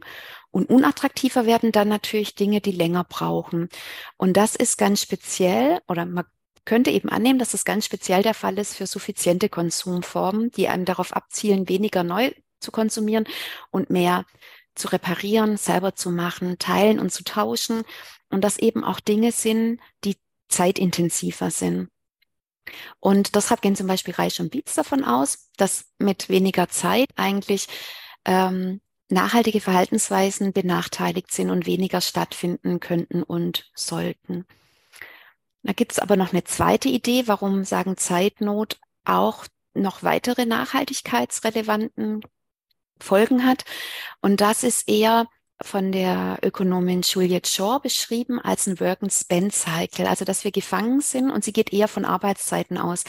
Und 0.50 0.70
unattraktiver 0.70 1.44
werden 1.44 1.70
dann 1.70 1.88
natürlich 1.88 2.34
Dinge, 2.34 2.62
die 2.62 2.72
länger 2.72 3.04
brauchen. 3.04 3.68
Und 4.16 4.36
das 4.38 4.56
ist 4.56 4.78
ganz 4.78 5.02
speziell, 5.02 5.80
oder 5.86 6.06
man 6.06 6.24
könnte 6.64 6.90
eben 6.90 7.10
annehmen, 7.10 7.38
dass 7.38 7.50
das 7.50 7.66
ganz 7.66 7.84
speziell 7.84 8.22
der 8.22 8.34
Fall 8.34 8.58
ist 8.58 8.74
für 8.76 8.86
suffiziente 8.86 9.50
Konsumformen, 9.50 10.50
die 10.52 10.68
einem 10.68 10.86
darauf 10.86 11.12
abzielen, 11.12 11.68
weniger 11.68 12.04
neu 12.04 12.30
zu 12.60 12.70
konsumieren 12.70 13.26
und 13.70 13.90
mehr 13.90 14.24
zu 14.74 14.88
reparieren, 14.88 15.56
selber 15.56 15.94
zu 15.94 16.10
machen, 16.10 16.58
teilen 16.58 16.98
und 16.98 17.12
zu 17.12 17.24
tauschen 17.24 17.82
und 18.30 18.42
das 18.42 18.58
eben 18.58 18.84
auch 18.84 19.00
Dinge 19.00 19.32
sind, 19.32 19.80
die 20.04 20.16
zeitintensiver 20.48 21.50
sind. 21.50 21.88
Und 23.00 23.34
deshalb 23.34 23.60
gehen 23.60 23.76
zum 23.76 23.86
Beispiel 23.86 24.14
Reich 24.14 24.40
und 24.40 24.50
Beats 24.50 24.74
davon 24.74 25.04
aus, 25.04 25.50
dass 25.56 25.86
mit 25.98 26.28
weniger 26.28 26.68
Zeit 26.68 27.08
eigentlich 27.16 27.66
ähm, 28.24 28.80
nachhaltige 29.08 29.60
Verhaltensweisen 29.60 30.52
benachteiligt 30.52 31.32
sind 31.32 31.50
und 31.50 31.66
weniger 31.66 32.00
stattfinden 32.00 32.80
könnten 32.80 33.22
und 33.22 33.70
sollten. 33.74 34.46
Da 35.62 35.72
gibt 35.72 35.92
es 35.92 35.98
aber 35.98 36.16
noch 36.16 36.32
eine 36.32 36.44
zweite 36.44 36.88
Idee, 36.88 37.24
warum 37.26 37.64
sagen 37.64 37.96
Zeitnot 37.96 38.80
auch 39.04 39.46
noch 39.74 40.02
weitere 40.02 40.46
nachhaltigkeitsrelevanten 40.46 42.22
Folgen 43.02 43.46
hat. 43.46 43.64
Und 44.20 44.40
das 44.40 44.62
ist 44.62 44.88
eher 44.88 45.26
von 45.60 45.92
der 45.92 46.38
Ökonomin 46.42 47.02
Juliette 47.02 47.48
Shaw 47.48 47.78
beschrieben 47.80 48.40
als 48.40 48.66
ein 48.66 48.80
Work-and-Spend-Cycle, 48.80 50.06
also 50.06 50.24
dass 50.24 50.44
wir 50.44 50.50
gefangen 50.50 51.00
sind 51.00 51.30
und 51.30 51.44
sie 51.44 51.52
geht 51.52 51.72
eher 51.72 51.88
von 51.88 52.04
Arbeitszeiten 52.04 52.78
aus. 52.78 53.04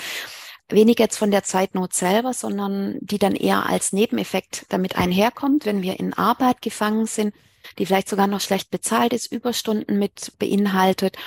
Weniger 0.69 1.03
jetzt 1.03 1.17
von 1.17 1.31
der 1.31 1.43
Zeitnot 1.43 1.93
selber, 1.93 2.33
sondern 2.33 2.97
die 3.01 3.17
dann 3.17 3.35
eher 3.35 3.67
als 3.67 3.93
Nebeneffekt 3.93 4.65
damit 4.69 4.97
einherkommt, 4.97 5.65
wenn 5.65 5.81
wir 5.81 5.99
in 5.99 6.13
Arbeit 6.13 6.61
gefangen 6.61 7.05
sind, 7.05 7.33
die 7.77 7.85
vielleicht 7.85 8.09
sogar 8.09 8.27
noch 8.27 8.41
schlecht 8.41 8.71
bezahlt 8.71 9.13
ist, 9.13 9.31
Überstunden 9.31 9.99
mit 9.99 10.33
beinhaltet 10.39 11.17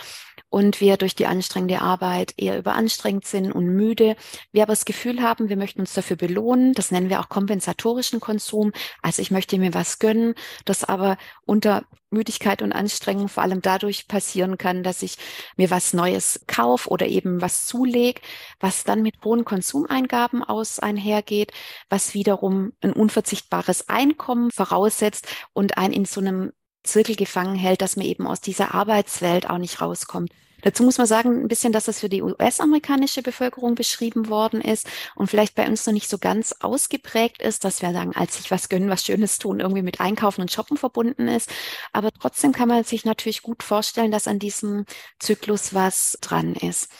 und 0.48 0.80
wir 0.80 0.96
durch 0.96 1.14
die 1.14 1.26
anstrengende 1.26 1.80
Arbeit 1.80 2.34
eher 2.36 2.58
überanstrengt 2.58 3.26
sind 3.26 3.52
und 3.52 3.66
müde. 3.66 4.16
Wir 4.52 4.62
aber 4.62 4.72
das 4.72 4.84
Gefühl 4.84 5.22
haben, 5.22 5.48
wir 5.48 5.56
möchten 5.56 5.80
uns 5.80 5.94
dafür 5.94 6.16
belohnen. 6.16 6.72
Das 6.72 6.90
nennen 6.90 7.10
wir 7.10 7.20
auch 7.20 7.28
kompensatorischen 7.28 8.20
Konsum. 8.20 8.72
Also 9.02 9.22
ich 9.22 9.30
möchte 9.30 9.58
mir 9.58 9.74
was 9.74 9.98
gönnen, 9.98 10.34
das 10.64 10.84
aber 10.84 11.16
unter 11.44 11.84
Müdigkeit 12.10 12.62
und 12.62 12.72
Anstrengung 12.72 13.28
vor 13.28 13.42
allem 13.42 13.62
dadurch 13.62 14.08
passieren 14.08 14.58
kann, 14.58 14.82
dass 14.82 15.02
ich 15.02 15.16
mir 15.56 15.70
was 15.70 15.92
Neues 15.92 16.44
kaufe 16.46 16.88
oder 16.88 17.06
eben 17.06 17.40
was 17.40 17.66
zulege, 17.66 18.20
was 18.60 18.84
dann 18.84 19.02
mit 19.02 19.16
hohen 19.24 19.44
Konsumeingaben 19.44 20.42
aus 20.42 20.78
einhergeht, 20.78 21.52
was 21.88 22.14
wiederum 22.14 22.72
ein 22.80 22.92
unverzichtbares 22.92 23.88
Einkommen 23.88 24.50
voraussetzt 24.50 25.26
und 25.52 25.78
ein 25.78 25.92
in 25.92 26.04
so 26.04 26.20
einem 26.20 26.52
Zirkel 26.86 27.16
gefangen 27.16 27.56
hält, 27.56 27.82
dass 27.82 27.96
man 27.96 28.06
eben 28.06 28.26
aus 28.26 28.40
dieser 28.40 28.74
Arbeitswelt 28.74 29.50
auch 29.50 29.58
nicht 29.58 29.80
rauskommt. 29.80 30.30
Dazu 30.66 30.82
muss 30.82 30.98
man 30.98 31.06
sagen, 31.06 31.42
ein 31.42 31.46
bisschen, 31.46 31.72
dass 31.72 31.84
das 31.84 32.00
für 32.00 32.08
die 32.08 32.22
US-amerikanische 32.22 33.22
Bevölkerung 33.22 33.76
beschrieben 33.76 34.28
worden 34.28 34.60
ist 34.60 34.88
und 35.14 35.30
vielleicht 35.30 35.54
bei 35.54 35.64
uns 35.68 35.86
noch 35.86 35.92
nicht 35.92 36.10
so 36.10 36.18
ganz 36.18 36.56
ausgeprägt 36.58 37.40
ist, 37.40 37.62
dass 37.62 37.82
wir 37.82 37.92
sagen, 37.92 38.16
als 38.16 38.36
sich 38.36 38.50
was 38.50 38.68
gönnen, 38.68 38.90
was 38.90 39.04
Schönes 39.04 39.38
tun, 39.38 39.60
irgendwie 39.60 39.82
mit 39.82 40.00
Einkaufen 40.00 40.40
und 40.40 40.50
Shoppen 40.50 40.76
verbunden 40.76 41.28
ist. 41.28 41.52
Aber 41.92 42.10
trotzdem 42.10 42.50
kann 42.50 42.66
man 42.66 42.82
sich 42.82 43.04
natürlich 43.04 43.42
gut 43.42 43.62
vorstellen, 43.62 44.10
dass 44.10 44.26
an 44.26 44.40
diesem 44.40 44.86
Zyklus 45.20 45.72
was 45.72 46.18
dran 46.20 46.56
ist. 46.56 46.90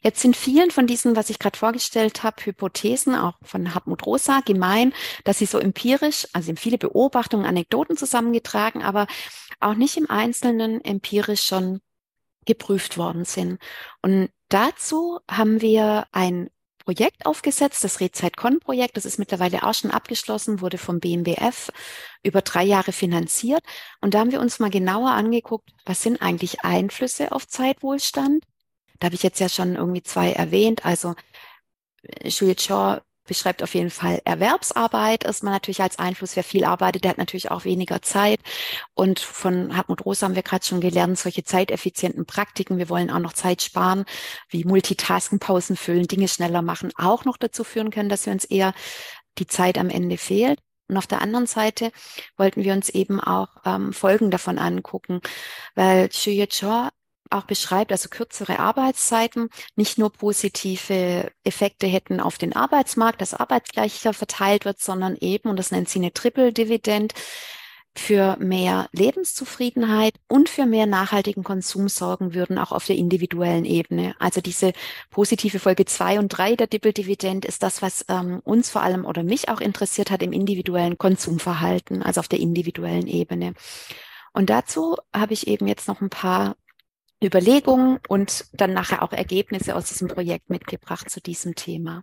Jetzt 0.00 0.20
sind 0.20 0.36
vielen 0.36 0.72
von 0.72 0.88
diesen, 0.88 1.14
was 1.14 1.30
ich 1.30 1.38
gerade 1.38 1.56
vorgestellt 1.56 2.24
habe, 2.24 2.44
Hypothesen, 2.44 3.14
auch 3.14 3.34
von 3.44 3.72
Hartmut 3.72 4.04
Rosa, 4.04 4.40
gemein, 4.44 4.92
dass 5.22 5.38
sie 5.38 5.46
so 5.46 5.60
empirisch, 5.60 6.26
also 6.32 6.52
viele 6.56 6.76
Beobachtungen, 6.76 7.46
Anekdoten 7.46 7.96
zusammengetragen, 7.96 8.82
aber 8.82 9.06
auch 9.60 9.74
nicht 9.74 9.96
im 9.96 10.10
Einzelnen 10.10 10.84
empirisch 10.84 11.44
schon 11.44 11.82
geprüft 12.44 12.98
worden 12.98 13.24
sind. 13.24 13.58
Und 14.02 14.30
dazu 14.48 15.20
haben 15.30 15.60
wir 15.60 16.06
ein 16.12 16.50
Projekt 16.84 17.26
aufgesetzt, 17.26 17.84
das 17.84 18.00
RedZeitCon-Projekt. 18.00 18.96
Das 18.96 19.04
ist 19.04 19.18
mittlerweile 19.18 19.62
auch 19.62 19.74
schon 19.74 19.90
abgeschlossen, 19.90 20.60
wurde 20.60 20.78
vom 20.78 20.98
BMBF 20.98 21.70
über 22.22 22.42
drei 22.42 22.64
Jahre 22.64 22.92
finanziert. 22.92 23.62
Und 24.00 24.14
da 24.14 24.20
haben 24.20 24.32
wir 24.32 24.40
uns 24.40 24.58
mal 24.58 24.70
genauer 24.70 25.10
angeguckt, 25.10 25.70
was 25.84 26.02
sind 26.02 26.20
eigentlich 26.20 26.64
Einflüsse 26.64 27.32
auf 27.32 27.46
Zeitwohlstand? 27.46 28.44
Da 28.98 29.06
habe 29.06 29.14
ich 29.14 29.22
jetzt 29.22 29.40
ja 29.40 29.48
schon 29.48 29.76
irgendwie 29.76 30.02
zwei 30.02 30.32
erwähnt. 30.32 30.84
Also 30.84 31.14
Juliet 32.24 32.62
Shaw 32.62 33.00
beschreibt 33.24 33.62
auf 33.62 33.74
jeden 33.74 33.90
Fall 33.90 34.20
Erwerbsarbeit, 34.24 35.24
ist 35.24 35.42
man 35.42 35.52
natürlich 35.52 35.82
als 35.82 35.98
Einfluss, 35.98 36.36
wer 36.36 36.44
viel 36.44 36.64
arbeitet, 36.64 37.04
der 37.04 37.10
hat 37.10 37.18
natürlich 37.18 37.50
auch 37.50 37.64
weniger 37.64 38.02
Zeit. 38.02 38.40
Und 38.94 39.20
von 39.20 39.76
Hartmut 39.76 40.04
Rosa 40.04 40.26
haben 40.26 40.34
wir 40.34 40.42
gerade 40.42 40.64
schon 40.64 40.80
gelernt, 40.80 41.18
solche 41.18 41.44
zeiteffizienten 41.44 42.26
Praktiken, 42.26 42.78
wir 42.78 42.88
wollen 42.88 43.10
auch 43.10 43.18
noch 43.18 43.32
Zeit 43.32 43.62
sparen, 43.62 44.04
wie 44.48 44.64
Multitasken, 44.64 45.38
Pausen 45.38 45.76
füllen, 45.76 46.06
Dinge 46.08 46.28
schneller 46.28 46.62
machen, 46.62 46.92
auch 46.96 47.24
noch 47.24 47.36
dazu 47.36 47.64
führen 47.64 47.90
können, 47.90 48.08
dass 48.08 48.26
wir 48.26 48.32
uns 48.32 48.44
eher 48.44 48.74
die 49.38 49.46
Zeit 49.46 49.78
am 49.78 49.90
Ende 49.90 50.18
fehlt. 50.18 50.58
Und 50.88 50.98
auf 50.98 51.06
der 51.06 51.22
anderen 51.22 51.46
Seite 51.46 51.90
wollten 52.36 52.64
wir 52.64 52.74
uns 52.74 52.90
eben 52.90 53.18
auch 53.20 53.48
ähm, 53.64 53.92
Folgen 53.92 54.30
davon 54.30 54.58
angucken, 54.58 55.20
weil 55.74 56.08
Xu 56.10 56.30
Chor 56.46 56.90
auch 57.32 57.44
beschreibt, 57.44 57.92
also 57.92 58.08
kürzere 58.08 58.58
Arbeitszeiten, 58.58 59.48
nicht 59.76 59.98
nur 59.98 60.12
positive 60.12 61.30
Effekte 61.44 61.86
hätten 61.86 62.20
auf 62.20 62.38
den 62.38 62.54
Arbeitsmarkt, 62.54 63.20
dass 63.20 63.34
Arbeit 63.34 63.68
gleicher 63.72 64.12
verteilt 64.12 64.64
wird, 64.64 64.80
sondern 64.80 65.16
eben, 65.16 65.48
und 65.48 65.58
das 65.58 65.70
nennt 65.70 65.88
sie 65.88 65.98
eine 65.98 66.12
Triple-Dividend, 66.12 67.14
für 67.94 68.36
mehr 68.38 68.88
Lebenszufriedenheit 68.92 70.14
und 70.28 70.48
für 70.48 70.64
mehr 70.64 70.86
nachhaltigen 70.86 71.44
Konsum 71.44 71.88
sorgen 71.88 72.34
würden, 72.34 72.58
auch 72.58 72.72
auf 72.72 72.86
der 72.86 72.96
individuellen 72.96 73.64
Ebene. 73.64 74.14
Also 74.18 74.40
diese 74.40 74.72
positive 75.10 75.58
Folge 75.58 75.84
zwei 75.84 76.18
und 76.18 76.28
drei 76.28 76.56
der 76.56 76.66
Dippel-Dividend 76.66 77.44
ist 77.44 77.62
das, 77.62 77.82
was 77.82 78.06
ähm, 78.08 78.40
uns 78.44 78.70
vor 78.70 78.82
allem 78.82 79.04
oder 79.04 79.22
mich 79.22 79.50
auch 79.50 79.60
interessiert 79.60 80.10
hat 80.10 80.22
im 80.22 80.32
individuellen 80.32 80.96
Konsumverhalten, 80.96 82.02
also 82.02 82.20
auf 82.20 82.28
der 82.28 82.40
individuellen 82.40 83.06
Ebene. 83.06 83.52
Und 84.32 84.48
dazu 84.48 84.96
habe 85.14 85.34
ich 85.34 85.46
eben 85.46 85.66
jetzt 85.66 85.88
noch 85.88 86.00
ein 86.00 86.08
paar 86.08 86.56
Überlegungen 87.22 87.98
und 88.08 88.46
dann 88.52 88.72
nachher 88.72 89.02
auch 89.02 89.12
Ergebnisse 89.12 89.74
aus 89.76 89.86
diesem 89.86 90.08
Projekt 90.08 90.50
mitgebracht 90.50 91.10
zu 91.10 91.20
diesem 91.20 91.54
Thema. 91.54 92.02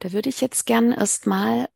Da 0.00 0.12
würde 0.12 0.28
ich 0.28 0.40
jetzt 0.40 0.66
gern 0.66 0.92
erstmal 0.92 1.68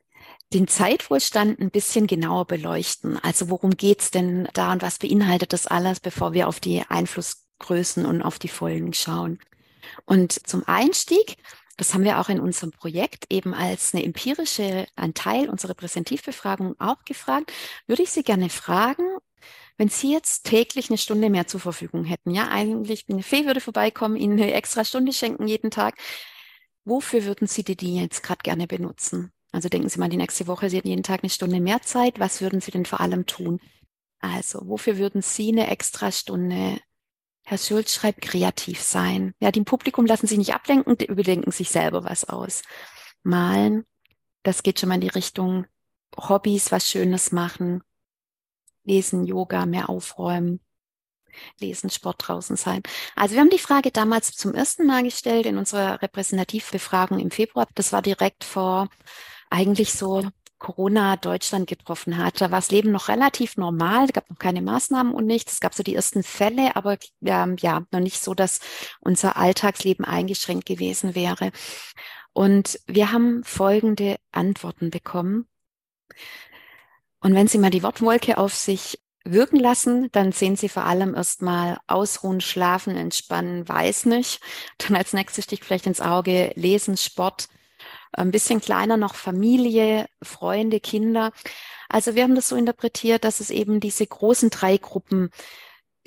den 0.52 0.68
Zeitwohlstand 0.68 1.60
ein 1.60 1.70
bisschen 1.70 2.06
genauer 2.06 2.46
beleuchten. 2.46 3.18
Also 3.22 3.48
worum 3.48 3.76
geht's 3.76 4.10
denn 4.10 4.48
da 4.52 4.72
und 4.72 4.82
was 4.82 4.98
beinhaltet 4.98 5.52
das 5.52 5.66
alles, 5.66 6.00
bevor 6.00 6.32
wir 6.32 6.46
auf 6.48 6.60
die 6.60 6.82
Einflussgrößen 6.88 8.04
und 8.04 8.22
auf 8.22 8.38
die 8.38 8.48
Folgen 8.48 8.92
schauen. 8.92 9.38
Und 10.04 10.46
zum 10.46 10.62
Einstieg, 10.66 11.36
das 11.76 11.94
haben 11.94 12.04
wir 12.04 12.20
auch 12.20 12.28
in 12.28 12.38
unserem 12.38 12.70
Projekt 12.70 13.26
eben 13.30 13.54
als 13.54 13.94
eine 13.94 14.04
empirische, 14.04 14.86
ein 14.94 15.14
Teil 15.14 15.48
unserer 15.48 15.70
Repräsentativbefragung 15.70 16.78
auch 16.78 17.04
gefragt, 17.04 17.52
würde 17.86 18.02
ich 18.02 18.10
Sie 18.10 18.22
gerne 18.22 18.50
fragen, 18.50 19.04
wenn 19.76 19.88
Sie 19.88 20.12
jetzt 20.12 20.44
täglich 20.44 20.90
eine 20.90 20.98
Stunde 20.98 21.30
mehr 21.30 21.46
zur 21.46 21.60
Verfügung 21.60 22.04
hätten, 22.04 22.30
ja, 22.30 22.48
eigentlich 22.48 23.06
eine 23.08 23.22
Fee 23.22 23.46
würde 23.46 23.60
vorbeikommen, 23.60 24.16
Ihnen 24.16 24.40
eine 24.40 24.52
extra 24.52 24.84
Stunde 24.84 25.12
schenken 25.12 25.48
jeden 25.48 25.70
Tag, 25.70 25.96
wofür 26.84 27.24
würden 27.24 27.46
Sie 27.46 27.64
die, 27.64 27.76
die 27.76 27.96
jetzt 27.96 28.22
gerade 28.22 28.42
gerne 28.42 28.66
benutzen? 28.66 29.32
Also 29.52 29.68
denken 29.68 29.88
Sie 29.88 29.98
mal, 29.98 30.08
die 30.08 30.16
nächste 30.16 30.46
Woche, 30.46 30.70
Sie 30.70 30.76
hätten 30.76 30.88
jeden 30.88 31.02
Tag 31.02 31.22
eine 31.22 31.30
Stunde 31.30 31.60
mehr 31.60 31.82
Zeit. 31.82 32.18
Was 32.18 32.40
würden 32.40 32.60
Sie 32.60 32.70
denn 32.70 32.86
vor 32.86 33.00
allem 33.00 33.26
tun? 33.26 33.60
Also, 34.20 34.60
wofür 34.64 34.98
würden 34.98 35.20
Sie 35.20 35.48
eine 35.48 35.68
extra 35.68 36.10
Stunde 36.12 36.78
Herr 37.44 37.58
Schulz 37.58 37.94
schreibt 37.94 38.22
kreativ 38.22 38.80
sein. 38.80 39.34
Ja, 39.40 39.50
die 39.50 39.60
im 39.60 39.64
Publikum 39.64 40.06
lassen 40.06 40.26
sich 40.26 40.38
nicht 40.38 40.54
ablenken, 40.54 40.96
die 40.96 41.06
überdenken 41.06 41.50
sich 41.50 41.70
selber 41.70 42.04
was 42.04 42.24
aus. 42.24 42.62
Malen, 43.22 43.84
das 44.42 44.62
geht 44.62 44.80
schon 44.80 44.88
mal 44.88 44.96
in 44.96 45.00
die 45.02 45.08
Richtung 45.08 45.66
Hobbys, 46.16 46.70
was 46.72 46.88
Schönes 46.88 47.32
machen, 47.32 47.82
Lesen, 48.84 49.24
Yoga, 49.24 49.66
mehr 49.66 49.88
aufräumen, 49.88 50.60
Lesen, 51.60 51.90
Sport 51.90 52.16
draußen 52.26 52.56
sein. 52.56 52.82
Also 53.16 53.34
wir 53.34 53.40
haben 53.40 53.50
die 53.50 53.58
Frage 53.58 53.90
damals 53.90 54.32
zum 54.32 54.54
ersten 54.54 54.86
Mal 54.86 55.02
gestellt 55.02 55.46
in 55.46 55.58
unserer 55.58 56.02
Repräsentativbefragung 56.02 57.18
im 57.18 57.30
Februar. 57.30 57.66
Das 57.74 57.92
war 57.92 58.02
direkt 58.02 58.44
vor 58.44 58.88
eigentlich 59.50 59.92
so 59.92 60.26
Corona 60.62 61.16
Deutschland 61.16 61.66
getroffen 61.66 62.16
hat. 62.16 62.40
Da 62.40 62.50
war 62.50 62.58
das 62.58 62.70
Leben 62.70 62.92
noch 62.92 63.08
relativ 63.08 63.56
normal, 63.56 64.04
es 64.04 64.12
gab 64.12 64.30
noch 64.30 64.38
keine 64.38 64.62
Maßnahmen 64.62 65.12
und 65.12 65.26
nichts. 65.26 65.54
Es 65.54 65.60
gab 65.60 65.74
so 65.74 65.82
die 65.82 65.94
ersten 65.94 66.22
Fälle, 66.22 66.76
aber 66.76 66.98
ähm, 67.24 67.56
ja, 67.58 67.84
noch 67.90 68.00
nicht 68.00 68.22
so, 68.22 68.32
dass 68.32 68.60
unser 69.00 69.36
Alltagsleben 69.36 70.04
eingeschränkt 70.04 70.64
gewesen 70.66 71.14
wäre. 71.14 71.50
Und 72.32 72.80
wir 72.86 73.12
haben 73.12 73.42
folgende 73.44 74.16
Antworten 74.30 74.90
bekommen. 74.90 75.48
Und 77.22 77.34
wenn 77.34 77.48
Sie 77.48 77.58
mal 77.58 77.70
die 77.70 77.82
Wortwolke 77.82 78.36
auf 78.36 78.54
sich 78.54 78.98
wirken 79.24 79.58
lassen, 79.58 80.10
dann 80.12 80.32
sehen 80.32 80.56
Sie 80.56 80.68
vor 80.68 80.84
allem 80.84 81.14
erstmal 81.14 81.78
ausruhen, 81.86 82.40
schlafen, 82.40 82.96
entspannen, 82.96 83.68
weiß 83.68 84.06
nicht. 84.06 84.40
Dann 84.78 84.96
als 84.96 85.12
nächstes 85.12 85.44
sticht 85.44 85.64
vielleicht 85.64 85.86
ins 85.86 86.00
Auge 86.00 86.52
Lesen, 86.56 86.96
Sport, 86.96 87.48
ein 88.12 88.32
bisschen 88.32 88.60
kleiner 88.60 88.96
noch 88.96 89.14
Familie, 89.14 90.06
Freunde, 90.20 90.80
Kinder. 90.80 91.32
Also 91.88 92.14
wir 92.14 92.24
haben 92.24 92.34
das 92.34 92.48
so 92.48 92.56
interpretiert, 92.56 93.24
dass 93.24 93.40
es 93.40 93.50
eben 93.50 93.80
diese 93.80 94.06
großen 94.06 94.50
drei 94.50 94.76
Gruppen 94.76 95.30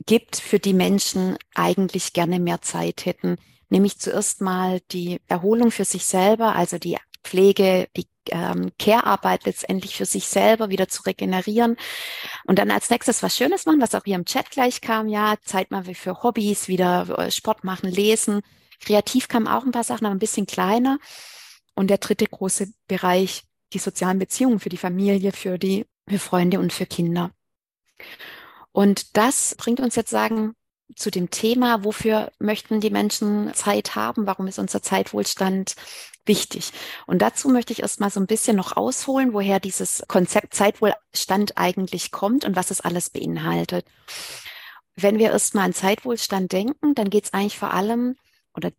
gibt, 0.05 0.35
für 0.35 0.59
die 0.59 0.73
Menschen 0.73 1.37
eigentlich 1.55 2.13
gerne 2.13 2.39
mehr 2.39 2.61
Zeit 2.61 3.05
hätten. 3.05 3.37
Nämlich 3.69 3.99
zuerst 3.99 4.41
mal 4.41 4.81
die 4.91 5.21
Erholung 5.27 5.71
für 5.71 5.85
sich 5.85 6.05
selber, 6.05 6.55
also 6.55 6.77
die 6.77 6.97
Pflege, 7.23 7.87
die 7.95 8.05
ähm, 8.31 8.71
Care-Arbeit 8.79 9.45
letztendlich 9.45 9.95
für 9.95 10.05
sich 10.05 10.27
selber 10.27 10.69
wieder 10.69 10.87
zu 10.87 11.03
regenerieren. 11.03 11.77
Und 12.45 12.59
dann 12.59 12.71
als 12.71 12.89
nächstes 12.89 13.23
was 13.23 13.35
Schönes 13.35 13.65
machen, 13.65 13.81
was 13.81 13.95
auch 13.95 14.03
hier 14.05 14.15
im 14.15 14.25
Chat 14.25 14.51
gleich 14.51 14.81
kam, 14.81 15.07
ja, 15.07 15.35
Zeit 15.43 15.71
mal 15.71 15.83
für 15.83 16.23
Hobbys, 16.23 16.67
wieder 16.67 17.19
äh, 17.19 17.31
Sport 17.31 17.63
machen, 17.63 17.89
lesen. 17.89 18.41
Kreativ 18.79 19.27
kamen 19.27 19.47
auch 19.47 19.63
ein 19.63 19.71
paar 19.71 19.83
Sachen, 19.83 20.05
aber 20.05 20.15
ein 20.15 20.19
bisschen 20.19 20.47
kleiner. 20.47 20.99
Und 21.75 21.89
der 21.89 21.97
dritte 21.97 22.25
große 22.25 22.67
Bereich, 22.87 23.43
die 23.73 23.79
sozialen 23.79 24.19
Beziehungen 24.19 24.59
für 24.59 24.69
die 24.69 24.77
Familie, 24.77 25.31
für 25.31 25.57
die 25.57 25.85
für 26.07 26.19
Freunde 26.19 26.59
und 26.59 26.71
für 26.71 26.85
Kinder. 26.85 27.31
Und 28.71 29.17
das 29.17 29.55
bringt 29.55 29.79
uns 29.79 29.95
jetzt 29.95 30.09
sagen, 30.09 30.53
zu 30.95 31.09
dem 31.09 31.29
Thema, 31.29 31.83
wofür 31.83 32.31
möchten 32.39 32.79
die 32.79 32.89
Menschen 32.89 33.53
Zeit 33.53 33.95
haben? 33.95 34.27
Warum 34.27 34.47
ist 34.47 34.59
unser 34.59 34.81
Zeitwohlstand 34.81 35.75
wichtig? 36.25 36.71
Und 37.07 37.21
dazu 37.21 37.49
möchte 37.49 37.73
ich 37.73 37.81
erstmal 37.81 38.11
so 38.11 38.19
ein 38.19 38.27
bisschen 38.27 38.55
noch 38.55 38.77
ausholen, 38.77 39.33
woher 39.33 39.59
dieses 39.59 40.03
Konzept 40.07 40.53
Zeitwohlstand 40.53 41.57
eigentlich 41.57 42.11
kommt 42.11 42.45
und 42.45 42.55
was 42.55 42.71
es 42.71 42.81
alles 42.81 43.09
beinhaltet. 43.09 43.85
Wenn 44.95 45.19
wir 45.19 45.31
erstmal 45.31 45.65
an 45.65 45.73
Zeitwohlstand 45.73 46.51
denken, 46.51 46.95
dann 46.95 47.09
geht 47.09 47.25
es 47.25 47.33
eigentlich 47.33 47.57
vor 47.57 47.73
allem 47.73 48.15
oder 48.53 48.71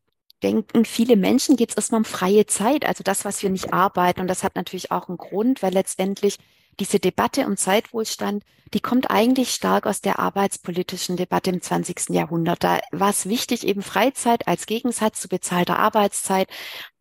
denken 0.43 0.85
viele 0.85 1.17
Menschen 1.17 1.57
geht 1.57 1.71
es 1.71 1.77
erstmal 1.77 2.01
um 2.01 2.05
freie 2.05 2.47
Zeit, 2.47 2.85
also 2.85 3.03
das, 3.03 3.25
was 3.25 3.43
wir 3.43 3.51
nicht 3.51 3.73
arbeiten. 3.73 4.21
Und 4.21 4.29
das 4.29 4.45
hat 4.45 4.55
natürlich 4.55 4.91
auch 4.91 5.09
einen 5.09 5.19
Grund, 5.19 5.63
weil 5.63 5.73
letztendlich 5.73 6.39
diese 6.81 7.01
Debatte 7.01 7.47
um 7.47 7.57
Zeitwohlstand, 7.57 8.45
die 8.75 8.81
kommt 8.81 9.11
eigentlich 9.11 9.51
stark 9.51 9.87
aus 9.87 10.01
der 10.01 10.19
arbeitspolitischen 10.19 11.17
Debatte 11.17 11.51
im 11.51 11.63
20. 11.63 12.11
Jahrhundert. 12.11 12.65
Da 12.65 12.81
war 12.91 13.11
es 13.11 13.29
wichtig, 13.29 13.67
eben 13.67 13.83
Freizeit 13.83 14.49
als 14.49 14.67
Gegensatz 14.67 15.21
zu 15.21 15.29
bezahlter 15.29 15.79
Arbeitszeit. 15.79 16.49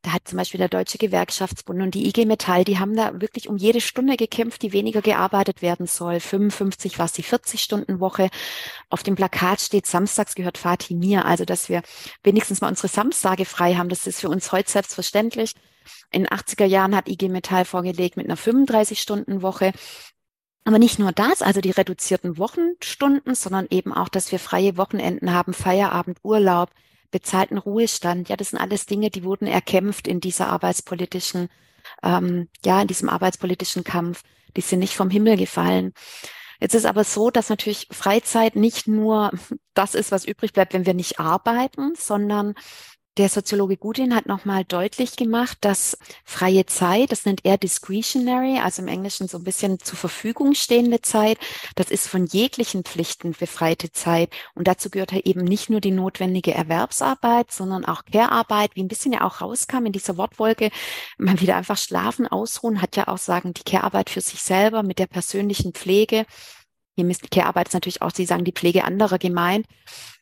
Da 0.06 0.14
hat 0.14 0.28
zum 0.28 0.38
Beispiel 0.38 0.60
der 0.60 0.70
Deutsche 0.70 1.00
Gewerkschaftsbund 1.00 1.82
und 1.82 1.96
die 1.96 2.06
IG 2.06 2.26
Metall, 2.28 2.64
die 2.64 2.78
haben 2.78 2.96
da 2.96 3.20
wirklich 3.20 3.50
um 3.50 3.58
jede 3.58 3.82
Stunde 3.82 4.18
gekämpft, 4.18 4.62
die 4.62 4.72
weniger 4.72 5.02
gearbeitet 5.02 5.64
werden 5.64 5.88
soll. 5.88 6.20
55 6.20 7.00
war 7.00 7.08
es 7.08 7.14
die 7.14 7.24
40-Stunden-Woche. 7.24 8.30
Auf 8.92 9.02
dem 9.02 9.16
Plakat 9.16 9.62
steht, 9.62 9.88
samstags 9.88 10.36
gehört 10.36 10.60
Fatih 10.60 10.94
mir. 10.94 11.26
Also, 11.26 11.44
dass 11.44 11.70
wir 11.70 11.82
wenigstens 12.22 12.62
mal 12.62 12.68
unsere 12.68 12.88
Samstage 12.88 13.46
frei 13.46 13.74
haben, 13.74 13.90
das 13.90 14.06
ist 14.06 14.22
für 14.22 14.30
uns 14.30 14.52
heute 14.52 14.70
selbstverständlich. 14.70 15.56
In 16.12 16.22
den 16.22 16.30
80er 16.30 16.66
Jahren 16.66 16.96
hat 16.96 17.10
IG 17.10 17.28
Metall 17.30 17.66
vorgelegt 17.66 18.16
mit 18.16 18.28
einer 18.28 18.38
35-Stunden-Woche. 18.38 19.74
Aber 20.66 20.78
nicht 20.78 21.00
nur 21.00 21.14
das, 21.14 21.42
also 21.42 21.62
die 21.62 21.72
reduzierten 21.72 22.38
Wochenstunden, 22.38 23.34
sondern 23.34 23.66
eben 23.72 23.92
auch, 23.92 24.10
dass 24.10 24.32
wir 24.32 24.38
freie 24.38 24.78
Wochenenden 24.78 25.34
haben, 25.34 25.56
Feierabend, 25.56 26.20
Urlaub, 26.22 26.70
bezahlten 27.12 27.58
Ruhestand. 27.58 28.30
Ja, 28.30 28.38
das 28.38 28.50
sind 28.50 28.60
alles 28.60 28.86
Dinge, 28.86 29.10
die 29.10 29.24
wurden 29.24 29.48
erkämpft 29.48 30.08
in 30.08 30.20
dieser 30.20 30.48
arbeitspolitischen, 30.48 31.50
ähm, 32.04 32.50
ja, 32.64 32.82
in 32.82 32.88
diesem 32.88 33.10
arbeitspolitischen 33.10 33.84
Kampf. 33.84 34.24
Die 34.56 34.62
sind 34.62 34.80
nicht 34.80 34.96
vom 34.96 35.10
Himmel 35.10 35.38
gefallen. 35.38 35.94
Jetzt 36.60 36.76
ist 36.76 36.86
aber 36.86 37.04
so, 37.04 37.32
dass 37.32 37.50
natürlich 37.50 37.88
Freizeit 37.92 38.56
nicht 38.56 38.88
nur 38.88 39.32
das 39.74 39.96
ist, 39.96 40.12
was 40.12 40.26
übrig 40.26 40.54
bleibt, 40.54 40.74
wenn 40.74 40.86
wir 40.86 40.94
nicht 40.94 41.20
arbeiten, 41.20 41.94
sondern 41.96 42.56
der 43.18 43.30
Soziologe 43.30 43.78
Gudin 43.78 44.14
hat 44.14 44.26
nochmal 44.26 44.66
deutlich 44.66 45.16
gemacht, 45.16 45.58
dass 45.62 45.98
freie 46.26 46.66
Zeit, 46.66 47.12
das 47.12 47.26
nennt 47.26 47.46
er 47.46 47.58
discretionary, 47.58 48.60
also 48.60 48.82
im 48.82 48.90
Englischen 48.90 49.28
so 49.28 49.38
ein 49.38 49.44
bisschen 49.44 49.80
zur 49.80 49.98
Verfügung 49.98 50.54
stehende 50.54 51.02
Zeit, 51.02 51.38
das 51.76 51.92
ist 51.92 52.08
von 52.08 52.26
jeglichen 52.26 52.84
Pflichten 52.84 53.32
befreite 53.32 53.92
Zeit. 53.92 54.34
Und 54.54 54.68
dazu 54.68 54.90
gehört 54.90 55.14
ja 55.14 55.20
eben 55.24 55.46
nicht 55.46 55.70
nur 55.70 55.80
die 55.80 55.92
notwendige 55.92 56.54
Erwerbsarbeit, 56.54 57.52
sondern 57.52 57.86
auch 57.86 58.04
Care-Arbeit, 58.04 58.76
wie 58.76 58.84
ein 58.84 58.90
bisschen 58.90 59.14
ja 59.14 59.22
auch 59.22 59.40
rauskam 59.40 59.86
in 59.86 59.94
dieser 59.94 60.18
Wortwolke. 60.18 60.70
Man 61.18 61.40
wieder 61.40 61.56
einfach 61.56 61.78
schlafen, 61.78 62.28
ausruhen, 62.28 62.82
hat 62.82 62.98
ja 62.98 63.08
auch 63.08 63.18
sagen, 63.18 63.54
die 63.54 63.64
Care-Arbeit 63.64 64.10
für 64.10 64.22
sich 64.22 64.42
selber 64.42 64.84
mit 64.84 65.00
der 65.00 65.08
persönlichen 65.08 65.74
Pflege. 65.74 66.26
Hier 66.98 67.10
ist 67.10 67.30
Care-Arbeit 67.32 67.74
natürlich 67.74 68.02
auch, 68.02 68.12
Sie 68.12 68.26
sagen, 68.26 68.46
die 68.46 68.54
Pflege 68.54 68.84
anderer 68.84 69.20
gemeint. 69.20 69.68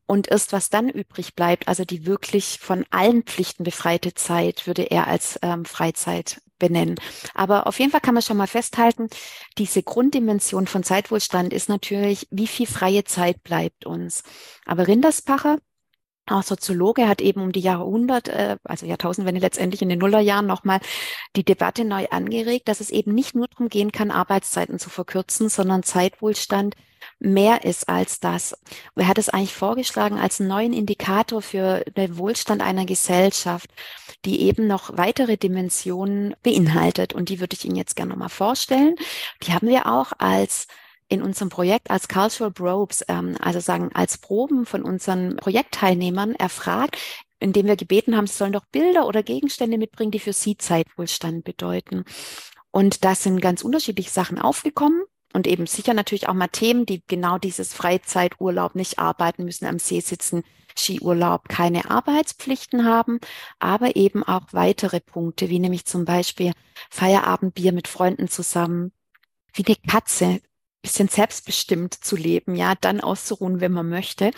Und 0.05 0.29
erst 0.29 0.51
was 0.51 0.69
dann 0.69 0.89
übrig 0.89 1.35
bleibt, 1.35 1.67
also 1.67 1.85
die 1.85 2.05
wirklich 2.05 2.59
von 2.59 2.85
allen 2.89 3.23
Pflichten 3.23 3.63
befreite 3.63 4.13
Zeit, 4.13 4.67
würde 4.67 4.83
er 4.83 5.07
als 5.07 5.39
ähm, 5.41 5.65
Freizeit 5.65 6.41
benennen. 6.59 6.95
Aber 7.33 7.67
auf 7.67 7.79
jeden 7.79 7.91
Fall 7.91 8.01
kann 8.01 8.13
man 8.13 8.23
schon 8.23 8.37
mal 8.37 8.47
festhalten, 8.47 9.07
diese 9.57 9.83
Grunddimension 9.83 10.67
von 10.67 10.83
Zeitwohlstand 10.83 11.53
ist 11.53 11.69
natürlich, 11.69 12.27
wie 12.31 12.47
viel 12.47 12.67
freie 12.67 13.03
Zeit 13.03 13.43
bleibt 13.43 13.85
uns. 13.85 14.23
Aber 14.65 14.87
Rinderspacher 14.87 15.57
auch 16.25 16.43
Soziologe 16.43 17.09
hat 17.09 17.19
eben 17.19 17.41
um 17.41 17.51
die 17.51 17.59
Jahrhundert, 17.59 18.29
äh, 18.29 18.57
also 18.63 18.85
Jahrtausendwende 18.85 19.41
letztendlich 19.41 19.81
in 19.81 19.89
den 19.89 19.99
Nullerjahren 19.99 20.45
nochmal 20.45 20.79
die 21.35 21.43
Debatte 21.43 21.83
neu 21.83 22.07
angeregt, 22.11 22.69
dass 22.69 22.79
es 22.79 22.91
eben 22.91 23.13
nicht 23.13 23.35
nur 23.35 23.47
darum 23.47 23.67
gehen 23.67 23.91
kann, 23.91 24.09
Arbeitszeiten 24.09 24.79
zu 24.79 24.89
verkürzen, 24.89 25.49
sondern 25.49 25.83
Zeitwohlstand 25.83 26.75
mehr 27.19 27.63
ist 27.63 27.89
als 27.89 28.19
das. 28.19 28.57
Er 28.95 29.07
hat 29.07 29.17
es 29.17 29.29
eigentlich 29.29 29.53
vorgeschlagen 29.53 30.17
als 30.17 30.39
neuen 30.39 30.73
Indikator 30.73 31.41
für 31.41 31.83
den 31.97 32.17
Wohlstand 32.17 32.61
einer 32.61 32.85
Gesellschaft, 32.85 33.69
die 34.25 34.41
eben 34.41 34.67
noch 34.67 34.97
weitere 34.97 35.37
Dimensionen 35.37 36.35
beinhaltet. 36.43 37.13
Und 37.13 37.29
die 37.29 37.39
würde 37.39 37.55
ich 37.55 37.65
Ihnen 37.65 37.75
jetzt 37.75 37.95
gerne 37.95 38.11
nochmal 38.11 38.29
vorstellen. 38.29 38.95
Die 39.43 39.53
haben 39.53 39.67
wir 39.67 39.87
auch 39.87 40.11
als 40.17 40.67
in 41.09 41.21
unserem 41.21 41.49
Projekt 41.49 41.91
als 41.91 42.07
Cultural 42.07 42.51
Probes, 42.51 43.03
ähm, 43.07 43.35
also 43.39 43.59
sagen 43.59 43.91
als 43.93 44.17
Proben 44.17 44.65
von 44.65 44.83
unseren 44.83 45.35
Projektteilnehmern 45.35 46.35
erfragt, 46.35 46.97
indem 47.39 47.67
wir 47.67 47.75
gebeten 47.75 48.15
haben, 48.15 48.25
sie 48.25 48.37
sollen 48.37 48.53
doch 48.53 48.65
Bilder 48.71 49.05
oder 49.05 49.21
Gegenstände 49.21 49.77
mitbringen, 49.77 50.11
die 50.11 50.19
für 50.19 50.33
sie 50.33 50.57
Zeitwohlstand 50.57 51.43
bedeuten. 51.43 52.05
Und 52.71 53.03
da 53.03 53.15
sind 53.15 53.41
ganz 53.41 53.63
unterschiedliche 53.63 54.09
Sachen 54.09 54.39
aufgekommen 54.39 55.03
und 55.33 55.47
eben 55.47 55.67
sicher 55.67 55.93
natürlich 55.93 56.29
auch 56.29 56.33
mal 56.33 56.47
Themen, 56.47 56.85
die 56.85 57.03
genau 57.07 57.37
dieses 57.37 57.73
Freizeiturlaub 57.73 58.75
nicht 58.75 58.99
arbeiten 58.99 59.45
müssen, 59.45 59.65
am 59.65 59.79
See 59.79 59.99
sitzen, 59.99 60.43
Skiurlaub, 60.77 61.49
keine 61.49 61.89
Arbeitspflichten 61.89 62.85
haben, 62.85 63.19
aber 63.59 63.95
eben 63.95 64.23
auch 64.23 64.47
weitere 64.51 64.99
Punkte, 64.99 65.49
wie 65.49 65.59
nämlich 65.59 65.85
zum 65.85 66.05
Beispiel 66.05 66.53
Feierabendbier 66.89 67.73
mit 67.73 67.87
Freunden 67.87 68.27
zusammen, 68.27 68.91
wie 69.53 69.65
eine 69.65 69.75
Katze 69.75 70.41
bisschen 70.83 71.07
selbstbestimmt 71.07 71.93
zu 71.93 72.15
leben, 72.15 72.55
ja, 72.55 72.75
dann 72.75 72.99
auszuruhen, 72.99 73.61
wenn 73.61 73.71
man 73.71 73.89
möchte. 73.89 74.31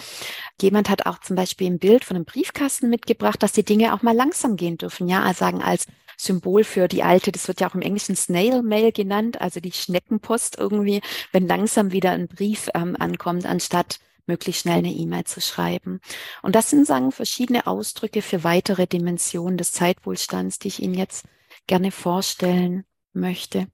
Jemand 0.62 0.90
hat 0.90 1.08
auch 1.08 1.20
zum 1.20 1.36
Beispiel 1.36 1.68
ein 1.68 1.80
Bild 1.80 2.06
von 2.06 2.16
einem 2.16 2.26
Briefkasten 2.26 2.90
mitgebracht, 2.90 3.42
dass 3.42 3.52
die 3.52 3.66
Dinge 3.66 3.94
auch 3.94 4.04
mal 4.04 4.16
langsam 4.16 4.56
gehen 4.56 4.78
dürfen, 4.78 5.08
ja, 5.08 5.24
also 5.24 5.40
sagen 5.40 5.62
als 5.62 5.88
Symbol 6.18 6.64
für 6.64 6.88
die 6.88 7.04
alte, 7.04 7.32
das 7.32 7.48
wird 7.48 7.62
ja 7.62 7.70
auch 7.70 7.76
im 7.76 7.82
Englischen 7.82 8.16
Snail 8.16 8.62
Mail 8.64 8.92
genannt, 8.92 9.42
also 9.42 9.60
die 9.60 9.72
Schneckenpost 9.72 10.58
irgendwie, 10.58 11.02
wenn 11.32 11.48
langsam 11.48 11.92
wieder 11.92 12.12
ein 12.12 12.28
Brief 12.28 12.70
ähm, 12.74 12.96
ankommt, 13.00 13.46
anstatt 13.46 14.00
möglichst 14.28 14.64
schnell 14.64 14.80
eine 14.80 14.92
E-Mail 14.92 15.26
zu 15.26 15.42
schreiben. 15.42 16.00
Und 16.42 16.56
das 16.56 16.70
sind, 16.70 16.88
sagen, 16.88 17.12
verschiedene 17.12 17.68
Ausdrücke 17.68 18.22
für 18.22 18.44
weitere 18.44 18.88
Dimensionen 18.88 19.58
des 19.58 19.72
Zeitwohlstands, 19.72 20.60
die 20.60 20.70
ich 20.70 20.82
Ihnen 20.82 20.96
jetzt 20.96 21.26
gerne 21.68 21.92
vorstellen 21.92 22.86
möchte. 23.14 23.68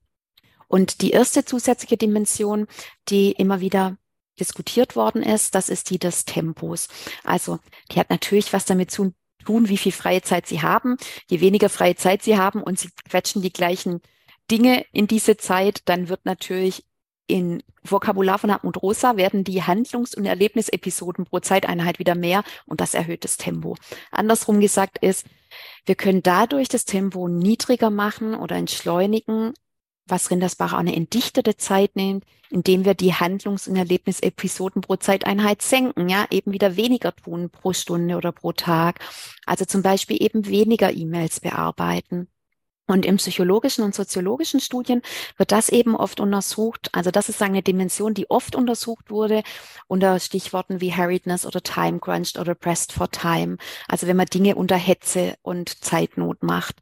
Und 0.67 1.01
die 1.01 1.11
erste 1.11 1.43
zusätzliche 1.45 1.97
Dimension, 1.97 2.67
die 3.09 3.31
immer 3.31 3.59
wieder 3.59 3.97
diskutiert 4.39 4.95
worden 4.95 5.21
ist, 5.21 5.55
das 5.55 5.69
ist 5.69 5.89
die 5.89 5.99
des 5.99 6.25
Tempos. 6.25 6.87
Also 7.23 7.59
die 7.91 7.99
hat 7.99 8.09
natürlich 8.09 8.53
was 8.53 8.65
damit 8.65 8.89
zu 8.89 9.13
tun, 9.43 9.69
wie 9.69 9.77
viel 9.77 9.91
freie 9.91 10.21
Zeit 10.21 10.47
sie 10.47 10.61
haben. 10.61 10.97
Je 11.29 11.41
weniger 11.41 11.69
freie 11.69 11.95
Zeit 11.95 12.23
sie 12.23 12.37
haben 12.37 12.63
und 12.63 12.79
sie 12.79 12.89
quetschen 13.09 13.41
die 13.41 13.53
gleichen 13.53 14.01
Dinge 14.49 14.85
in 14.91 15.07
diese 15.07 15.37
Zeit, 15.37 15.81
dann 15.85 16.09
wird 16.09 16.25
natürlich 16.25 16.83
in 17.27 17.63
Vokabular 17.83 18.37
von 18.37 18.51
Hartmut 18.51 18.81
Rosa 18.81 19.15
werden 19.15 19.43
die 19.43 19.63
Handlungs- 19.63 20.15
und 20.15 20.25
Erlebnisepisoden 20.25 21.25
pro 21.25 21.39
Zeiteinheit 21.39 21.97
wieder 21.97 22.13
mehr 22.13 22.43
und 22.65 22.81
das 22.81 22.93
erhöht 22.93 23.23
das 23.23 23.37
Tempo. 23.37 23.75
Andersrum 24.11 24.59
gesagt 24.59 24.97
ist, 24.99 25.25
wir 25.85 25.95
können 25.95 26.21
dadurch 26.21 26.67
das 26.67 26.85
Tempo 26.85 27.27
niedriger 27.27 27.89
machen 27.89 28.35
oder 28.35 28.57
entschleunigen, 28.57 29.53
was 30.07 30.31
Rindersbach 30.31 30.73
auch 30.73 30.77
eine 30.77 30.95
entdichtete 30.95 31.57
Zeit 31.57 31.95
nimmt, 31.95 32.25
indem 32.49 32.85
wir 32.85 32.93
die 32.93 33.13
Handlungs- 33.13 33.67
und 33.67 33.75
Erlebnisepisoden 33.75 34.81
pro 34.81 34.97
Zeiteinheit 34.97 35.61
senken, 35.61 36.09
ja, 36.09 36.25
eben 36.31 36.51
wieder 36.51 36.75
weniger 36.75 37.15
tun 37.15 37.49
pro 37.49 37.73
Stunde 37.73 38.17
oder 38.17 38.31
pro 38.31 38.51
Tag. 38.51 38.99
Also 39.45 39.65
zum 39.65 39.81
Beispiel 39.81 40.21
eben 40.21 40.45
weniger 40.47 40.93
E-Mails 40.93 41.39
bearbeiten. 41.39 42.27
Und 42.87 43.05
im 43.05 43.15
psychologischen 43.15 43.85
und 43.85 43.95
soziologischen 43.95 44.59
Studien 44.59 45.01
wird 45.37 45.53
das 45.53 45.69
eben 45.69 45.95
oft 45.95 46.19
untersucht. 46.19 46.89
Also 46.91 47.09
das 47.09 47.29
ist 47.29 47.41
eine 47.41 47.61
Dimension, 47.61 48.13
die 48.13 48.29
oft 48.29 48.53
untersucht 48.53 49.09
wurde 49.09 49.43
unter 49.87 50.19
Stichworten 50.19 50.81
wie 50.81 50.93
Harriedness 50.93 51.45
oder 51.45 51.61
Time 51.61 51.99
Crunched 51.99 52.37
oder 52.37 52.53
Pressed 52.53 52.91
for 52.91 53.09
Time. 53.09 53.55
Also 53.87 54.07
wenn 54.07 54.17
man 54.17 54.25
Dinge 54.25 54.55
unter 54.55 54.75
Hetze 54.75 55.35
und 55.41 55.81
Zeitnot 55.85 56.43
macht. 56.43 56.81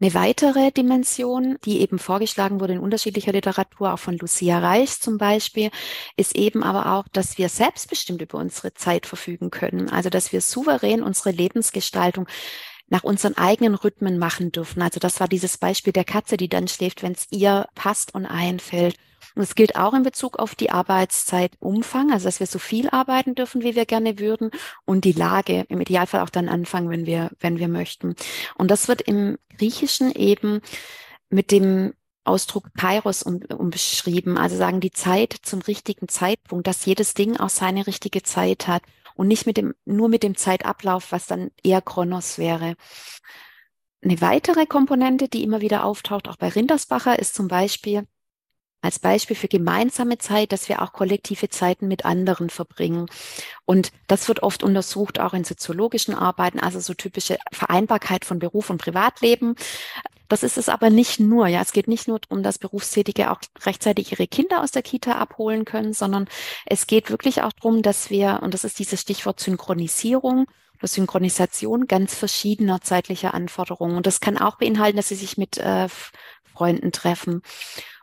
Eine 0.00 0.14
weitere 0.14 0.70
Dimension, 0.70 1.58
die 1.64 1.80
eben 1.80 1.98
vorgeschlagen 1.98 2.60
wurde 2.60 2.74
in 2.74 2.78
unterschiedlicher 2.78 3.32
Literatur, 3.32 3.92
auch 3.92 3.98
von 3.98 4.16
Lucia 4.16 4.60
Reich 4.60 5.00
zum 5.00 5.18
Beispiel, 5.18 5.70
ist 6.16 6.36
eben 6.36 6.62
aber 6.62 6.94
auch, 6.94 7.08
dass 7.08 7.36
wir 7.36 7.48
selbstbestimmt 7.48 8.22
über 8.22 8.38
unsere 8.38 8.72
Zeit 8.74 9.06
verfügen 9.06 9.50
können. 9.50 9.88
Also, 9.90 10.08
dass 10.08 10.32
wir 10.32 10.40
souverän 10.40 11.02
unsere 11.02 11.32
Lebensgestaltung 11.32 12.28
nach 12.88 13.04
unseren 13.04 13.36
eigenen 13.36 13.74
Rhythmen 13.74 14.18
machen 14.18 14.52
dürfen. 14.52 14.82
Also 14.82 14.98
das 14.98 15.20
war 15.20 15.28
dieses 15.28 15.58
Beispiel 15.58 15.92
der 15.92 16.04
Katze, 16.04 16.36
die 16.36 16.48
dann 16.48 16.68
schläft, 16.68 17.02
wenn 17.02 17.12
es 17.12 17.26
ihr 17.30 17.66
passt 17.74 18.14
und 18.14 18.24
einfällt. 18.24 18.96
Und 19.34 19.42
es 19.42 19.54
gilt 19.54 19.76
auch 19.76 19.94
in 19.94 20.02
Bezug 20.02 20.38
auf 20.38 20.54
die 20.54 20.70
Arbeitszeitumfang, 20.70 22.12
also 22.12 22.24
dass 22.24 22.40
wir 22.40 22.46
so 22.46 22.58
viel 22.58 22.88
arbeiten 22.90 23.34
dürfen, 23.34 23.62
wie 23.62 23.74
wir 23.74 23.86
gerne 23.86 24.18
würden 24.18 24.50
und 24.84 25.04
die 25.04 25.12
Lage, 25.12 25.64
im 25.68 25.80
Idealfall 25.80 26.22
auch 26.22 26.30
dann 26.30 26.48
anfangen, 26.48 26.90
wenn 26.90 27.06
wir, 27.06 27.30
wenn 27.40 27.58
wir 27.58 27.68
möchten. 27.68 28.14
Und 28.56 28.70
das 28.70 28.88
wird 28.88 29.02
im 29.02 29.38
Griechischen 29.56 30.12
eben 30.12 30.60
mit 31.30 31.50
dem 31.50 31.94
Ausdruck 32.24 32.68
Kairos 32.76 33.22
um, 33.22 33.40
umbeschrieben, 33.56 34.36
also 34.36 34.56
sagen 34.56 34.80
die 34.80 34.90
Zeit 34.90 35.34
zum 35.42 35.60
richtigen 35.60 36.08
Zeitpunkt, 36.08 36.66
dass 36.66 36.84
jedes 36.84 37.14
Ding 37.14 37.38
auch 37.38 37.48
seine 37.48 37.86
richtige 37.86 38.22
Zeit 38.22 38.68
hat 38.68 38.82
und 39.14 39.28
nicht 39.28 39.46
mit 39.46 39.56
dem, 39.56 39.74
nur 39.84 40.08
mit 40.08 40.22
dem 40.22 40.36
Zeitablauf, 40.36 41.10
was 41.10 41.26
dann 41.26 41.50
eher 41.64 41.82
Kronos 41.82 42.38
wäre. 42.38 42.76
Eine 44.02 44.20
weitere 44.20 44.66
Komponente, 44.66 45.28
die 45.28 45.42
immer 45.42 45.60
wieder 45.60 45.84
auftaucht, 45.84 46.28
auch 46.28 46.36
bei 46.36 46.48
Rindersbacher, 46.48 47.18
ist 47.18 47.34
zum 47.34 47.48
Beispiel, 47.48 48.06
als 48.80 48.98
Beispiel 48.98 49.36
für 49.36 49.48
gemeinsame 49.48 50.18
Zeit, 50.18 50.52
dass 50.52 50.68
wir 50.68 50.82
auch 50.82 50.92
kollektive 50.92 51.48
Zeiten 51.48 51.88
mit 51.88 52.04
anderen 52.04 52.48
verbringen. 52.48 53.06
Und 53.64 53.90
das 54.06 54.28
wird 54.28 54.42
oft 54.42 54.62
untersucht, 54.62 55.18
auch 55.18 55.34
in 55.34 55.44
soziologischen 55.44 56.14
Arbeiten, 56.14 56.60
also 56.60 56.78
so 56.78 56.94
typische 56.94 57.38
Vereinbarkeit 57.52 58.24
von 58.24 58.38
Beruf 58.38 58.70
und 58.70 58.78
Privatleben. 58.78 59.56
Das 60.28 60.42
ist 60.42 60.58
es 60.58 60.68
aber 60.68 60.90
nicht 60.90 61.20
nur. 61.20 61.48
Ja, 61.48 61.62
es 61.62 61.72
geht 61.72 61.88
nicht 61.88 62.06
nur 62.06 62.20
darum, 62.20 62.42
dass 62.42 62.58
Berufstätige 62.58 63.30
auch 63.30 63.40
rechtzeitig 63.64 64.12
ihre 64.12 64.28
Kinder 64.28 64.62
aus 64.62 64.70
der 64.70 64.82
Kita 64.82 65.12
abholen 65.12 65.64
können, 65.64 65.92
sondern 65.94 66.28
es 66.66 66.86
geht 66.86 67.10
wirklich 67.10 67.42
auch 67.42 67.52
darum, 67.54 67.82
dass 67.82 68.10
wir, 68.10 68.40
und 68.42 68.54
das 68.54 68.64
ist 68.64 68.78
dieses 68.78 69.00
Stichwort 69.00 69.40
Synchronisierung, 69.40 70.46
oder 70.78 70.88
Synchronisation 70.88 71.86
ganz 71.88 72.14
verschiedener 72.14 72.80
zeitlicher 72.80 73.34
Anforderungen. 73.34 73.96
Und 73.96 74.06
das 74.06 74.20
kann 74.20 74.38
auch 74.38 74.58
beinhalten, 74.58 74.96
dass 74.96 75.08
sie 75.08 75.16
sich 75.16 75.36
mit 75.36 75.58
äh, 75.58 75.88
Freunden 76.54 76.92
treffen. 76.92 77.42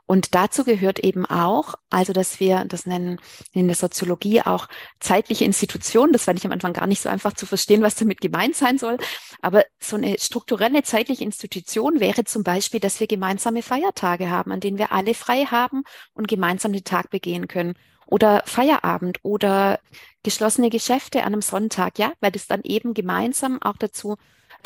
Und 0.07 0.35
dazu 0.35 0.63
gehört 0.63 0.99
eben 0.99 1.25
auch, 1.25 1.75
also 1.89 2.13
dass 2.13 2.39
wir, 2.39 2.65
das 2.65 2.85
nennen 2.85 3.19
in 3.53 3.67
der 3.67 3.75
Soziologie 3.75 4.41
auch 4.41 4.67
zeitliche 4.99 5.45
Institutionen, 5.45 6.13
das 6.13 6.25
fand 6.25 6.37
ich 6.37 6.45
am 6.45 6.51
Anfang 6.51 6.73
gar 6.73 6.85
nicht 6.85 7.01
so 7.01 7.09
einfach 7.09 7.33
zu 7.33 7.47
verstehen, 7.47 7.81
was 7.81 7.95
damit 7.95 8.21
gemeint 8.21 8.55
sein 8.55 8.77
soll, 8.77 8.97
aber 9.41 9.65
so 9.79 9.95
eine 9.95 10.17
strukturelle 10.19 10.83
zeitliche 10.83 11.23
Institution 11.23 11.99
wäre 11.99 12.23
zum 12.23 12.43
Beispiel, 12.43 12.79
dass 12.79 12.99
wir 12.99 13.07
gemeinsame 13.07 13.63
Feiertage 13.63 14.29
haben, 14.29 14.51
an 14.51 14.59
denen 14.59 14.77
wir 14.77 14.91
alle 14.91 15.15
frei 15.15 15.45
haben 15.45 15.83
und 16.13 16.27
gemeinsam 16.27 16.71
den 16.71 16.83
Tag 16.83 17.09
begehen 17.09 17.47
können. 17.47 17.73
Oder 18.07 18.43
Feierabend 18.45 19.17
oder 19.23 19.79
geschlossene 20.21 20.69
Geschäfte 20.69 21.21
an 21.21 21.33
einem 21.33 21.41
Sonntag, 21.41 21.97
ja, 21.97 22.13
weil 22.19 22.31
das 22.31 22.45
dann 22.45 22.61
eben 22.63 22.93
gemeinsam 22.93 23.59
auch 23.63 23.77
dazu 23.77 24.17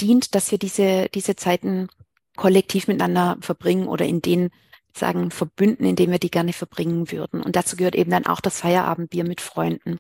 dient, 0.02 0.36
dass 0.36 0.52
wir 0.52 0.58
diese, 0.58 1.08
diese 1.14 1.38
Zeiten 1.38 1.88
kollektiv 2.36 2.88
miteinander 2.88 3.38
verbringen 3.40 3.88
oder 3.88 4.06
in 4.06 4.22
denen 4.22 4.50
sagen, 4.94 5.32
verbünden, 5.32 5.86
indem 5.86 6.12
wir 6.12 6.20
die 6.20 6.32
gerne 6.32 6.54
verbringen 6.54 7.12
würden. 7.12 7.42
Und 7.42 7.56
dazu 7.56 7.76
gehört 7.76 7.96
eben 7.96 8.12
dann 8.12 8.26
auch 8.26 8.42
das 8.42 8.62
Feierabendbier 8.62 9.24
mit 9.24 9.42
Freunden. 9.42 10.00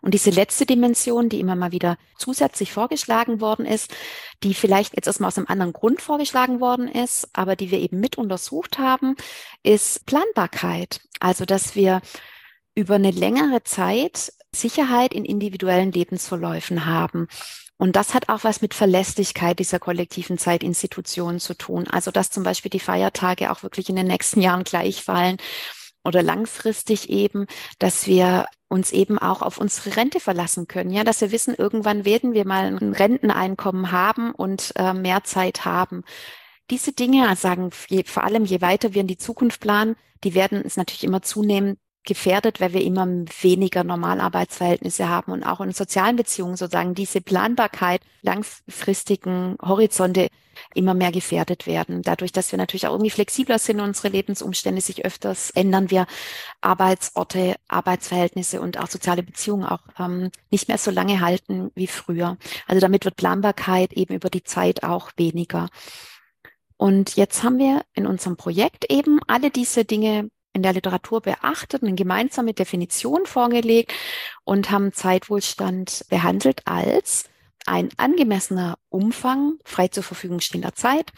Und 0.00 0.14
diese 0.14 0.30
letzte 0.30 0.66
Dimension, 0.66 1.28
die 1.28 1.40
immer 1.40 1.54
mal 1.54 1.72
wieder 1.72 1.98
zusätzlich 2.18 2.72
vorgeschlagen 2.72 3.40
worden 3.40 3.66
ist, 3.66 3.94
die 4.42 4.54
vielleicht 4.54 4.96
jetzt 4.96 5.06
erstmal 5.06 5.28
aus 5.28 5.38
einem 5.38 5.48
anderen 5.48 5.72
Grund 5.72 6.00
vorgeschlagen 6.00 6.60
worden 6.60 6.88
ist, 6.88 7.28
aber 7.32 7.56
die 7.56 7.70
wir 7.70 7.78
eben 7.78 8.00
mit 8.00 8.16
untersucht 8.18 8.78
haben, 8.78 9.16
ist 9.62 10.06
Planbarkeit. 10.06 11.00
Also, 11.20 11.44
dass 11.44 11.74
wir 11.74 12.00
über 12.74 12.94
eine 12.94 13.10
längere 13.10 13.62
Zeit 13.64 14.32
Sicherheit 14.54 15.12
in 15.12 15.24
individuellen 15.24 15.92
Lebensverläufen 15.92 16.86
haben. 16.86 17.28
Und 17.78 17.96
das 17.96 18.14
hat 18.14 18.28
auch 18.28 18.44
was 18.44 18.62
mit 18.62 18.72
Verlässlichkeit 18.74 19.58
dieser 19.58 19.78
kollektiven 19.78 20.38
Zeitinstitutionen 20.38 21.40
zu 21.40 21.54
tun. 21.54 21.86
Also 21.88 22.10
dass 22.10 22.30
zum 22.30 22.42
Beispiel 22.42 22.70
die 22.70 22.80
Feiertage 22.80 23.50
auch 23.50 23.62
wirklich 23.62 23.88
in 23.88 23.96
den 23.96 24.06
nächsten 24.06 24.40
Jahren 24.40 24.64
gleich 24.64 25.02
fallen 25.02 25.36
oder 26.04 26.22
langfristig 26.22 27.10
eben, 27.10 27.46
dass 27.78 28.06
wir 28.06 28.46
uns 28.68 28.92
eben 28.92 29.18
auch 29.18 29.42
auf 29.42 29.58
unsere 29.58 29.96
Rente 29.96 30.20
verlassen 30.20 30.66
können. 30.68 30.90
Ja, 30.90 31.04
dass 31.04 31.20
wir 31.20 31.32
wissen, 31.32 31.54
irgendwann 31.54 32.04
werden 32.04 32.32
wir 32.32 32.46
mal 32.46 32.66
ein 32.66 32.92
Renteneinkommen 32.92 33.92
haben 33.92 34.32
und 34.32 34.72
äh, 34.76 34.94
mehr 34.94 35.24
Zeit 35.24 35.64
haben. 35.64 36.02
Diese 36.70 36.92
Dinge, 36.92 37.34
sagen 37.36 37.70
je, 37.88 38.04
vor 38.04 38.24
allem 38.24 38.44
je 38.44 38.60
weiter 38.60 38.94
wir 38.94 39.02
in 39.02 39.06
die 39.06 39.18
Zukunft 39.18 39.60
planen, 39.60 39.96
die 40.24 40.34
werden 40.34 40.62
es 40.64 40.76
natürlich 40.76 41.04
immer 41.04 41.22
zunehmend 41.22 41.78
gefährdet, 42.06 42.60
weil 42.60 42.72
wir 42.72 42.82
immer 42.82 43.06
weniger 43.06 43.84
Normalarbeitsverhältnisse 43.84 45.08
haben 45.08 45.32
und 45.32 45.42
auch 45.42 45.60
in 45.60 45.72
sozialen 45.72 46.16
Beziehungen 46.16 46.56
sozusagen 46.56 46.94
diese 46.94 47.20
Planbarkeit, 47.20 48.00
langfristigen 48.22 49.56
Horizonte 49.60 50.28
immer 50.74 50.94
mehr 50.94 51.12
gefährdet 51.12 51.66
werden. 51.66 52.02
Dadurch, 52.02 52.32
dass 52.32 52.50
wir 52.50 52.58
natürlich 52.58 52.86
auch 52.86 52.92
irgendwie 52.92 53.10
flexibler 53.10 53.58
sind, 53.58 53.80
unsere 53.80 54.08
Lebensumstände 54.08 54.80
sich 54.80 55.04
öfters 55.04 55.50
ändern, 55.50 55.90
wir 55.90 56.06
Arbeitsorte, 56.60 57.56
Arbeitsverhältnisse 57.68 58.60
und 58.60 58.78
auch 58.78 58.88
soziale 58.88 59.22
Beziehungen 59.22 59.64
auch 59.64 59.82
ähm, 59.98 60.30
nicht 60.50 60.68
mehr 60.68 60.78
so 60.78 60.90
lange 60.90 61.20
halten 61.20 61.70
wie 61.74 61.86
früher. 61.86 62.38
Also 62.66 62.80
damit 62.80 63.04
wird 63.04 63.16
Planbarkeit 63.16 63.92
eben 63.92 64.14
über 64.14 64.30
die 64.30 64.44
Zeit 64.44 64.82
auch 64.82 65.10
weniger. 65.16 65.68
Und 66.78 67.16
jetzt 67.16 67.42
haben 67.42 67.58
wir 67.58 67.82
in 67.94 68.06
unserem 68.06 68.36
Projekt 68.36 68.90
eben 68.90 69.20
alle 69.26 69.50
diese 69.50 69.84
Dinge 69.84 70.30
in 70.56 70.62
der 70.62 70.72
Literatur 70.72 71.20
beachtet, 71.20 71.82
eine 71.82 71.94
gemeinsame 71.94 72.54
Definition 72.54 73.26
vorgelegt 73.26 73.92
und 74.44 74.70
haben 74.70 74.92
Zeitwohlstand 74.92 76.06
behandelt 76.08 76.62
als 76.66 77.28
ein 77.66 77.90
angemessener 77.98 78.78
Umfang 78.88 79.58
frei 79.64 79.88
zur 79.88 80.02
Verfügung 80.02 80.40
stehender 80.40 80.74
Zeit. 80.74 81.12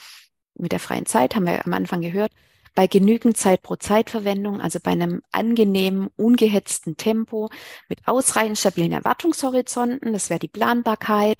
Mit 0.55 0.73
der 0.73 0.81
freien 0.81 1.07
Zeit 1.07 1.37
haben 1.37 1.47
wir 1.47 1.65
am 1.65 1.73
Anfang 1.73 2.01
gehört, 2.01 2.33
bei 2.75 2.87
genügend 2.87 3.37
Zeit 3.37 3.63
pro 3.63 3.77
Zeitverwendung, 3.77 4.61
also 4.61 4.81
bei 4.83 4.91
einem 4.91 5.23
angenehmen, 5.31 6.11
ungehetzten 6.17 6.97
Tempo 6.97 7.49
mit 7.89 8.07
ausreichend 8.07 8.59
stabilen 8.59 8.93
Erwartungshorizonten, 8.93 10.13
das 10.13 10.31
wäre 10.31 10.41
die 10.41 10.49
Planbarkeit, 10.49 11.39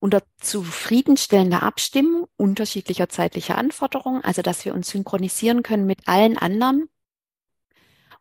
unter 0.00 0.22
zufriedenstellender 0.38 1.62
Abstimmung 1.62 2.26
unterschiedlicher 2.36 3.08
zeitlicher 3.08 3.56
Anforderungen, 3.56 4.22
also 4.22 4.42
dass 4.42 4.64
wir 4.64 4.74
uns 4.74 4.90
synchronisieren 4.90 5.62
können 5.62 5.86
mit 5.86 6.06
allen 6.06 6.36
anderen 6.36 6.88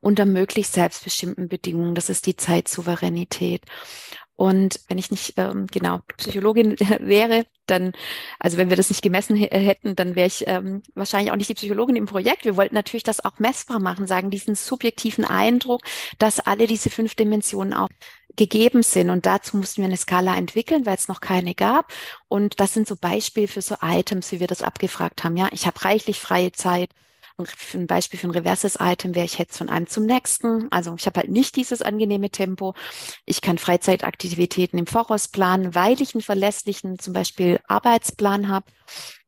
unter 0.04 0.26
möglichst 0.26 0.74
selbstbestimmten 0.74 1.48
Bedingungen. 1.48 1.96
Das 1.96 2.10
ist 2.10 2.26
die 2.26 2.36
Zeitsouveränität. 2.36 3.64
Und 4.36 4.80
wenn 4.88 4.98
ich 4.98 5.12
nicht 5.12 5.36
ähm, 5.38 5.68
genau 5.68 6.00
Psychologin 6.18 6.76
wäre, 7.00 7.46
dann, 7.68 7.94
also 8.40 8.58
wenn 8.58 8.70
wir 8.70 8.76
das 8.76 8.90
nicht 8.90 9.04
gemessen 9.04 9.36
hätten, 9.36 9.96
dann 9.96 10.16
wäre 10.16 10.28
ich 10.28 10.44
ähm, 10.48 10.82
wahrscheinlich 10.96 11.32
auch 11.32 11.36
nicht 11.36 11.50
die 11.50 11.54
Psychologin 11.54 11.96
im 11.96 12.08
Projekt. 12.08 12.44
Wir 12.44 12.58
wollten 12.58 12.76
natürlich 12.76 13.04
das 13.04 13.24
auch 13.24 13.38
messbar 13.40 13.80
machen, 13.80 14.08
sagen, 14.08 14.32
diesen 14.32 14.56
subjektiven 14.56 15.24
Eindruck, 15.24 15.82
dass 16.18 16.40
alle 16.40 16.68
diese 16.68 16.90
fünf 16.90 17.16
Dimensionen 17.16 17.74
auch 17.74 17.90
gegeben 18.36 18.82
sind. 18.82 19.12
Und 19.12 19.28
dazu 19.28 19.56
mussten 19.56 19.82
wir 19.82 19.86
eine 19.88 19.98
Skala 19.98 20.36
entwickeln, 20.36 20.86
weil 20.86 20.96
es 20.96 21.08
noch 21.08 21.22
keine 21.22 21.54
gab. 21.54 21.94
Und 22.28 22.60
das 22.60 22.74
sind 22.74 22.88
so 22.88 22.96
Beispiele 22.96 23.48
für 23.48 23.62
so 23.62 23.76
Items, 23.82 24.32
wie 24.32 24.40
wir 24.40 24.48
das 24.48 24.64
abgefragt 24.64 25.24
haben. 25.24 25.38
Ja, 25.38 25.50
ich 25.52 25.68
habe 25.68 25.86
reichlich 25.86 26.20
freie 26.20 26.52
Zeit 26.52 26.90
ein 27.74 27.88
Beispiel 27.88 28.20
für 28.20 28.28
ein 28.28 28.32
reverses 28.32 28.78
Item 28.80 29.16
wäre, 29.16 29.26
ich 29.26 29.40
hetze 29.40 29.58
von 29.58 29.70
einem 29.70 29.88
zum 29.88 30.06
nächsten. 30.06 30.72
Also 30.72 30.96
ich 30.98 31.06
habe 31.06 31.22
halt 31.22 31.30
nicht 31.30 31.56
dieses 31.56 31.82
angenehme 31.82 32.30
Tempo. 32.30 32.74
Ich 33.26 33.42
kann 33.42 33.58
Freizeitaktivitäten 33.58 34.78
im 34.78 34.88
Voraus 34.88 35.28
planen, 35.28 35.76
weil 35.76 36.02
ich 36.02 36.14
einen 36.14 36.22
verlässlichen 36.22 37.00
zum 37.00 37.14
Beispiel 37.14 37.60
Arbeitsplan 37.68 38.50
habe. 38.50 38.68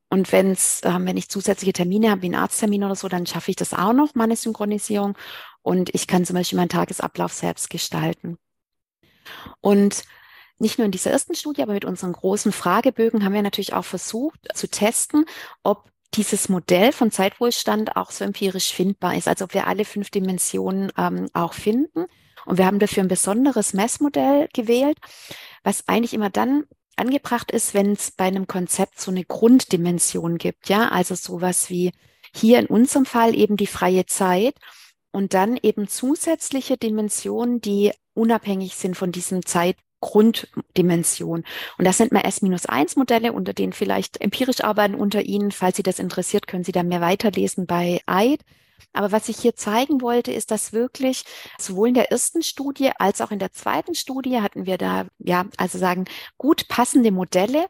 Und 0.10 0.32
wenn's, 0.32 0.82
äh, 0.82 0.94
wenn 1.00 1.18
ich 1.18 1.30
zusätzliche 1.30 1.74
Termine 1.74 2.12
habe, 2.12 2.22
wie 2.22 2.28
einen 2.28 2.36
Arzttermin 2.36 2.84
oder 2.84 2.96
so, 2.96 3.08
dann 3.08 3.26
schaffe 3.26 3.52
ich 3.52 3.58
das 3.58 3.74
auch 3.74 3.94
noch, 3.94 4.14
meine 4.14 4.36
Synchronisierung. 4.36 5.18
Und 5.62 5.94
ich 5.96 6.08
kann 6.08 6.26
zum 6.26 6.36
Beispiel 6.36 6.58
meinen 6.58 6.70
Tagesablauf 6.70 7.34
selbst 7.34 7.70
gestalten. 7.70 8.38
Und 9.62 10.04
nicht 10.58 10.78
nur 10.78 10.86
in 10.86 10.92
dieser 10.92 11.12
ersten 11.12 11.36
Studie, 11.36 11.64
aber 11.64 11.74
mit 11.74 11.86
unseren 11.86 12.14
großen 12.14 12.52
Fragebögen 12.52 13.26
haben 13.26 13.34
wir 13.34 13.42
natürlich 13.42 13.74
auch 13.74 13.84
versucht 13.84 14.40
zu 14.54 14.70
testen, 14.70 15.26
ob 15.64 15.90
dieses 16.16 16.50
Modell 16.50 16.92
von 16.92 17.12
Zeitwohlstand 17.12 17.96
auch 17.96 18.12
so 18.12 18.24
empirisch 18.24 18.74
findbar 18.74 19.16
ist, 19.16 19.28
also 19.28 19.46
ob 19.46 19.54
wir 19.54 19.68
alle 19.68 19.86
fünf 19.86 20.10
Dimensionen 20.10 20.92
ähm, 20.98 21.28
auch 21.34 21.54
finden. 21.54 22.06
Und 22.46 22.58
wir 22.58 22.66
haben 22.66 22.80
dafür 22.80 23.04
ein 23.04 23.10
besonderes 23.10 23.74
Messmodell 23.74 24.50
gewählt, 24.54 24.98
was 25.64 25.88
eigentlich 25.88 26.14
immer 26.14 26.30
dann 26.30 26.66
angebracht 26.96 27.52
ist, 27.52 27.74
wenn 27.74 27.94
es 27.94 28.12
bei 28.12 28.26
einem 28.26 28.48
Konzept 28.48 29.00
so 29.00 29.12
eine 29.12 29.26
Grunddimension 29.26 30.38
gibt, 30.38 30.70
ja, 30.70 30.90
also 30.90 31.16
sowas 31.16 31.70
wie 31.70 31.92
hier 32.34 32.60
in 32.60 32.68
unserem 32.68 33.06
Fall 33.06 33.36
eben 33.36 33.58
die 33.58 33.68
freie 33.68 34.06
Zeit 34.06 34.56
und 35.12 35.34
dann 35.34 35.58
eben 35.62 35.88
zusätzliche 35.88 36.78
Dimensionen, 36.78 37.62
die 37.62 37.92
unabhängig 38.14 38.76
sind 38.76 38.96
von 38.96 39.12
diesem 39.12 39.46
Zeit 39.46 39.78
Grunddimension. 40.06 41.44
Und 41.80 41.86
das 41.86 41.98
sind 41.98 42.12
mal 42.12 42.22
S-1-Modelle, 42.22 43.34
unter 43.34 43.54
denen 43.54 43.74
vielleicht 43.74 44.22
empirisch 44.22 44.64
arbeiten 44.64 44.94
unter 44.94 45.24
Ihnen. 45.24 45.52
Falls 45.52 45.78
Sie 45.78 45.84
das 45.84 45.98
interessiert, 45.98 46.46
können 46.46 46.64
Sie 46.64 46.72
da 46.72 46.84
mehr 46.84 47.02
weiterlesen 47.02 47.66
bei 47.66 48.02
EID. 48.06 48.42
Aber 48.94 49.12
was 49.12 49.30
ich 49.30 49.38
hier 49.38 49.56
zeigen 49.56 50.02
wollte, 50.02 50.32
ist, 50.32 50.52
dass 50.52 50.74
wirklich 50.74 51.24
sowohl 51.58 51.88
in 51.88 51.94
der 51.96 52.12
ersten 52.12 52.44
Studie 52.44 52.92
als 53.00 53.20
auch 53.20 53.32
in 53.32 53.40
der 53.40 53.52
zweiten 53.52 53.96
Studie 53.96 54.42
hatten 54.42 54.68
wir 54.68 54.78
da, 54.78 55.08
ja, 55.18 55.46
also 55.58 55.80
sagen, 55.80 56.06
gut 56.38 56.68
passende 56.68 57.12
Modelle 57.12 57.66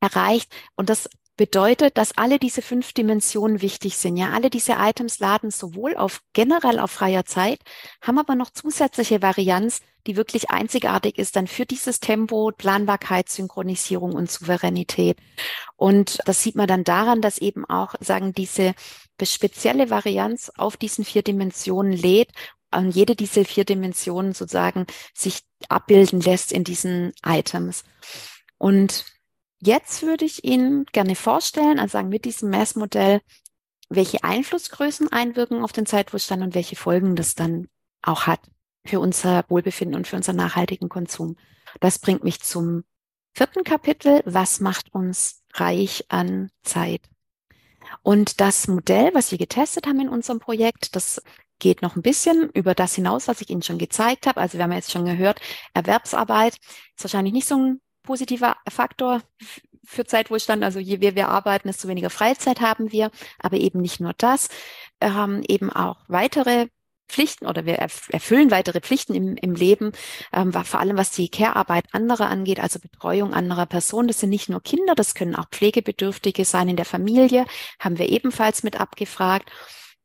erreicht. 0.00 0.52
Und 0.74 0.90
das 0.90 1.08
bedeutet, 1.36 1.96
dass 1.98 2.16
alle 2.16 2.38
diese 2.38 2.62
fünf 2.62 2.92
Dimensionen 2.92 3.60
wichtig 3.60 3.96
sind. 3.96 4.16
Ja, 4.16 4.30
alle 4.30 4.50
diese 4.50 4.74
Items 4.78 5.18
laden 5.18 5.50
sowohl 5.50 5.96
auf 5.96 6.22
generell 6.32 6.78
auf 6.78 6.90
freier 6.90 7.24
Zeit, 7.24 7.60
haben 8.00 8.18
aber 8.18 8.34
noch 8.34 8.50
zusätzliche 8.50 9.22
Varianz, 9.22 9.80
die 10.06 10.16
wirklich 10.16 10.50
einzigartig 10.50 11.18
ist 11.18 11.34
dann 11.36 11.46
für 11.46 11.66
dieses 11.66 11.98
Tempo, 11.98 12.52
Planbarkeit, 12.56 13.28
Synchronisierung 13.28 14.12
und 14.12 14.30
Souveränität. 14.30 15.18
Und 15.76 16.18
das 16.26 16.42
sieht 16.42 16.56
man 16.56 16.68
dann 16.68 16.84
daran, 16.84 17.20
dass 17.20 17.38
eben 17.38 17.64
auch 17.64 17.94
sagen 18.00 18.32
diese 18.32 18.74
spezielle 19.22 19.90
Varianz 19.90 20.52
auf 20.56 20.76
diesen 20.76 21.04
vier 21.04 21.22
Dimensionen 21.22 21.92
lädt 21.92 22.30
und 22.70 22.90
jede 22.90 23.16
dieser 23.16 23.44
vier 23.44 23.64
Dimensionen 23.64 24.34
sozusagen 24.34 24.86
sich 25.14 25.42
abbilden 25.68 26.20
lässt 26.20 26.52
in 26.52 26.64
diesen 26.64 27.12
Items. 27.24 27.84
Und 28.58 29.04
Jetzt 29.66 30.02
würde 30.02 30.26
ich 30.26 30.44
Ihnen 30.44 30.84
gerne 30.92 31.14
vorstellen, 31.14 31.78
also 31.78 31.92
sagen 31.92 32.10
mit 32.10 32.26
diesem 32.26 32.50
Messmodell, 32.50 33.22
welche 33.88 34.22
Einflussgrößen 34.22 35.10
einwirken 35.10 35.62
auf 35.62 35.72
den 35.72 35.86
Zeitwohlstand 35.86 36.42
und 36.42 36.54
welche 36.54 36.76
Folgen 36.76 37.16
das 37.16 37.34
dann 37.34 37.68
auch 38.02 38.26
hat 38.26 38.40
für 38.84 39.00
unser 39.00 39.44
Wohlbefinden 39.48 39.96
und 39.96 40.06
für 40.06 40.16
unseren 40.16 40.36
nachhaltigen 40.36 40.90
Konsum. 40.90 41.36
Das 41.80 41.98
bringt 41.98 42.24
mich 42.24 42.42
zum 42.42 42.84
vierten 43.32 43.64
Kapitel. 43.64 44.20
Was 44.26 44.60
macht 44.60 44.92
uns 44.92 45.42
reich 45.54 46.04
an 46.08 46.50
Zeit? 46.62 47.00
Und 48.02 48.42
das 48.42 48.68
Modell, 48.68 49.14
was 49.14 49.30
wir 49.30 49.38
getestet 49.38 49.86
haben 49.86 50.00
in 50.00 50.08
unserem 50.10 50.40
Projekt, 50.40 50.94
das 50.94 51.22
geht 51.58 51.80
noch 51.80 51.96
ein 51.96 52.02
bisschen 52.02 52.50
über 52.50 52.74
das 52.74 52.94
hinaus, 52.96 53.28
was 53.28 53.40
ich 53.40 53.48
Ihnen 53.48 53.62
schon 53.62 53.78
gezeigt 53.78 54.26
habe. 54.26 54.42
Also 54.42 54.58
wir 54.58 54.64
haben 54.64 54.72
jetzt 54.72 54.92
schon 54.92 55.06
gehört, 55.06 55.40
Erwerbsarbeit 55.72 56.58
ist 56.96 57.04
wahrscheinlich 57.04 57.32
nicht 57.32 57.48
so 57.48 57.56
ein 57.56 57.80
positiver 58.04 58.56
Faktor 58.68 59.20
für 59.84 60.04
Zeitwohlstand. 60.04 60.62
Also 60.62 60.78
je 60.78 60.98
mehr 60.98 61.16
wir 61.16 61.28
arbeiten, 61.28 61.68
desto 61.68 61.88
weniger 61.88 62.10
Freizeit 62.10 62.60
haben 62.60 62.92
wir. 62.92 63.10
Aber 63.40 63.56
eben 63.56 63.80
nicht 63.80 64.00
nur 64.00 64.12
das, 64.16 64.48
wir 65.00 65.14
haben 65.14 65.42
eben 65.48 65.70
auch 65.70 65.98
weitere 66.06 66.68
Pflichten 67.08 67.46
oder 67.46 67.66
wir 67.66 67.74
erfüllen 67.76 68.50
weitere 68.50 68.80
Pflichten 68.80 69.14
im, 69.14 69.36
im 69.36 69.54
Leben, 69.54 69.92
ähm, 70.32 70.52
vor 70.52 70.80
allem 70.80 70.96
was 70.96 71.10
die 71.10 71.28
Care-Arbeit 71.28 71.84
anderer 71.92 72.28
angeht, 72.28 72.60
also 72.60 72.78
Betreuung 72.78 73.34
anderer 73.34 73.66
Personen. 73.66 74.08
Das 74.08 74.20
sind 74.20 74.30
nicht 74.30 74.48
nur 74.48 74.62
Kinder, 74.62 74.94
das 74.94 75.14
können 75.14 75.36
auch 75.36 75.48
Pflegebedürftige 75.50 76.44
sein 76.44 76.68
in 76.68 76.76
der 76.76 76.86
Familie, 76.86 77.44
haben 77.78 77.98
wir 77.98 78.08
ebenfalls 78.08 78.62
mit 78.62 78.80
abgefragt. 78.80 79.50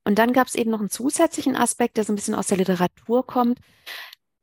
Und 0.04 0.20
dann 0.20 0.34
gab 0.34 0.48
es 0.48 0.56
eben 0.56 0.72
noch 0.72 0.80
einen 0.80 0.90
zusätzlichen 0.90 1.56
Aspekt, 1.56 1.98
der 1.98 2.04
so 2.04 2.12
ein 2.12 2.16
bisschen 2.16 2.36
aus 2.36 2.48
der 2.48 2.58
Literatur 2.58 3.26
kommt, 3.26 3.60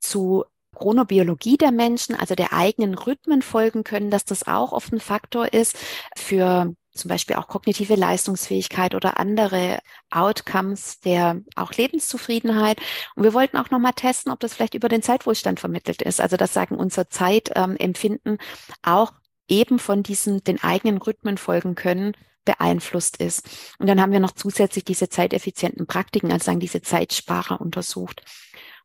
zu 0.00 0.44
Chronobiologie 0.76 1.56
der 1.56 1.72
Menschen, 1.72 2.14
also 2.14 2.34
der 2.34 2.52
eigenen 2.52 2.94
Rhythmen 2.94 3.42
folgen 3.42 3.84
können, 3.84 4.10
dass 4.10 4.24
das 4.24 4.46
auch 4.46 4.72
oft 4.72 4.92
ein 4.92 5.00
Faktor 5.00 5.52
ist 5.52 5.76
für 6.16 6.74
zum 6.92 7.08
Beispiel 7.08 7.36
auch 7.36 7.46
kognitive 7.46 7.94
Leistungsfähigkeit 7.94 8.94
oder 8.94 9.20
andere 9.20 9.80
Outcomes 10.10 11.00
der 11.00 11.40
auch 11.54 11.72
Lebenszufriedenheit. 11.72 12.80
Und 13.14 13.22
wir 13.22 13.34
wollten 13.34 13.58
auch 13.58 13.70
nochmal 13.70 13.92
testen, 13.92 14.32
ob 14.32 14.40
das 14.40 14.54
vielleicht 14.54 14.74
über 14.74 14.88
den 14.88 15.02
Zeitwohlstand 15.02 15.60
vermittelt 15.60 16.02
ist. 16.02 16.20
Also 16.20 16.36
das 16.36 16.54
sagen 16.54 16.76
unser 16.76 17.08
Zeitempfinden 17.10 18.32
ähm, 18.32 18.38
auch 18.82 19.12
eben 19.48 19.78
von 19.78 20.02
diesen 20.02 20.42
den 20.42 20.62
eigenen 20.62 20.96
Rhythmen 20.98 21.38
folgen 21.38 21.74
können, 21.74 22.16
beeinflusst 22.46 23.18
ist. 23.18 23.46
Und 23.78 23.88
dann 23.88 24.00
haben 24.00 24.12
wir 24.12 24.20
noch 24.20 24.32
zusätzlich 24.32 24.84
diese 24.84 25.10
zeiteffizienten 25.10 25.86
Praktiken, 25.86 26.32
also 26.32 26.44
sagen 26.44 26.60
diese 26.60 26.80
Zeitsparer 26.80 27.60
untersucht. 27.60 28.22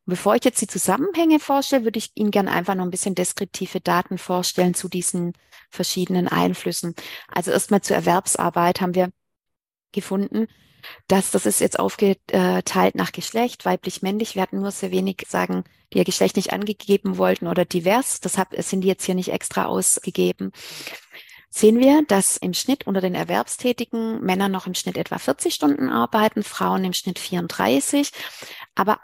Bevor 0.04 0.34
ich 0.34 0.44
jetzt 0.44 0.60
die 0.60 0.66
Zusammenhänge 0.66 1.38
vorstelle, 1.38 1.84
würde 1.84 1.98
ich 1.98 2.10
Ihnen 2.14 2.32
gerne 2.32 2.50
einfach 2.50 2.74
noch 2.74 2.84
ein 2.84 2.90
bisschen 2.90 3.14
deskriptive 3.14 3.80
Daten 3.80 4.18
vorstellen 4.18 4.74
zu 4.74 4.88
diesen 4.88 5.34
verschiedenen 5.70 6.28
Einflüssen. 6.28 6.94
Also 7.28 7.52
erstmal 7.52 7.82
zur 7.82 7.96
Erwerbsarbeit 7.96 8.80
haben 8.80 8.94
wir 8.94 9.10
gefunden, 9.92 10.48
dass 11.06 11.30
das 11.30 11.46
ist 11.46 11.60
jetzt 11.60 11.78
aufgeteilt 11.78 12.94
nach 12.96 13.12
Geschlecht, 13.12 13.64
weiblich, 13.64 14.02
männlich. 14.02 14.34
Wir 14.34 14.42
hatten 14.42 14.60
nur 14.60 14.72
sehr 14.72 14.90
wenig 14.90 15.24
sagen, 15.28 15.62
die 15.92 15.98
ihr 15.98 16.04
Geschlecht 16.04 16.36
nicht 16.36 16.52
angegeben 16.52 17.16
wollten 17.18 17.46
oder 17.46 17.64
divers. 17.64 18.20
Deshalb 18.20 18.60
sind 18.62 18.80
die 18.80 18.88
jetzt 18.88 19.04
hier 19.04 19.14
nicht 19.14 19.30
extra 19.30 19.66
ausgegeben. 19.66 20.50
Sehen 21.48 21.78
wir, 21.78 22.02
dass 22.08 22.38
im 22.38 22.54
Schnitt 22.54 22.86
unter 22.86 23.02
den 23.02 23.14
Erwerbstätigen 23.14 24.20
Männer 24.22 24.48
noch 24.48 24.66
im 24.66 24.74
Schnitt 24.74 24.96
etwa 24.96 25.18
40 25.18 25.54
Stunden 25.54 25.90
arbeiten, 25.90 26.42
Frauen 26.42 26.84
im 26.84 26.94
Schnitt 26.94 27.18
34. 27.18 28.10
Aber 28.74 28.98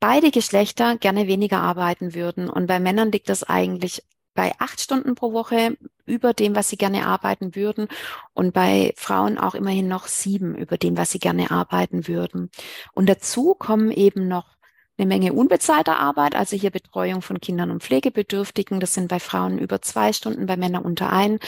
beide 0.00 0.30
Geschlechter 0.30 0.96
gerne 0.96 1.26
weniger 1.26 1.60
arbeiten 1.60 2.14
würden. 2.14 2.48
Und 2.48 2.66
bei 2.66 2.80
Männern 2.80 3.12
liegt 3.12 3.28
das 3.28 3.44
eigentlich 3.44 4.02
bei 4.34 4.52
acht 4.58 4.80
Stunden 4.80 5.14
pro 5.14 5.32
Woche 5.32 5.76
über 6.06 6.32
dem, 6.32 6.54
was 6.54 6.68
sie 6.68 6.76
gerne 6.76 7.06
arbeiten 7.06 7.54
würden 7.54 7.88
und 8.32 8.52
bei 8.52 8.94
Frauen 8.96 9.38
auch 9.38 9.54
immerhin 9.54 9.88
noch 9.88 10.06
sieben 10.06 10.54
über 10.54 10.78
dem, 10.78 10.96
was 10.96 11.10
sie 11.10 11.18
gerne 11.18 11.50
arbeiten 11.50 12.08
würden. 12.08 12.50
Und 12.92 13.08
dazu 13.08 13.54
kommen 13.54 13.90
eben 13.90 14.28
noch 14.28 14.56
eine 14.96 15.06
Menge 15.06 15.32
unbezahlter 15.32 15.98
Arbeit, 15.98 16.34
also 16.34 16.56
hier 16.56 16.70
Betreuung 16.70 17.22
von 17.22 17.40
Kindern 17.40 17.70
und 17.70 17.82
Pflegebedürftigen. 17.82 18.80
Das 18.80 18.94
sind 18.94 19.08
bei 19.08 19.18
Frauen 19.18 19.58
über 19.58 19.82
zwei 19.82 20.12
Stunden, 20.12 20.46
bei 20.46 20.56
Männern 20.56 20.84
unter 20.84 21.10
ein. 21.12 21.38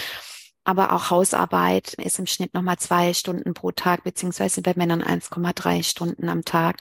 Aber 0.64 0.92
auch 0.92 1.10
Hausarbeit 1.10 1.94
ist 1.94 2.18
im 2.18 2.26
Schnitt 2.26 2.54
nochmal 2.54 2.78
zwei 2.78 3.14
Stunden 3.14 3.52
pro 3.52 3.72
Tag, 3.72 4.04
beziehungsweise 4.04 4.62
bei 4.62 4.74
Männern 4.76 5.02
1,3 5.02 5.82
Stunden 5.82 6.28
am 6.28 6.44
Tag. 6.44 6.76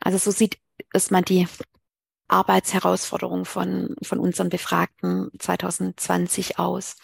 Also 0.00 0.18
so 0.18 0.30
sieht 0.30 0.58
ist 0.92 1.10
man 1.10 1.24
die 1.24 1.46
Arbeitsherausforderung 2.28 3.44
von, 3.44 3.94
von 4.02 4.18
unseren 4.18 4.48
Befragten 4.48 5.30
2020 5.38 6.58
aus. 6.58 6.96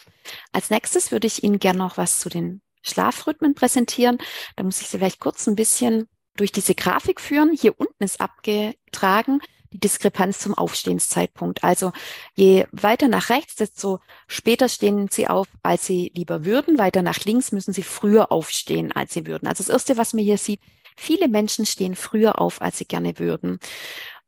Als 0.53 0.71
nächstes 0.71 1.13
würde 1.13 1.27
ich 1.27 1.45
Ihnen 1.45 1.59
gerne 1.59 1.79
noch 1.79 1.97
was 1.97 2.21
zu 2.21 2.29
den 2.29 2.63
Schlafrhythmen 2.83 3.55
präsentieren. 3.55 4.19
Da 4.57 4.65
muss 4.65 4.81
ich 4.81 4.89
Sie 4.89 4.99
vielleicht 4.99 5.21
kurz 5.21 5.47
ein 5.47 5.57
bisschen 5.57 6.09
durch 6.37 6.53
diese 6.53 6.75
Grafik 6.75 7.21
führen. 7.21 7.53
Hier 7.53 7.79
unten 7.79 8.03
ist 8.03 8.21
abgetragen 8.21 9.41
die 9.73 9.79
Diskrepanz 9.79 10.41
zum 10.41 10.55
Aufstehenszeitpunkt. 10.55 11.63
Also 11.63 11.93
je 12.35 12.67
weiter 12.73 13.09
nach 13.09 13.31
rechts, 13.31 13.55
desto 13.57 14.01
später 14.27 14.69
stehen 14.69 15.09
Sie 15.09 15.29
auf, 15.29 15.47
als 15.63 15.87
Sie 15.87 16.11
lieber 16.15 16.45
würden. 16.45 16.79
Weiter 16.79 17.03
nach 17.03 17.25
links 17.25 17.53
müssen 17.53 17.73
Sie 17.73 17.83
früher 17.83 18.33
aufstehen, 18.33 18.93
als 18.93 19.15
Sie 19.15 19.27
würden. 19.27 19.47
Also 19.47 19.63
das 19.63 19.73
Erste, 19.73 19.97
was 19.97 20.13
man 20.13 20.25
hier 20.25 20.39
sieht, 20.39 20.61
viele 21.01 21.29
Menschen 21.29 21.67
stehen 21.67 21.97
früher 21.97 22.41
auf, 22.41 22.61
als 22.61 22.79
sie 22.79 22.85
gerne 22.85 23.19
würden. 23.19 23.59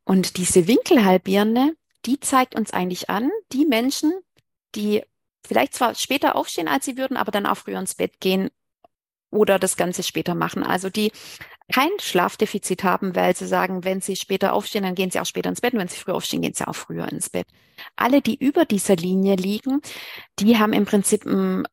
Und 0.03 0.37
diese 0.37 0.67
Winkelhalbierende, 0.67 1.75
die 2.05 2.19
zeigt 2.19 2.55
uns 2.55 2.71
eigentlich 2.71 3.09
an, 3.09 3.29
die 3.51 3.65
Menschen, 3.65 4.11
die 4.75 5.03
vielleicht 5.45 5.75
zwar 5.75 5.95
später 5.95 6.35
aufstehen, 6.35 6.67
als 6.67 6.85
sie 6.85 6.97
würden, 6.97 7.15
aber 7.15 7.31
dann 7.31 7.45
auch 7.45 7.57
früher 7.57 7.79
ins 7.79 7.95
Bett 7.95 8.19
gehen 8.19 8.49
oder 9.29 9.59
das 9.59 9.77
Ganze 9.77 10.03
später 10.03 10.35
machen. 10.35 10.63
Also 10.63 10.89
die 10.89 11.11
kein 11.71 11.89
Schlafdefizit 11.99 12.83
haben, 12.83 13.15
weil 13.15 13.35
sie 13.35 13.47
sagen, 13.47 13.83
wenn 13.83 14.01
sie 14.01 14.15
später 14.15 14.53
aufstehen, 14.53 14.83
dann 14.83 14.95
gehen 14.95 15.11
sie 15.11 15.19
auch 15.19 15.25
später 15.25 15.49
ins 15.49 15.61
Bett. 15.61 15.73
Und 15.73 15.79
wenn 15.79 15.87
sie 15.87 15.97
früher 15.97 16.15
aufstehen, 16.15 16.41
gehen 16.41 16.53
sie 16.53 16.67
auch 16.67 16.75
früher 16.75 17.07
ins 17.09 17.29
Bett. 17.29 17.47
Alle, 17.95 18.21
die 18.21 18.35
über 18.35 18.65
dieser 18.65 18.95
Linie 18.95 19.35
liegen, 19.35 19.81
die 20.39 20.57
haben 20.57 20.73
im 20.73 20.85
Prinzip 20.85 21.25
ein, 21.25 21.65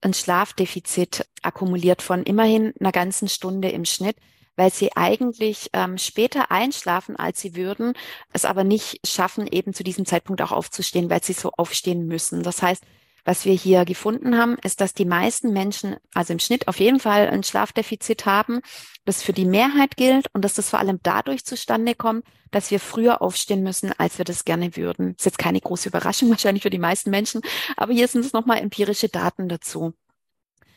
ein 0.00 0.14
Schlafdefizit 0.14 1.26
akkumuliert 1.42 2.02
von 2.02 2.22
immerhin 2.24 2.74
einer 2.78 2.92
ganzen 2.92 3.28
Stunde 3.28 3.70
im 3.70 3.84
Schnitt 3.84 4.16
weil 4.58 4.72
sie 4.72 4.94
eigentlich 4.96 5.70
ähm, 5.72 5.98
später 5.98 6.50
einschlafen, 6.50 7.14
als 7.14 7.40
sie 7.40 7.54
würden, 7.54 7.92
es 8.32 8.44
aber 8.44 8.64
nicht 8.64 9.06
schaffen, 9.06 9.46
eben 9.46 9.72
zu 9.72 9.84
diesem 9.84 10.04
Zeitpunkt 10.04 10.42
auch 10.42 10.50
aufzustehen, 10.50 11.08
weil 11.08 11.22
sie 11.22 11.32
so 11.32 11.52
aufstehen 11.56 12.06
müssen. 12.08 12.42
Das 12.42 12.60
heißt, 12.60 12.82
was 13.24 13.44
wir 13.44 13.52
hier 13.52 13.84
gefunden 13.84 14.36
haben, 14.36 14.56
ist, 14.64 14.80
dass 14.80 14.94
die 14.94 15.04
meisten 15.04 15.52
Menschen, 15.52 15.96
also 16.12 16.32
im 16.32 16.40
Schnitt 16.40 16.66
auf 16.66 16.80
jeden 16.80 16.98
Fall 16.98 17.28
ein 17.28 17.44
Schlafdefizit 17.44 18.26
haben, 18.26 18.60
das 19.04 19.22
für 19.22 19.32
die 19.32 19.44
Mehrheit 19.44 19.96
gilt 19.96 20.26
und 20.34 20.44
dass 20.44 20.54
das 20.54 20.70
vor 20.70 20.80
allem 20.80 20.98
dadurch 21.04 21.44
zustande 21.44 21.94
kommt, 21.94 22.24
dass 22.50 22.72
wir 22.72 22.80
früher 22.80 23.22
aufstehen 23.22 23.62
müssen, 23.62 23.92
als 23.96 24.18
wir 24.18 24.24
das 24.24 24.44
gerne 24.44 24.74
würden. 24.76 25.14
Ist 25.16 25.26
jetzt 25.26 25.38
keine 25.38 25.60
große 25.60 25.88
Überraschung 25.88 26.30
wahrscheinlich 26.30 26.64
für 26.64 26.70
die 26.70 26.78
meisten 26.78 27.10
Menschen, 27.10 27.42
aber 27.76 27.92
hier 27.92 28.08
sind 28.08 28.24
es 28.24 28.32
nochmal 28.32 28.58
empirische 28.58 29.08
Daten 29.08 29.48
dazu, 29.48 29.94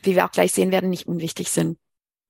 wie 0.04 0.14
wir 0.14 0.24
auch 0.24 0.32
gleich 0.32 0.52
sehen 0.52 0.70
werden, 0.70 0.90
nicht 0.90 1.08
unwichtig 1.08 1.48
sind. 1.48 1.78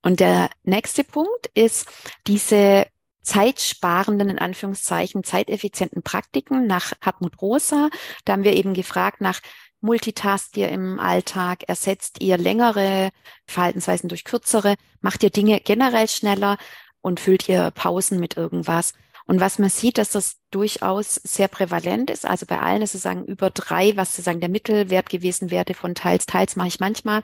Und 0.03 0.21
der 0.21 0.51
nächste 0.65 1.05
Punkt 1.05 1.47
ist 1.55 1.89
diese 2.27 2.87
zeitsparenden, 3.23 4.31
in 4.31 4.39
Anführungszeichen, 4.39 5.23
zeiteffizienten 5.23 6.03
Praktiken 6.03 6.67
nach 6.67 6.93
Hartmut 7.01 7.41
Rosa. 7.41 7.89
Da 8.25 8.33
haben 8.33 8.45
wir 8.45 8.55
eben 8.55 8.75
gefragt 8.75 9.21
nach 9.21 9.41
Multitast 9.81 10.57
ihr 10.57 10.69
im 10.69 10.99
Alltag? 10.99 11.65
Ersetzt 11.69 12.21
ihr 12.21 12.39
längere 12.39 13.11
Verhaltensweisen 13.47 14.09
durch 14.09 14.25
kürzere? 14.25 14.77
Macht 15.01 15.23
ihr 15.23 15.31
Dinge 15.31 15.61
generell 15.61 16.09
schneller 16.09 16.57
und 17.01 17.21
füllt 17.21 17.49
ihr 17.49 17.71
Pausen 17.73 18.19
mit 18.21 18.37
irgendwas? 18.37 18.95
Und 19.27 19.41
was 19.41 19.59
man 19.59 19.71
sieht, 19.71 19.99
dass 19.99 20.11
das 20.11 20.39
durchaus 20.51 21.15
sehr 21.15 21.49
prävalent 21.49 22.11
ist. 22.11 22.27
Also 22.27 22.47
bei 22.47 22.59
allen 22.59 22.83
ist 22.83 22.95
es 22.95 23.03
sagen 23.03 23.25
über 23.25 23.51
drei, 23.51 23.97
was 23.97 24.11
sozusagen 24.11 24.41
der 24.41 24.49
Mittelwert 24.49 25.09
gewesen 25.09 25.51
wäre 25.51 25.75
von 25.75 25.95
teils, 25.95 26.27
teils 26.27 26.57
mache 26.57 26.69
ich 26.69 26.81
manchmal. 26.81 27.23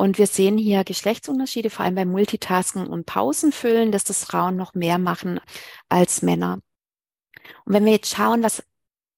Und 0.00 0.16
wir 0.16 0.26
sehen 0.26 0.56
hier 0.56 0.82
Geschlechtsunterschiede, 0.82 1.68
vor 1.68 1.84
allem 1.84 1.94
beim 1.94 2.08
Multitasken 2.08 2.86
und 2.86 3.04
Pausenfüllen, 3.04 3.92
dass 3.92 4.02
das 4.02 4.24
Frauen 4.24 4.56
noch 4.56 4.72
mehr 4.72 4.96
machen 4.96 5.40
als 5.90 6.22
Männer. 6.22 6.60
Und 7.66 7.74
wenn 7.74 7.84
wir 7.84 7.92
jetzt 7.92 8.16
schauen, 8.16 8.42
was 8.42 8.62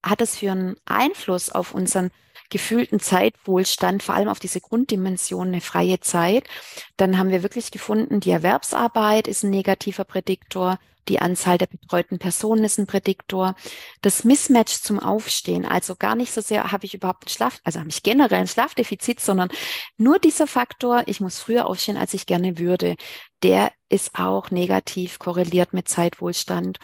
hat 0.05 0.21
es 0.21 0.39
für 0.39 0.51
einen 0.51 0.75
Einfluss 0.85 1.51
auf 1.51 1.73
unseren 1.73 2.11
gefühlten 2.51 2.99
Zeitwohlstand, 2.99 4.03
vor 4.03 4.17
allem 4.17 4.27
auf 4.27 4.41
diese 4.41 4.61
Grunddimension 4.61 5.47
eine 5.47 5.61
freie 5.61 6.01
Zeit, 6.01 6.49
dann 6.97 7.17
haben 7.17 7.31
wir 7.31 7.45
wirklich 7.45 7.71
gefunden, 7.71 8.19
die 8.19 8.33
Erwerbsarbeit 8.33 9.29
ist 9.29 9.45
ein 9.45 9.51
negativer 9.51 10.03
Prädiktor, 10.03 10.81
die 11.09 11.21
Anzahl 11.21 11.59
der 11.59 11.67
betreuten 11.67 12.19
Personen 12.19 12.65
ist 12.65 12.79
ein 12.79 12.87
Prädiktor. 12.87 13.55
Das 14.03 14.25
Mismatch 14.25 14.81
zum 14.83 15.01
Aufstehen, 15.01 15.65
also 15.65 15.97
gar 15.97 16.15
nicht 16.15 16.33
so 16.33 16.41
sehr 16.41 16.71
habe 16.73 16.87
ich 16.87 16.95
überhaupt 16.95 17.25
einen 17.25 17.35
Schlaf, 17.35 17.61
also 17.65 17.81
habe 17.81 17.89
ich 17.89 18.03
generell 18.03 18.41
ein 18.41 18.47
Schlafdefizit, 18.47 19.21
sondern 19.21 19.49
nur 19.97 20.19
dieser 20.19 20.47
Faktor, 20.47 21.03
ich 21.07 21.21
muss 21.21 21.39
früher 21.39 21.67
aufstehen, 21.67 21.97
als 21.97 22.15
ich 22.15 22.27
gerne 22.27 22.59
würde, 22.59 22.97
der 23.43 23.73
ist 23.89 24.19
auch 24.19 24.51
negativ 24.51 25.19
korreliert 25.19 25.73
mit 25.73 25.89
Zeitwohlstand. 25.89 26.79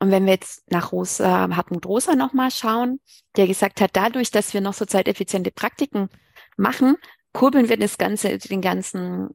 Und 0.00 0.10
wenn 0.10 0.24
wir 0.24 0.32
jetzt 0.32 0.70
nach 0.72 0.92
Rosa, 0.92 1.54
Hartmut 1.54 1.86
Rosa 1.86 2.16
nochmal 2.16 2.50
schauen, 2.50 3.00
der 3.36 3.46
gesagt 3.46 3.80
hat, 3.80 3.90
dadurch, 3.92 4.30
dass 4.30 4.54
wir 4.54 4.62
noch 4.62 4.72
so 4.74 4.86
zeiteffiziente 4.86 5.50
Praktiken 5.50 6.08
machen, 6.56 6.96
kurbeln 7.32 7.68
wir 7.68 7.76
das 7.76 7.98
Ganze, 7.98 8.38
den 8.38 8.62
ganzen, 8.62 9.28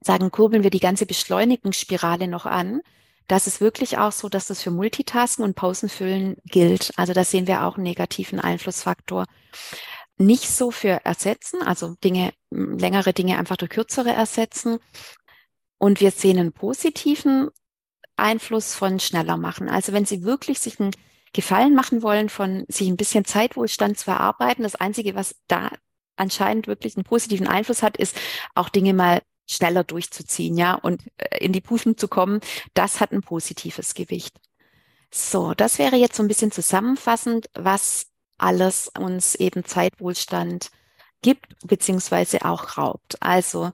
sagen, 0.00 0.30
kurbeln 0.30 0.62
wir 0.62 0.70
die 0.70 0.80
ganze 0.80 1.06
Beschleunigungsspirale 1.06 2.26
noch 2.26 2.46
an. 2.46 2.80
Das 3.28 3.46
ist 3.46 3.60
wirklich 3.60 3.98
auch 3.98 4.12
so, 4.12 4.28
dass 4.28 4.46
das 4.46 4.62
für 4.62 4.70
Multitasken 4.70 5.44
und 5.44 5.54
Pausenfüllen 5.54 6.36
gilt. 6.44 6.92
Also 6.96 7.12
da 7.12 7.24
sehen 7.24 7.46
wir 7.46 7.64
auch 7.64 7.74
einen 7.76 7.84
negativen 7.84 8.40
Einflussfaktor. 8.40 9.26
Nicht 10.16 10.48
so 10.48 10.70
für 10.70 11.04
Ersetzen, 11.04 11.62
also 11.62 11.94
Dinge, 12.02 12.32
längere 12.50 13.12
Dinge 13.12 13.38
einfach 13.38 13.56
durch 13.56 13.70
kürzere 13.70 14.10
ersetzen. 14.10 14.78
Und 15.76 16.00
wir 16.00 16.10
sehen 16.10 16.38
einen 16.38 16.52
positiven 16.52 17.50
Einfluss 18.16 18.74
von 18.74 18.98
schneller 18.98 19.36
machen. 19.36 19.68
Also 19.68 19.92
wenn 19.92 20.06
Sie 20.06 20.24
wirklich 20.24 20.58
sich 20.58 20.80
einen 20.80 20.90
Gefallen 21.34 21.74
machen 21.74 22.02
wollen, 22.02 22.30
von 22.30 22.64
sich 22.68 22.88
ein 22.88 22.96
bisschen 22.96 23.26
Zeitwohlstand 23.26 23.98
zu 23.98 24.10
erarbeiten, 24.10 24.62
das 24.62 24.74
Einzige, 24.74 25.14
was 25.14 25.36
da 25.46 25.70
anscheinend 26.16 26.66
wirklich 26.66 26.96
einen 26.96 27.04
positiven 27.04 27.46
Einfluss 27.46 27.82
hat, 27.82 27.96
ist 27.98 28.16
auch 28.54 28.70
Dinge 28.70 28.94
mal 28.94 29.20
schneller 29.48 29.84
durchzuziehen, 29.84 30.56
ja, 30.56 30.74
und 30.74 31.02
äh, 31.16 31.44
in 31.44 31.52
die 31.52 31.60
Pufen 31.60 31.96
zu 31.96 32.08
kommen. 32.08 32.40
Das 32.74 33.00
hat 33.00 33.12
ein 33.12 33.22
positives 33.22 33.94
Gewicht. 33.94 34.36
So, 35.10 35.54
das 35.54 35.78
wäre 35.78 35.96
jetzt 35.96 36.16
so 36.16 36.22
ein 36.22 36.28
bisschen 36.28 36.52
zusammenfassend, 36.52 37.48
was 37.54 38.06
alles 38.36 38.90
uns 38.98 39.34
eben 39.34 39.64
Zeitwohlstand 39.64 40.70
gibt, 41.22 41.46
beziehungsweise 41.66 42.44
auch 42.44 42.76
raubt. 42.78 43.16
Also 43.20 43.72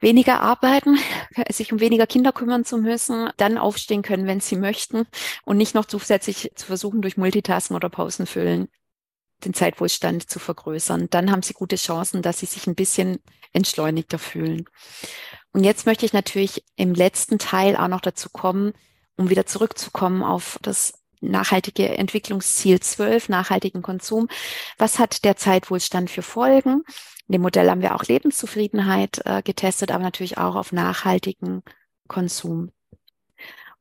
weniger 0.00 0.40
arbeiten, 0.40 0.98
sich 1.50 1.72
um 1.72 1.80
weniger 1.80 2.06
Kinder 2.06 2.32
kümmern 2.32 2.64
zu 2.64 2.78
müssen, 2.78 3.30
dann 3.38 3.58
aufstehen 3.58 4.02
können, 4.02 4.26
wenn 4.26 4.40
sie 4.40 4.56
möchten 4.56 5.06
und 5.44 5.56
nicht 5.56 5.74
noch 5.74 5.86
zusätzlich 5.86 6.52
zu 6.54 6.66
versuchen, 6.66 7.02
durch 7.02 7.16
Multitasken 7.16 7.74
oder 7.74 7.88
Pausen 7.88 8.26
füllen 8.26 8.68
den 9.44 9.54
Zeitwohlstand 9.54 10.28
zu 10.28 10.38
vergrößern. 10.38 11.08
Dann 11.10 11.30
haben 11.30 11.42
sie 11.42 11.54
gute 11.54 11.76
Chancen, 11.76 12.22
dass 12.22 12.40
sie 12.40 12.46
sich 12.46 12.66
ein 12.66 12.74
bisschen 12.74 13.18
entschleunigter 13.52 14.18
fühlen. 14.18 14.64
Und 15.52 15.64
jetzt 15.64 15.86
möchte 15.86 16.06
ich 16.06 16.12
natürlich 16.12 16.64
im 16.76 16.94
letzten 16.94 17.38
Teil 17.38 17.76
auch 17.76 17.88
noch 17.88 18.00
dazu 18.00 18.30
kommen, 18.30 18.72
um 19.16 19.30
wieder 19.30 19.46
zurückzukommen 19.46 20.22
auf 20.22 20.58
das 20.62 20.94
nachhaltige 21.20 21.96
Entwicklungsziel 21.96 22.80
12, 22.80 23.28
nachhaltigen 23.28 23.82
Konsum. 23.82 24.28
Was 24.78 24.98
hat 24.98 25.24
der 25.24 25.36
Zeitwohlstand 25.36 26.10
für 26.10 26.22
Folgen? 26.22 26.82
In 27.28 27.32
dem 27.32 27.42
Modell 27.42 27.70
haben 27.70 27.82
wir 27.82 27.94
auch 27.94 28.04
Lebenszufriedenheit 28.04 29.22
äh, 29.24 29.42
getestet, 29.42 29.92
aber 29.92 30.02
natürlich 30.02 30.38
auch 30.38 30.56
auf 30.56 30.72
nachhaltigen 30.72 31.62
Konsum. 32.08 32.72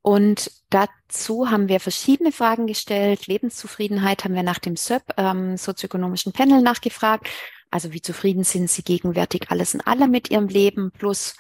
Und 0.02 0.52
dazu 0.70 1.52
haben 1.52 1.68
wir 1.70 1.80
verschiedene 1.80 2.32
Fragen 2.32 2.66
gestellt. 2.66 3.28
Lebenszufriedenheit 3.28 4.24
haben 4.24 4.34
wir 4.34 4.44
nach 4.44 4.60
dem 4.60 4.76
SÖP, 4.76 5.04
ähm, 5.18 5.58
sozioökonomischen 5.58 6.34
Panel, 6.34 6.62
nachgefragt. 6.62 7.28
Also 7.70 7.94
wie 7.94 8.02
zufrieden 8.02 8.44
sind 8.44 8.70
Sie 8.70 8.84
gegenwärtig 8.84 9.50
alles 9.50 9.74
in 9.74 9.82
allem 9.82 10.12
mit 10.12 10.32
Ihrem 10.32 10.48
Leben 10.48 10.92
plus 10.92 11.36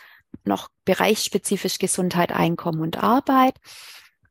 noch 0.45 0.69
bereichsspezifisch 0.85 1.77
Gesundheit, 1.77 2.31
Einkommen 2.31 2.81
und 2.81 3.03
Arbeit. 3.03 3.55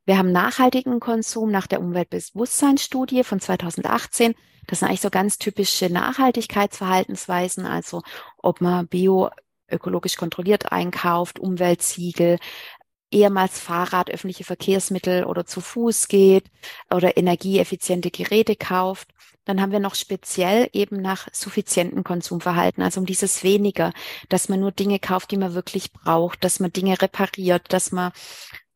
Wir 0.05 0.17
haben 0.17 0.31
nachhaltigen 0.31 0.99
Konsum 0.99 1.51
nach 1.51 1.67
der 1.67 1.79
Umweltbewusstseinsstudie 1.79 3.23
von 3.23 3.39
2018. 3.39 4.33
Das 4.67 4.79
sind 4.79 4.87
eigentlich 4.87 5.01
so 5.01 5.09
ganz 5.09 5.37
typische 5.37 5.89
Nachhaltigkeitsverhaltensweisen, 5.89 7.65
also 7.65 8.01
ob 8.37 8.61
man 8.61 8.87
bioökologisch 8.87 10.15
kontrolliert 10.15 10.71
einkauft, 10.71 11.39
Umweltsiegel, 11.39 12.39
ehemals 13.11 13.59
Fahrrad, 13.59 14.09
öffentliche 14.09 14.43
Verkehrsmittel 14.43 15.25
oder 15.25 15.45
zu 15.45 15.61
Fuß 15.61 16.07
geht 16.07 16.45
oder 16.89 17.17
energieeffiziente 17.17 18.11
Geräte 18.11 18.55
kauft. 18.55 19.09
Dann 19.45 19.61
haben 19.61 19.71
wir 19.71 19.79
noch 19.79 19.95
speziell 19.95 20.69
eben 20.71 21.01
nach 21.01 21.27
suffizienten 21.33 22.03
Konsumverhalten, 22.03 22.83
also 22.83 22.99
um 22.99 23.05
dieses 23.05 23.43
weniger, 23.43 23.91
dass 24.29 24.49
man 24.49 24.59
nur 24.59 24.71
Dinge 24.71 24.99
kauft, 24.99 25.31
die 25.31 25.37
man 25.37 25.53
wirklich 25.53 25.91
braucht, 25.91 26.43
dass 26.43 26.59
man 26.59 26.71
Dinge 26.71 27.01
repariert, 27.01 27.73
dass 27.73 27.91
man 27.91 28.11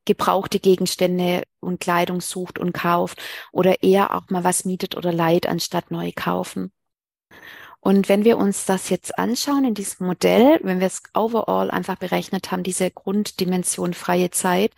gebrauchte 0.05 0.59
Gegenstände 0.59 1.43
und 1.59 1.79
Kleidung 1.79 2.21
sucht 2.21 2.59
und 2.59 2.73
kauft 2.73 3.21
oder 3.51 3.83
eher 3.83 4.15
auch 4.15 4.29
mal 4.29 4.43
was 4.43 4.65
mietet 4.65 4.95
oder 4.95 5.11
leiht, 5.11 5.47
anstatt 5.47 5.91
neu 5.91 6.11
kaufen. 6.15 6.71
Und 7.85 8.09
wenn 8.09 8.25
wir 8.25 8.39
uns 8.39 8.65
das 8.65 8.89
jetzt 8.89 9.19
anschauen 9.19 9.63
in 9.63 9.75
diesem 9.75 10.07
Modell, 10.07 10.59
wenn 10.63 10.79
wir 10.79 10.87
es 10.87 11.03
overall 11.13 11.69
einfach 11.69 11.97
berechnet 11.97 12.49
haben, 12.49 12.63
diese 12.63 12.89
Grunddimension 12.89 13.93
freie 13.93 14.31
Zeit, 14.31 14.71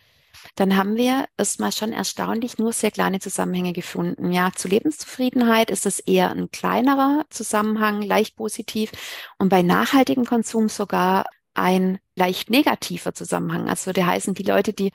dann 0.55 0.75
haben 0.75 0.97
wir 0.97 1.23
erstmal 1.37 1.71
schon 1.71 1.93
erstaunlich 1.93 2.57
nur 2.57 2.73
sehr 2.73 2.91
kleine 2.91 3.21
Zusammenhänge 3.21 3.71
gefunden. 3.71 4.33
Ja, 4.33 4.51
zu 4.53 4.67
Lebenszufriedenheit 4.67 5.71
ist 5.71 5.85
es 5.85 5.99
eher 5.99 6.31
ein 6.31 6.51
kleinerer 6.51 7.23
Zusammenhang, 7.29 8.01
leicht 8.01 8.35
positiv 8.35 8.91
und 9.37 9.47
bei 9.47 9.61
nachhaltigem 9.61 10.25
Konsum 10.25 10.67
sogar 10.67 11.27
ein 11.53 11.99
leicht 12.17 12.49
negativer 12.49 13.13
Zusammenhang. 13.13 13.69
Also 13.69 13.85
würde 13.85 14.05
heißen, 14.05 14.33
die 14.33 14.43
Leute, 14.43 14.73
die 14.73 14.91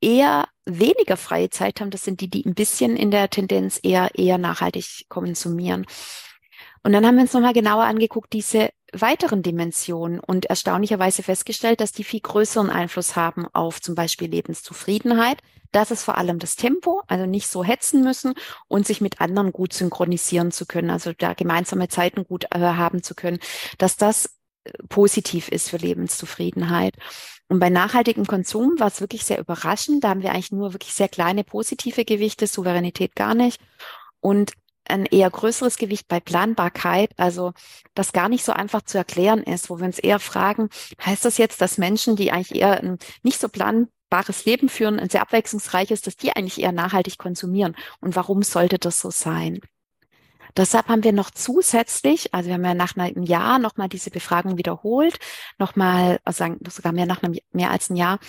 eher 0.00 0.48
weniger 0.64 1.18
freie 1.18 1.50
Zeit 1.50 1.82
haben, 1.82 1.90
das 1.90 2.04
sind 2.04 2.22
die, 2.22 2.30
die 2.30 2.46
ein 2.46 2.54
bisschen 2.54 2.96
in 2.96 3.10
der 3.10 3.28
Tendenz 3.28 3.80
eher, 3.82 4.14
eher 4.14 4.38
nachhaltig 4.38 5.04
konsumieren. 5.10 5.84
Und 6.84 6.92
dann 6.92 7.06
haben 7.06 7.16
wir 7.16 7.22
uns 7.22 7.32
nochmal 7.32 7.54
genauer 7.54 7.84
angeguckt, 7.84 8.32
diese 8.32 8.70
weiteren 8.92 9.42
Dimensionen 9.42 10.20
und 10.20 10.46
erstaunlicherweise 10.46 11.22
festgestellt, 11.22 11.80
dass 11.80 11.92
die 11.92 12.04
viel 12.04 12.20
größeren 12.20 12.70
Einfluss 12.70 13.16
haben 13.16 13.46
auf 13.52 13.80
zum 13.80 13.94
Beispiel 13.94 14.28
Lebenszufriedenheit. 14.28 15.38
Das 15.72 15.90
ist 15.90 16.04
vor 16.04 16.18
allem 16.18 16.38
das 16.38 16.54
Tempo, 16.54 17.02
also 17.08 17.26
nicht 17.26 17.48
so 17.48 17.64
hetzen 17.64 18.04
müssen 18.04 18.34
und 18.68 18.86
sich 18.86 19.00
mit 19.00 19.20
anderen 19.20 19.50
gut 19.50 19.72
synchronisieren 19.72 20.52
zu 20.52 20.66
können, 20.66 20.90
also 20.90 21.12
da 21.12 21.32
gemeinsame 21.32 21.88
Zeiten 21.88 22.24
gut 22.24 22.44
äh, 22.52 22.60
haben 22.60 23.02
zu 23.02 23.14
können, 23.16 23.40
dass 23.78 23.96
das 23.96 24.38
positiv 24.88 25.48
ist 25.48 25.70
für 25.70 25.78
Lebenszufriedenheit. 25.78 26.94
Und 27.48 27.58
bei 27.60 27.70
nachhaltigem 27.70 28.26
Konsum 28.26 28.74
war 28.78 28.88
es 28.88 29.00
wirklich 29.00 29.24
sehr 29.24 29.38
überraschend. 29.38 30.04
Da 30.04 30.10
haben 30.10 30.22
wir 30.22 30.30
eigentlich 30.30 30.52
nur 30.52 30.72
wirklich 30.72 30.94
sehr 30.94 31.08
kleine 31.08 31.44
positive 31.44 32.04
Gewichte, 32.04 32.46
Souveränität 32.46 33.14
gar 33.14 33.34
nicht. 33.34 33.60
Und 34.20 34.52
ein 34.88 35.06
eher 35.06 35.30
größeres 35.30 35.76
Gewicht 35.76 36.08
bei 36.08 36.20
Planbarkeit, 36.20 37.10
also 37.16 37.52
das 37.94 38.12
gar 38.12 38.28
nicht 38.28 38.44
so 38.44 38.52
einfach 38.52 38.82
zu 38.82 38.98
erklären 38.98 39.42
ist, 39.42 39.70
wo 39.70 39.78
wir 39.78 39.86
uns 39.86 39.98
eher 39.98 40.20
fragen, 40.20 40.68
heißt 41.04 41.24
das 41.24 41.38
jetzt, 41.38 41.60
dass 41.60 41.78
Menschen, 41.78 42.16
die 42.16 42.32
eigentlich 42.32 42.60
eher 42.60 42.80
ein 42.82 42.98
nicht 43.22 43.40
so 43.40 43.48
planbares 43.48 44.44
Leben 44.44 44.68
führen, 44.68 44.98
ein 45.00 45.10
sehr 45.10 45.22
abwechslungsreiches, 45.22 46.02
dass 46.02 46.16
die 46.16 46.34
eigentlich 46.34 46.60
eher 46.60 46.72
nachhaltig 46.72 47.18
konsumieren? 47.18 47.76
Und 48.00 48.16
warum 48.16 48.42
sollte 48.42 48.78
das 48.78 49.00
so 49.00 49.10
sein? 49.10 49.60
Deshalb 50.56 50.88
haben 50.88 51.02
wir 51.02 51.12
noch 51.12 51.30
zusätzlich, 51.30 52.32
also 52.32 52.46
wir 52.46 52.54
haben 52.54 52.64
ja 52.64 52.74
nach 52.74 52.96
einem 52.96 53.24
Jahr 53.24 53.58
nochmal 53.58 53.88
diese 53.88 54.10
Befragung 54.10 54.56
wiederholt, 54.56 55.18
nochmal, 55.58 56.20
also 56.24 56.46
sogar 56.68 56.92
mehr 56.92 57.06
nach 57.06 57.22
einem, 57.22 57.36
mehr 57.52 57.72
als 57.72 57.90
ein 57.90 57.96
Jahr. 57.96 58.20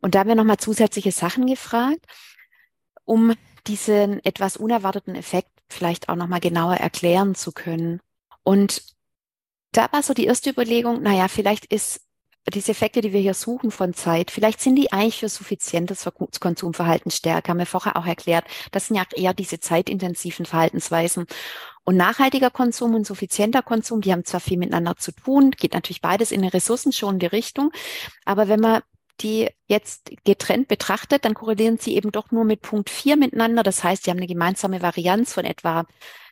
Und 0.00 0.14
da 0.14 0.20
haben 0.20 0.28
wir 0.28 0.36
nochmal 0.36 0.58
zusätzliche 0.58 1.10
Sachen 1.10 1.46
gefragt, 1.46 2.06
um 3.04 3.34
diesen 3.66 4.24
etwas 4.24 4.56
unerwarteten 4.56 5.16
Effekt 5.16 5.50
vielleicht 5.74 6.08
auch 6.08 6.16
nochmal 6.16 6.40
genauer 6.40 6.76
erklären 6.76 7.34
zu 7.34 7.52
können. 7.52 8.00
Und 8.42 8.82
da 9.72 9.88
war 9.92 10.02
so 10.02 10.14
die 10.14 10.26
erste 10.26 10.50
Überlegung, 10.50 11.02
naja, 11.02 11.28
vielleicht 11.28 11.66
ist 11.66 12.00
diese 12.52 12.72
Effekte, 12.72 13.00
die 13.00 13.12
wir 13.12 13.20
hier 13.20 13.34
suchen 13.34 13.70
von 13.70 13.94
Zeit, 13.94 14.30
vielleicht 14.30 14.60
sind 14.60 14.76
die 14.76 14.92
eigentlich 14.92 15.18
für 15.18 15.30
suffizientes 15.30 16.06
Konsumverhalten 16.40 17.10
stärker. 17.10 17.50
Haben 17.50 17.58
wir 17.58 17.66
vorher 17.66 17.96
auch 17.96 18.06
erklärt. 18.06 18.44
Das 18.70 18.86
sind 18.88 18.96
ja 18.96 19.04
eher 19.14 19.32
diese 19.32 19.60
zeitintensiven 19.60 20.44
Verhaltensweisen. 20.44 21.26
Und 21.84 21.96
nachhaltiger 21.96 22.50
Konsum 22.50 22.94
und 22.94 23.06
suffizienter 23.06 23.62
Konsum, 23.62 24.02
die 24.02 24.12
haben 24.12 24.24
zwar 24.24 24.40
viel 24.40 24.58
miteinander 24.58 24.96
zu 24.96 25.12
tun, 25.12 25.52
geht 25.52 25.74
natürlich 25.74 26.02
beides 26.02 26.32
in 26.32 26.42
eine 26.42 26.52
ressourcenschonende 26.52 27.32
Richtung. 27.32 27.72
Aber 28.24 28.48
wenn 28.48 28.60
man 28.60 28.82
die 29.20 29.48
jetzt 29.66 30.10
getrennt 30.24 30.68
betrachtet, 30.68 31.24
dann 31.24 31.34
korrelieren 31.34 31.78
sie 31.78 31.96
eben 31.96 32.12
doch 32.12 32.30
nur 32.30 32.44
mit 32.44 32.62
Punkt 32.62 32.90
4 32.90 33.16
miteinander. 33.16 33.62
Das 33.62 33.84
heißt, 33.84 34.04
sie 34.04 34.10
haben 34.10 34.18
eine 34.18 34.26
gemeinsame 34.26 34.82
Varianz 34.82 35.32
von 35.32 35.44
etwa 35.44 35.84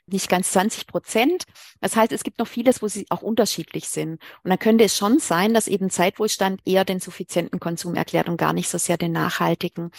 nicht 0.07 0.28
ganz 0.28 0.51
20 0.53 0.87
Prozent. 0.87 1.45
Das 1.80 1.97
heißt, 1.97 2.12
es 2.12 2.24
gibt 2.24 2.39
noch 2.39 2.49
vieles, 2.49 2.83
wo 2.83 2.89
sie 2.89 3.07
auch 3.11 3.22
unterschiedlich 3.22 3.89
sind. 3.89 4.20
Und 4.43 4.51
dann 4.51 4.59
könnte 4.59 4.85
es 4.85 4.97
schon 4.97 5.20
sein, 5.20 5.55
dass 5.55 5.68
eben 5.68 5.91
Zeitwohlstand 5.91 6.61
eher 6.64 6.85
den 6.85 7.01
suffizienten 7.01 7.61
Konsum 7.61 7.95
erklärt 7.95 8.28
und 8.28 8.37
gar 8.37 8.53
nicht 8.53 8.68
so 8.68 8.78
sehr 8.78 8.99
den 8.99 9.12
nachhaltigen. 9.12 9.91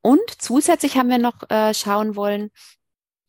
Und 0.00 0.22
zusätzlich 0.38 0.96
haben 0.96 1.08
wir 1.08 1.18
noch 1.18 1.48
äh, 1.48 1.72
schauen 1.72 2.16
wollen, 2.16 2.50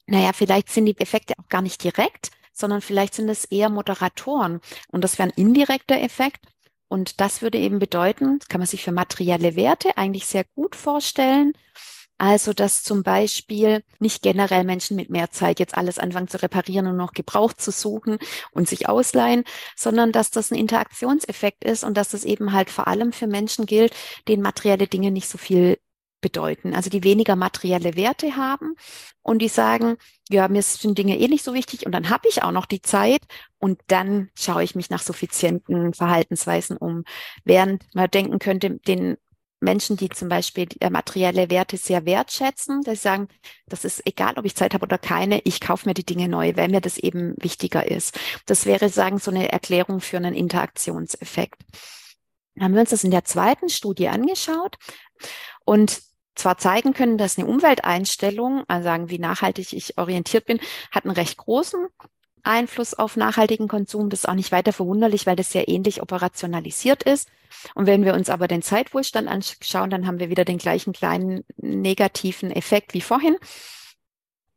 naja, 0.07 0.31
vielleicht 0.33 0.69
sind 0.69 0.85
die 0.85 0.99
Effekte 0.99 1.35
auch 1.39 1.47
gar 1.47 1.61
nicht 1.61 1.83
direkt, 1.83 2.31
sondern 2.51 2.81
vielleicht 2.81 3.13
sind 3.13 3.29
es 3.29 3.45
eher 3.45 3.69
Moderatoren. 3.69 4.59
Und 4.89 5.03
das 5.03 5.17
wäre 5.17 5.29
ein 5.29 5.35
indirekter 5.35 5.99
Effekt. 5.99 6.45
Und 6.93 7.21
das 7.21 7.41
würde 7.41 7.57
eben 7.57 7.79
bedeuten, 7.79 8.37
kann 8.49 8.59
man 8.59 8.67
sich 8.67 8.83
für 8.83 8.91
materielle 8.91 9.55
Werte 9.55 9.97
eigentlich 9.97 10.27
sehr 10.27 10.43
gut 10.53 10.75
vorstellen. 10.75 11.53
Also, 12.19 12.53
dass 12.53 12.83
zum 12.83 13.01
Beispiel 13.01 13.83
nicht 13.97 14.21
generell 14.21 14.63
Menschen 14.63 14.95
mit 14.95 15.09
mehr 15.09 15.31
Zeit 15.31 15.59
jetzt 15.59 15.75
alles 15.75 15.97
anfangen 15.97 16.27
zu 16.27 16.39
reparieren 16.39 16.85
und 16.85 16.95
noch 16.95 17.13
gebraucht 17.13 17.59
zu 17.59 17.71
suchen 17.71 18.19
und 18.51 18.69
sich 18.69 18.89
ausleihen, 18.89 19.43
sondern 19.75 20.11
dass 20.11 20.29
das 20.29 20.51
ein 20.51 20.55
Interaktionseffekt 20.59 21.63
ist 21.63 21.83
und 21.83 21.97
dass 21.97 22.09
das 22.09 22.25
eben 22.25 22.53
halt 22.53 22.69
vor 22.69 22.87
allem 22.87 23.11
für 23.11 23.25
Menschen 23.25 23.65
gilt, 23.65 23.95
denen 24.27 24.43
materielle 24.43 24.85
Dinge 24.85 25.09
nicht 25.09 25.27
so 25.27 25.39
viel 25.39 25.79
bedeuten, 26.23 26.73
also 26.73 26.89
die 26.89 27.03
weniger 27.03 27.35
materielle 27.35 27.95
Werte 27.95 28.35
haben 28.35 28.73
und 29.21 29.39
die 29.43 29.49
sagen, 29.49 29.97
ja, 30.29 30.47
mir 30.47 30.63
sind 30.63 30.97
Dinge 30.97 31.19
eh 31.19 31.27
nicht 31.27 31.43
so 31.43 31.53
wichtig 31.53 31.85
und 31.85 31.91
dann 31.91 32.09
habe 32.09 32.27
ich 32.27 32.41
auch 32.41 32.51
noch 32.51 32.65
die 32.65 32.81
Zeit 32.81 33.21
und 33.59 33.79
dann 33.87 34.31
schaue 34.33 34.63
ich 34.63 34.73
mich 34.73 34.89
nach 34.89 35.03
suffizienten 35.03 35.93
Verhaltensweisen 35.93 36.77
um. 36.77 37.03
Während 37.43 37.83
man 37.93 38.09
denken 38.09 38.39
könnte, 38.39 38.79
den 38.79 39.17
Menschen, 39.63 39.97
die 39.97 40.09
zum 40.09 40.29
Beispiel 40.29 40.67
äh, 40.79 40.89
materielle 40.89 41.49
Werte 41.49 41.77
sehr 41.77 42.05
wertschätzen, 42.05 42.83
sie 42.83 42.95
sagen, 42.95 43.29
das 43.67 43.85
ist 43.85 44.05
egal, 44.05 44.33
ob 44.37 44.45
ich 44.45 44.55
Zeit 44.55 44.73
habe 44.73 44.85
oder 44.85 44.97
keine, 44.97 45.41
ich 45.45 45.61
kaufe 45.61 45.87
mir 45.87 45.93
die 45.93 46.05
Dinge 46.05 46.27
neu, 46.27 46.55
weil 46.55 46.69
mir 46.69 46.81
das 46.81 46.97
eben 46.97 47.35
wichtiger 47.37 47.89
ist. 47.89 48.19
Das 48.45 48.65
wäre, 48.65 48.89
sagen, 48.89 49.19
so 49.19 49.31
eine 49.31 49.51
Erklärung 49.51 50.01
für 50.01 50.17
einen 50.17 50.35
Interaktionseffekt. 50.35 51.61
Dann 52.55 52.65
haben 52.65 52.73
wir 52.73 52.81
uns 52.81 52.91
das 52.91 53.03
in 53.03 53.11
der 53.11 53.23
zweiten 53.23 53.69
Studie 53.69 54.09
angeschaut 54.09 54.75
und 55.65 56.01
zwar 56.35 56.57
zeigen 56.57 56.93
können, 56.93 57.17
dass 57.17 57.37
eine 57.37 57.47
Umwelteinstellung, 57.47 58.63
also 58.67 58.83
sagen, 58.83 59.09
wie 59.09 59.19
nachhaltig 59.19 59.73
ich 59.73 59.97
orientiert 59.97 60.45
bin, 60.45 60.59
hat 60.91 61.05
einen 61.05 61.15
recht 61.15 61.37
großen 61.37 61.87
Einfluss 62.43 62.93
auf 62.93 63.15
nachhaltigen 63.15 63.67
Konsum. 63.67 64.09
Das 64.09 64.21
ist 64.21 64.29
auch 64.29 64.33
nicht 64.33 64.51
weiter 64.51 64.73
verwunderlich, 64.73 65.25
weil 65.25 65.35
das 65.35 65.51
sehr 65.51 65.67
ähnlich 65.69 66.01
operationalisiert 66.01 67.03
ist. 67.03 67.29
Und 67.73 67.87
wenn 67.87 68.03
wir 68.03 68.13
uns 68.13 68.29
aber 68.29 68.47
den 68.47 68.61
Zeitwohlstand 68.61 69.27
anschauen, 69.27 69.89
dann 69.89 70.05
haben 70.05 70.19
wir 70.19 70.29
wieder 70.29 70.45
den 70.45 70.57
gleichen 70.57 70.93
kleinen 70.93 71.43
negativen 71.57 72.51
Effekt 72.51 72.93
wie 72.93 73.01
vorhin. 73.01 73.37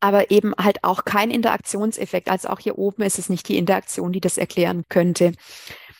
Aber 0.00 0.30
eben 0.30 0.52
halt 0.58 0.84
auch 0.84 1.04
kein 1.04 1.30
Interaktionseffekt. 1.30 2.28
Also 2.28 2.48
auch 2.48 2.58
hier 2.58 2.76
oben 2.76 3.02
ist 3.02 3.18
es 3.18 3.28
nicht 3.28 3.48
die 3.48 3.56
Interaktion, 3.56 4.12
die 4.12 4.20
das 4.20 4.36
erklären 4.36 4.84
könnte. 4.88 5.32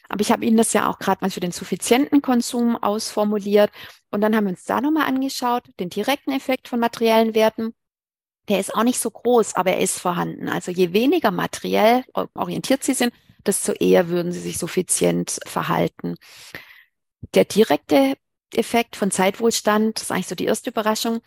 Aber 0.09 0.21
ich 0.21 0.33
habe 0.33 0.45
Ihnen 0.45 0.57
das 0.57 0.73
ja 0.73 0.89
auch 0.89 0.99
gerade 0.99 1.19
mal 1.23 1.31
für 1.31 1.41
den 1.41 1.53
suffizienten 1.53 2.23
Konsum 2.23 2.77
ausformuliert. 2.77 3.71
Und 4.11 4.21
dann 4.21 4.35
haben 4.37 4.45
wir 4.45 4.51
uns 4.51 4.65
da 4.65 4.81
nochmal 4.81 5.09
angeschaut, 5.09 5.65
den 5.81 5.91
direkten 5.91 6.33
Effekt 6.33 6.69
von 6.69 6.81
materiellen 6.81 7.35
Werten. 7.35 7.75
Der 8.49 8.61
ist 8.61 8.75
auch 8.75 8.85
nicht 8.85 9.01
so 9.01 9.11
groß, 9.11 9.55
aber 9.55 9.73
er 9.73 9.81
ist 9.81 9.99
vorhanden. 9.99 10.49
Also 10.49 10.71
je 10.71 10.93
weniger 10.93 11.31
materiell 11.31 12.05
orientiert 12.35 12.85
Sie 12.85 12.95
sind, 12.95 13.13
desto 13.45 13.73
eher 13.73 14.09
würden 14.09 14.33
Sie 14.33 14.41
sich 14.41 14.59
suffizient 14.59 15.41
verhalten. 15.47 16.17
Der 17.35 17.45
direkte 17.45 18.15
Effekt 18.55 18.97
von 18.97 19.11
Zeitwohlstand, 19.11 19.97
das 19.97 20.05
ist 20.05 20.11
eigentlich 20.13 20.29
so 20.29 20.35
die 20.35 20.47
erste 20.47 20.71
Überraschung, 20.71 21.21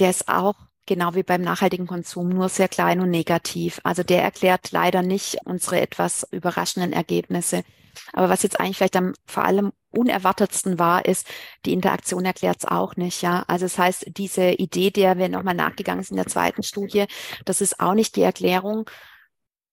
der 0.00 0.10
ist 0.10 0.28
auch 0.28 0.54
genau 0.86 1.14
wie 1.14 1.22
beim 1.22 1.42
nachhaltigen 1.42 1.86
Konsum 1.86 2.28
nur 2.28 2.48
sehr 2.48 2.68
klein 2.68 3.00
und 3.00 3.10
negativ. 3.10 3.80
Also 3.84 4.02
der 4.02 4.22
erklärt 4.22 4.70
leider 4.70 5.02
nicht 5.02 5.38
unsere 5.44 5.80
etwas 5.80 6.26
überraschenden 6.30 6.92
Ergebnisse. 6.92 7.64
Aber 8.12 8.28
was 8.28 8.42
jetzt 8.42 8.60
eigentlich 8.60 8.76
vielleicht 8.78 8.96
am 8.96 9.14
vor 9.26 9.44
allem 9.44 9.72
unerwartetsten 9.90 10.78
war, 10.78 11.04
ist, 11.04 11.26
die 11.64 11.72
Interaktion 11.72 12.24
erklärt 12.24 12.58
es 12.58 12.64
auch 12.64 12.96
nicht, 12.96 13.22
ja. 13.22 13.44
Also 13.48 13.64
das 13.64 13.78
heißt, 13.78 14.06
diese 14.16 14.50
Idee, 14.50 14.90
der 14.90 15.18
wir 15.18 15.28
nochmal 15.28 15.54
nachgegangen 15.54 16.04
sind 16.04 16.16
in 16.16 16.22
der 16.22 16.32
zweiten 16.32 16.62
Studie, 16.62 17.06
das 17.44 17.60
ist 17.60 17.80
auch 17.80 17.94
nicht 17.94 18.16
die 18.16 18.22
Erklärung, 18.22 18.88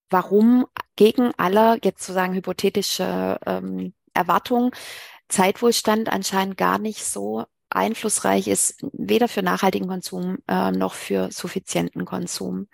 warum 0.09 0.65
gegen 0.95 1.31
aller 1.37 1.77
jetzt 1.83 2.01
sozusagen 2.03 2.35
hypothetische 2.35 3.39
ähm, 3.45 3.93
Erwartung 4.13 4.71
Zeitwohlstand 5.27 6.09
anscheinend 6.09 6.57
gar 6.57 6.77
nicht 6.77 7.03
so 7.03 7.45
einflussreich 7.69 8.47
ist, 8.47 8.85
weder 8.93 9.27
für 9.27 9.41
nachhaltigen 9.41 9.87
Konsum 9.87 10.37
äh, 10.47 10.71
noch 10.71 10.93
für 10.93 11.31
suffizienten 11.31 12.05
Konsum. 12.05 12.67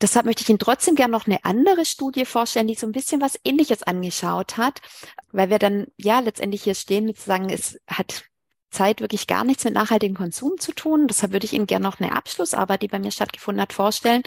Deshalb 0.00 0.26
möchte 0.26 0.42
ich 0.42 0.48
Ihnen 0.48 0.58
trotzdem 0.58 0.94
gerne 0.94 1.12
noch 1.12 1.26
eine 1.26 1.44
andere 1.44 1.86
Studie 1.86 2.26
vorstellen, 2.26 2.66
die 2.66 2.74
so 2.74 2.86
ein 2.86 2.92
bisschen 2.92 3.20
was 3.20 3.38
Ähnliches 3.44 3.82
angeschaut 3.82 4.58
hat, 4.58 4.80
weil 5.32 5.48
wir 5.48 5.58
dann 5.58 5.86
ja 5.96 6.20
letztendlich 6.20 6.62
hier 6.64 6.74
stehen 6.74 7.06
mit 7.06 7.18
zu 7.18 7.24
sagen, 7.24 7.48
es 7.48 7.78
hat 7.88 8.24
Zeit 8.70 9.00
wirklich 9.00 9.26
gar 9.26 9.44
nichts 9.44 9.64
mit 9.64 9.74
nachhaltigem 9.74 10.16
Konsum 10.16 10.58
zu 10.58 10.72
tun. 10.72 11.06
Deshalb 11.08 11.32
würde 11.32 11.46
ich 11.46 11.54
Ihnen 11.54 11.66
gerne 11.66 11.84
noch 11.84 11.98
eine 11.98 12.12
Abschlussarbeit, 12.12 12.82
die 12.82 12.88
bei 12.88 12.98
mir 12.98 13.10
stattgefunden 13.10 13.62
hat, 13.62 13.72
vorstellen, 13.72 14.22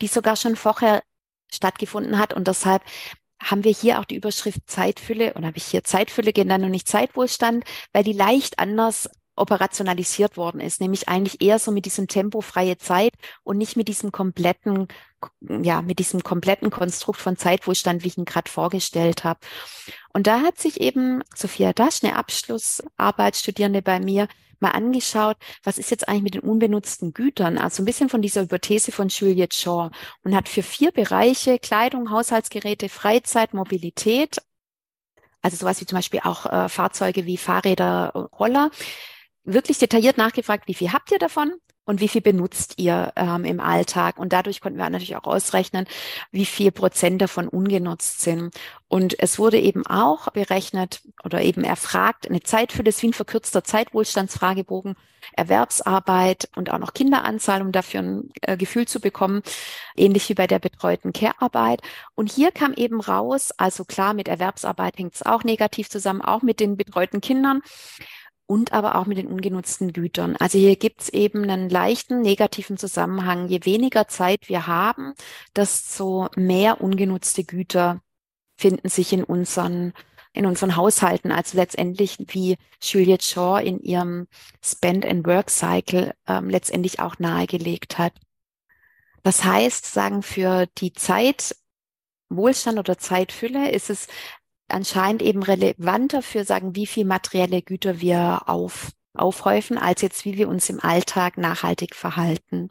die 0.00 0.06
sogar 0.06 0.36
schon 0.36 0.54
vorher 0.54 1.02
stattgefunden 1.52 2.18
hat 2.18 2.34
und 2.34 2.46
deshalb 2.46 2.82
haben 3.42 3.64
wir 3.64 3.72
hier 3.72 4.00
auch 4.00 4.04
die 4.04 4.16
Überschrift 4.16 4.60
Zeitfülle 4.66 5.34
oder 5.34 5.48
habe 5.48 5.58
ich 5.58 5.66
hier 5.66 5.84
Zeitfülle 5.84 6.32
genannt 6.32 6.64
und 6.64 6.70
nicht 6.70 6.88
Zeitwohlstand, 6.88 7.64
weil 7.92 8.04
die 8.04 8.12
leicht 8.12 8.58
anders 8.58 9.08
operationalisiert 9.38 10.36
worden 10.36 10.60
ist, 10.60 10.80
nämlich 10.80 11.08
eigentlich 11.08 11.40
eher 11.40 11.58
so 11.58 11.70
mit 11.70 11.84
diesem 11.84 12.08
Tempo 12.08 12.40
freie 12.40 12.78
Zeit 12.78 13.12
und 13.42 13.58
nicht 13.58 13.76
mit 13.76 13.88
diesem 13.88 14.12
kompletten, 14.12 14.88
ja, 15.40 15.82
mit 15.82 15.98
diesem 15.98 16.22
kompletten 16.22 16.70
Konstrukt 16.70 17.20
von 17.20 17.36
Zeitwohlstand, 17.36 18.04
wie 18.04 18.08
ich 18.08 18.18
ihn 18.18 18.24
gerade 18.24 18.50
vorgestellt 18.50 19.24
habe. 19.24 19.40
Und 20.12 20.26
da 20.26 20.40
hat 20.40 20.58
sich 20.58 20.80
eben 20.80 21.22
Sophia 21.34 21.72
Dasch, 21.72 22.02
eine 22.02 22.16
Abschlussarbeitsstudierende 22.16 23.82
bei 23.82 24.00
mir, 24.00 24.28
mal 24.60 24.70
angeschaut, 24.70 25.36
was 25.62 25.78
ist 25.78 25.90
jetzt 25.90 26.08
eigentlich 26.08 26.22
mit 26.22 26.34
den 26.34 26.42
unbenutzten 26.42 27.12
Gütern, 27.12 27.58
also 27.58 27.82
ein 27.82 27.86
bisschen 27.86 28.08
von 28.08 28.22
dieser 28.22 28.42
Hypothese 28.42 28.92
von 28.92 29.08
Juliette 29.08 29.56
Shaw 29.56 29.90
und 30.24 30.34
hat 30.34 30.48
für 30.48 30.62
vier 30.62 30.90
Bereiche 30.92 31.58
Kleidung, 31.58 32.10
Haushaltsgeräte, 32.10 32.88
Freizeit, 32.88 33.54
Mobilität, 33.54 34.38
also 35.42 35.56
sowas 35.56 35.80
wie 35.80 35.86
zum 35.86 35.96
Beispiel 35.96 36.20
auch 36.24 36.46
äh, 36.46 36.68
Fahrzeuge 36.68 37.26
wie 37.26 37.36
Fahrräder, 37.36 38.30
Roller, 38.38 38.70
wirklich 39.52 39.78
detailliert 39.78 40.18
nachgefragt, 40.18 40.68
wie 40.68 40.74
viel 40.74 40.92
habt 40.92 41.10
ihr 41.10 41.18
davon 41.18 41.52
und 41.88 42.02
wie 42.02 42.08
viel 42.08 42.20
benutzt 42.20 42.74
ihr 42.76 43.12
ähm, 43.16 43.46
im 43.46 43.60
Alltag. 43.60 44.18
Und 44.18 44.34
dadurch 44.34 44.60
konnten 44.60 44.78
wir 44.78 44.90
natürlich 44.90 45.16
auch 45.16 45.24
ausrechnen, 45.24 45.86
wie 46.30 46.44
viel 46.44 46.70
Prozent 46.70 47.22
davon 47.22 47.48
ungenutzt 47.48 48.20
sind. 48.20 48.54
Und 48.88 49.18
es 49.18 49.38
wurde 49.38 49.58
eben 49.58 49.86
auch 49.86 50.28
berechnet 50.30 51.00
oder 51.24 51.40
eben 51.40 51.64
erfragt, 51.64 52.28
eine 52.28 52.42
Zeit 52.42 52.72
für 52.72 52.84
das 52.84 53.02
wie 53.02 53.08
ein 53.08 53.14
verkürzter 53.14 53.64
Zeitwohlstandsfragebogen, 53.64 54.96
Erwerbsarbeit 55.32 56.50
und 56.56 56.70
auch 56.70 56.78
noch 56.78 56.92
Kinderanzahl, 56.92 57.62
um 57.62 57.72
dafür 57.72 58.00
ein 58.00 58.30
äh, 58.42 58.58
Gefühl 58.58 58.86
zu 58.86 59.00
bekommen, 59.00 59.42
ähnlich 59.96 60.28
wie 60.28 60.34
bei 60.34 60.46
der 60.46 60.58
betreuten 60.58 61.14
Care-Arbeit. 61.14 61.80
Und 62.14 62.30
hier 62.30 62.50
kam 62.52 62.74
eben 62.74 63.00
raus, 63.00 63.52
also 63.56 63.86
klar, 63.86 64.12
mit 64.12 64.28
Erwerbsarbeit 64.28 64.98
hängt 64.98 65.14
es 65.14 65.24
auch 65.24 65.42
negativ 65.42 65.88
zusammen, 65.88 66.20
auch 66.20 66.42
mit 66.42 66.60
den 66.60 66.76
betreuten 66.76 67.22
Kindern 67.22 67.62
und 68.48 68.72
aber 68.72 68.96
auch 68.96 69.04
mit 69.04 69.18
den 69.18 69.26
ungenutzten 69.26 69.92
Gütern. 69.92 70.34
Also 70.36 70.58
hier 70.58 70.74
gibt 70.76 71.02
es 71.02 71.08
eben 71.10 71.48
einen 71.50 71.68
leichten 71.68 72.22
negativen 72.22 72.78
Zusammenhang. 72.78 73.46
Je 73.48 73.66
weniger 73.66 74.08
Zeit 74.08 74.48
wir 74.48 74.66
haben, 74.66 75.12
desto 75.54 76.28
mehr 76.34 76.80
ungenutzte 76.80 77.44
Güter 77.44 78.00
finden 78.56 78.88
sich 78.88 79.12
in 79.12 79.22
unseren 79.22 79.92
in 80.32 80.46
unseren 80.46 80.76
Haushalten, 80.76 81.32
also 81.32 81.56
letztendlich 81.56 82.18
wie 82.28 82.56
Juliette 82.80 83.24
Shaw 83.24 83.60
in 83.60 83.80
ihrem 83.80 84.28
Spend 84.62 85.04
and 85.04 85.26
Work 85.26 85.50
Cycle 85.50 86.14
ähm, 86.26 86.48
letztendlich 86.48 87.00
auch 87.00 87.18
nahegelegt 87.18 87.98
hat. 87.98 88.12
Das 89.22 89.42
heißt, 89.44 89.84
sagen 89.84 90.22
für 90.22 90.66
die 90.78 90.92
Zeit 90.92 91.56
Wohlstand 92.28 92.78
oder 92.78 92.98
Zeitfülle 92.98 93.70
ist 93.70 93.90
es 93.90 94.06
anscheinend 94.68 95.22
eben 95.22 95.42
relevanter 95.42 96.22
für 96.22 96.44
sagen, 96.44 96.74
wie 96.74 96.86
viel 96.86 97.04
materielle 97.04 97.62
Güter 97.62 98.00
wir 98.00 98.42
auf, 98.46 98.90
aufhäufen, 99.14 99.78
als 99.78 100.02
jetzt, 100.02 100.24
wie 100.24 100.36
wir 100.36 100.48
uns 100.48 100.68
im 100.68 100.80
Alltag 100.80 101.38
nachhaltig 101.38 101.94
verhalten. 101.94 102.70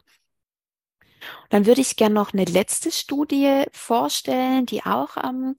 Dann 1.50 1.66
würde 1.66 1.80
ich 1.80 1.96
gerne 1.96 2.14
noch 2.14 2.32
eine 2.32 2.44
letzte 2.44 2.92
Studie 2.92 3.64
vorstellen, 3.72 4.66
die 4.66 4.84
auch 4.84 5.16
ähm, 5.16 5.56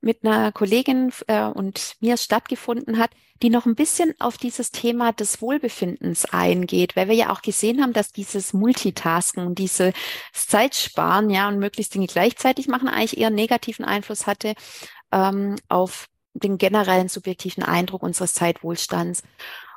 mit 0.00 0.24
einer 0.24 0.52
Kollegin 0.52 1.12
äh, 1.26 1.44
und 1.44 1.96
mir 2.00 2.16
stattgefunden 2.16 2.98
hat, 2.98 3.10
die 3.42 3.50
noch 3.50 3.66
ein 3.66 3.74
bisschen 3.74 4.14
auf 4.18 4.36
dieses 4.36 4.70
Thema 4.72 5.12
des 5.12 5.40
Wohlbefindens 5.40 6.24
eingeht, 6.26 6.96
weil 6.96 7.08
wir 7.08 7.14
ja 7.14 7.32
auch 7.32 7.42
gesehen 7.42 7.82
haben, 7.82 7.92
dass 7.92 8.12
dieses 8.12 8.52
Multitasken, 8.52 9.54
dieses 9.54 9.92
Zeitsparen, 10.32 11.30
ja, 11.30 11.48
und 11.48 11.58
möglichst 11.58 11.94
Dinge 11.94 12.06
gleichzeitig 12.06 12.68
machen, 12.68 12.88
eigentlich 12.88 13.18
eher 13.18 13.30
negativen 13.30 13.84
Einfluss 13.84 14.26
hatte 14.26 14.54
ähm, 15.12 15.56
auf 15.68 16.08
den 16.34 16.58
generellen 16.58 17.08
subjektiven 17.08 17.62
Eindruck 17.62 18.02
unseres 18.02 18.34
Zeitwohlstands. 18.34 19.22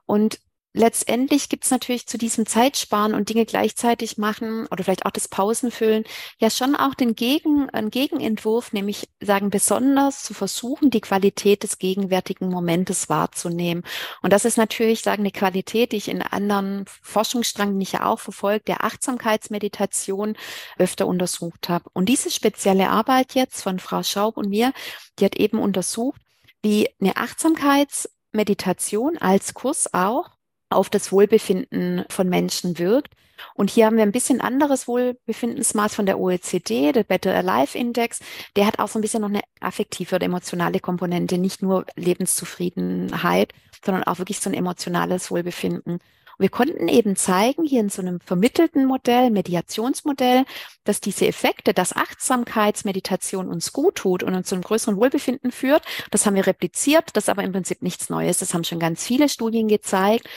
Und 0.06 0.40
letztendlich 0.74 1.50
gibt 1.50 1.66
es 1.66 1.72
natürlich 1.72 2.08
zu 2.08 2.18
diesem 2.18 2.46
Zeitsparen 2.46 3.14
und 3.14 3.30
Dinge 3.30 3.46
gleichzeitig 3.46 4.18
machen 4.18 4.68
oder 4.68 4.84
vielleicht 4.84 5.06
auch 5.06 5.12
das 5.12 5.28
Pausenfüllen 5.28 6.06
ja 6.40 6.50
schon 6.50 6.76
auch 6.76 6.96
den 6.96 7.16
Gegen, 7.16 7.70
einen 7.70 7.92
Gegenentwurf, 7.92 8.72
nämlich 8.72 9.10
sagen 9.20 9.50
besonders 9.50 10.24
zu 10.24 10.34
versuchen, 10.34 10.90
die 10.90 11.02
Qualität 11.02 11.64
des 11.64 11.78
gegenwärtigen 11.78 12.50
Momentes 12.50 13.10
wahrzunehmen. 13.10 13.84
Und 14.22 14.34
das 14.34 14.46
ist 14.46 14.58
natürlich 14.58 15.02
sagen 15.02 15.24
eine 15.24 15.32
Qualität, 15.32 15.92
die 15.92 15.98
ich 15.98 16.08
in 16.08 16.22
anderen 16.22 16.86
Forschungsstrang, 17.02 17.72
den 17.72 17.82
ich 17.82 17.94
ja 17.94 18.06
auch 18.06 18.20
verfolgt, 18.20 18.68
der 18.68 18.84
Achtsamkeitsmeditation 18.84 20.38
öfter 20.78 21.08
untersucht 21.08 21.70
habe. 21.70 21.90
Und 21.94 22.08
diese 22.08 22.32
spezielle 22.32 22.90
Arbeit 22.90 23.36
jetzt 23.36 23.62
von 23.62 23.80
Frau 23.80 24.04
Schaub 24.04 24.38
und 24.38 24.50
mir, 24.50 24.74
die 25.20 25.26
hat 25.26 25.36
eben 25.36 25.60
untersucht, 25.60 26.22
wie 26.62 26.90
eine 27.00 27.18
Achtsamkeitsmeditation 27.18 29.18
als 29.18 29.54
Kurs 29.54 29.94
auch 29.94 30.30
auf 30.72 30.90
das 30.90 31.12
Wohlbefinden 31.12 32.06
von 32.10 32.30
Menschen 32.30 32.78
wirkt. 32.80 33.14
Und 33.56 33.70
hier 33.70 33.86
haben 33.86 33.98
wir 33.98 34.04
ein 34.04 34.12
bisschen 34.12 34.42
anderes 34.42 34.88
Wohlbefindensmaß 34.88 35.96
von 35.96 36.06
der 36.06 36.20
OECD, 36.20 36.92
der 36.92 37.04
Better 37.04 37.36
Alive 37.36 37.78
Index. 37.78 38.20
Der 38.56 38.66
hat 38.66 38.80
auch 38.80 38.88
so 38.88 39.00
ein 39.00 39.02
bisschen 39.02 39.22
noch 39.22 39.30
eine 39.30 39.42
affektive 39.60 40.16
oder 40.16 40.26
emotionale 40.26 40.80
Komponente, 40.80 41.38
nicht 41.38 41.62
nur 41.62 41.86
Lebenszufriedenheit, 41.96 43.54
sondern 43.84 44.04
auch 44.04 44.20
wirklich 44.20 44.40
so 44.40 44.50
ein 44.50 44.54
emotionales 44.54 45.32
Wohlbefinden. 45.32 45.94
Und 45.94 46.44
wir 46.44 46.50
konnten 46.50 46.88
eben 46.88 47.16
zeigen, 47.16 47.66
hier 47.66 47.82
in 47.82 47.90
so 47.90 48.02
einem 48.02 48.20
vermittelten 48.20 48.86
Modell, 48.86 49.32
Mediationsmodell, 49.32 50.46
dass 50.84 51.02
diese 51.02 51.28
Effekte, 51.28 51.74
dass 51.74 51.96
Achtsamkeitsmeditation 51.96 53.48
uns 53.48 53.74
gut 53.74 53.96
tut 53.96 54.24
und 54.24 54.34
uns 54.34 54.48
zu 54.48 54.56
einem 54.56 54.64
größeren 54.64 54.98
Wohlbefinden 54.98 55.52
führt, 55.52 55.84
das 56.10 56.26
haben 56.26 56.36
wir 56.36 56.48
repliziert, 56.48 57.10
das 57.14 57.26
ist 57.26 57.30
aber 57.30 57.44
im 57.44 57.52
Prinzip 57.52 57.82
nichts 57.82 58.10
Neues. 58.10 58.40
Das 58.40 58.54
haben 58.54 58.64
schon 58.64 58.80
ganz 58.80 59.06
viele 59.06 59.30
Studien 59.30 59.68
gezeigt. 59.68 60.28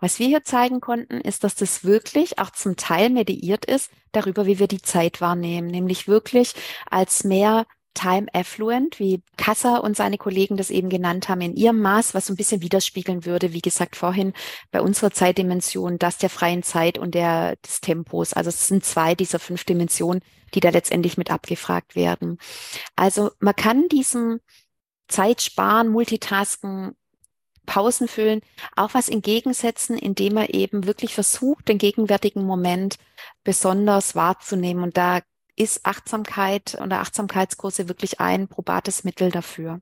Was 0.00 0.18
wir 0.18 0.26
hier 0.26 0.44
zeigen 0.44 0.80
konnten, 0.80 1.20
ist, 1.20 1.44
dass 1.44 1.54
das 1.54 1.84
wirklich 1.84 2.38
auch 2.38 2.50
zum 2.50 2.76
Teil 2.76 3.10
mediiert 3.10 3.64
ist 3.64 3.90
darüber, 4.12 4.46
wie 4.46 4.58
wir 4.58 4.68
die 4.68 4.82
Zeit 4.82 5.20
wahrnehmen, 5.20 5.68
nämlich 5.68 6.08
wirklich 6.08 6.54
als 6.90 7.24
mehr 7.24 7.66
Time 7.94 8.28
Affluent, 8.32 8.98
wie 8.98 9.22
Kassa 9.36 9.78
und 9.78 9.96
seine 9.96 10.16
Kollegen 10.16 10.56
das 10.56 10.70
eben 10.70 10.88
genannt 10.88 11.28
haben, 11.28 11.40
in 11.40 11.56
ihrem 11.56 11.80
Maß, 11.80 12.14
was 12.14 12.26
so 12.26 12.32
ein 12.32 12.36
bisschen 12.36 12.62
widerspiegeln 12.62 13.24
würde, 13.24 13.52
wie 13.52 13.60
gesagt 13.60 13.96
vorhin, 13.96 14.32
bei 14.70 14.80
unserer 14.80 15.10
Zeitdimension, 15.10 15.98
das 15.98 16.16
der 16.16 16.30
freien 16.30 16.62
Zeit 16.62 16.98
und 16.98 17.14
der 17.14 17.56
des 17.56 17.80
Tempos. 17.80 18.32
Also 18.32 18.48
es 18.48 18.66
sind 18.66 18.84
zwei 18.84 19.14
dieser 19.14 19.38
fünf 19.38 19.64
Dimensionen, 19.64 20.22
die 20.54 20.60
da 20.60 20.70
letztendlich 20.70 21.16
mit 21.18 21.30
abgefragt 21.30 21.96
werden. 21.96 22.38
Also 22.96 23.32
man 23.40 23.56
kann 23.56 23.88
diesem 23.88 24.40
Zeitsparen, 25.08 25.88
Multitasken, 25.88 26.96
Pausen 27.70 28.08
füllen, 28.08 28.40
auch 28.74 28.94
was 28.94 29.08
entgegensetzen, 29.08 29.96
indem 29.96 30.36
er 30.36 30.52
eben 30.52 30.86
wirklich 30.86 31.14
versucht, 31.14 31.68
den 31.68 31.78
gegenwärtigen 31.78 32.44
Moment 32.44 32.96
besonders 33.44 34.16
wahrzunehmen. 34.16 34.82
Und 34.82 34.96
da 34.96 35.20
ist 35.54 35.86
Achtsamkeit 35.86 36.76
oder 36.82 36.98
Achtsamkeitskurse 36.98 37.88
wirklich 37.88 38.18
ein 38.18 38.48
probates 38.48 39.04
Mittel 39.04 39.30
dafür. 39.30 39.80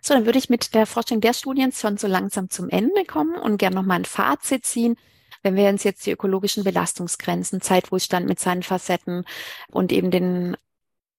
So, 0.00 0.14
dann 0.14 0.24
würde 0.24 0.38
ich 0.38 0.48
mit 0.48 0.74
der 0.74 0.86
Forschung 0.86 1.20
der 1.20 1.34
Studien 1.34 1.70
schon 1.72 1.98
so 1.98 2.06
langsam 2.06 2.48
zum 2.48 2.70
Ende 2.70 3.04
kommen 3.04 3.36
und 3.36 3.58
gerne 3.58 3.76
nochmal 3.76 3.98
ein 3.98 4.04
Fazit 4.06 4.64
ziehen. 4.64 4.96
Wenn 5.42 5.54
wir 5.54 5.68
uns 5.68 5.84
jetzt 5.84 6.06
die 6.06 6.12
ökologischen 6.12 6.64
Belastungsgrenzen, 6.64 7.60
Zeitwohlstand 7.60 8.26
mit 8.26 8.40
seinen 8.40 8.62
Facetten 8.62 9.26
und 9.70 9.92
eben 9.92 10.10
den 10.10 10.56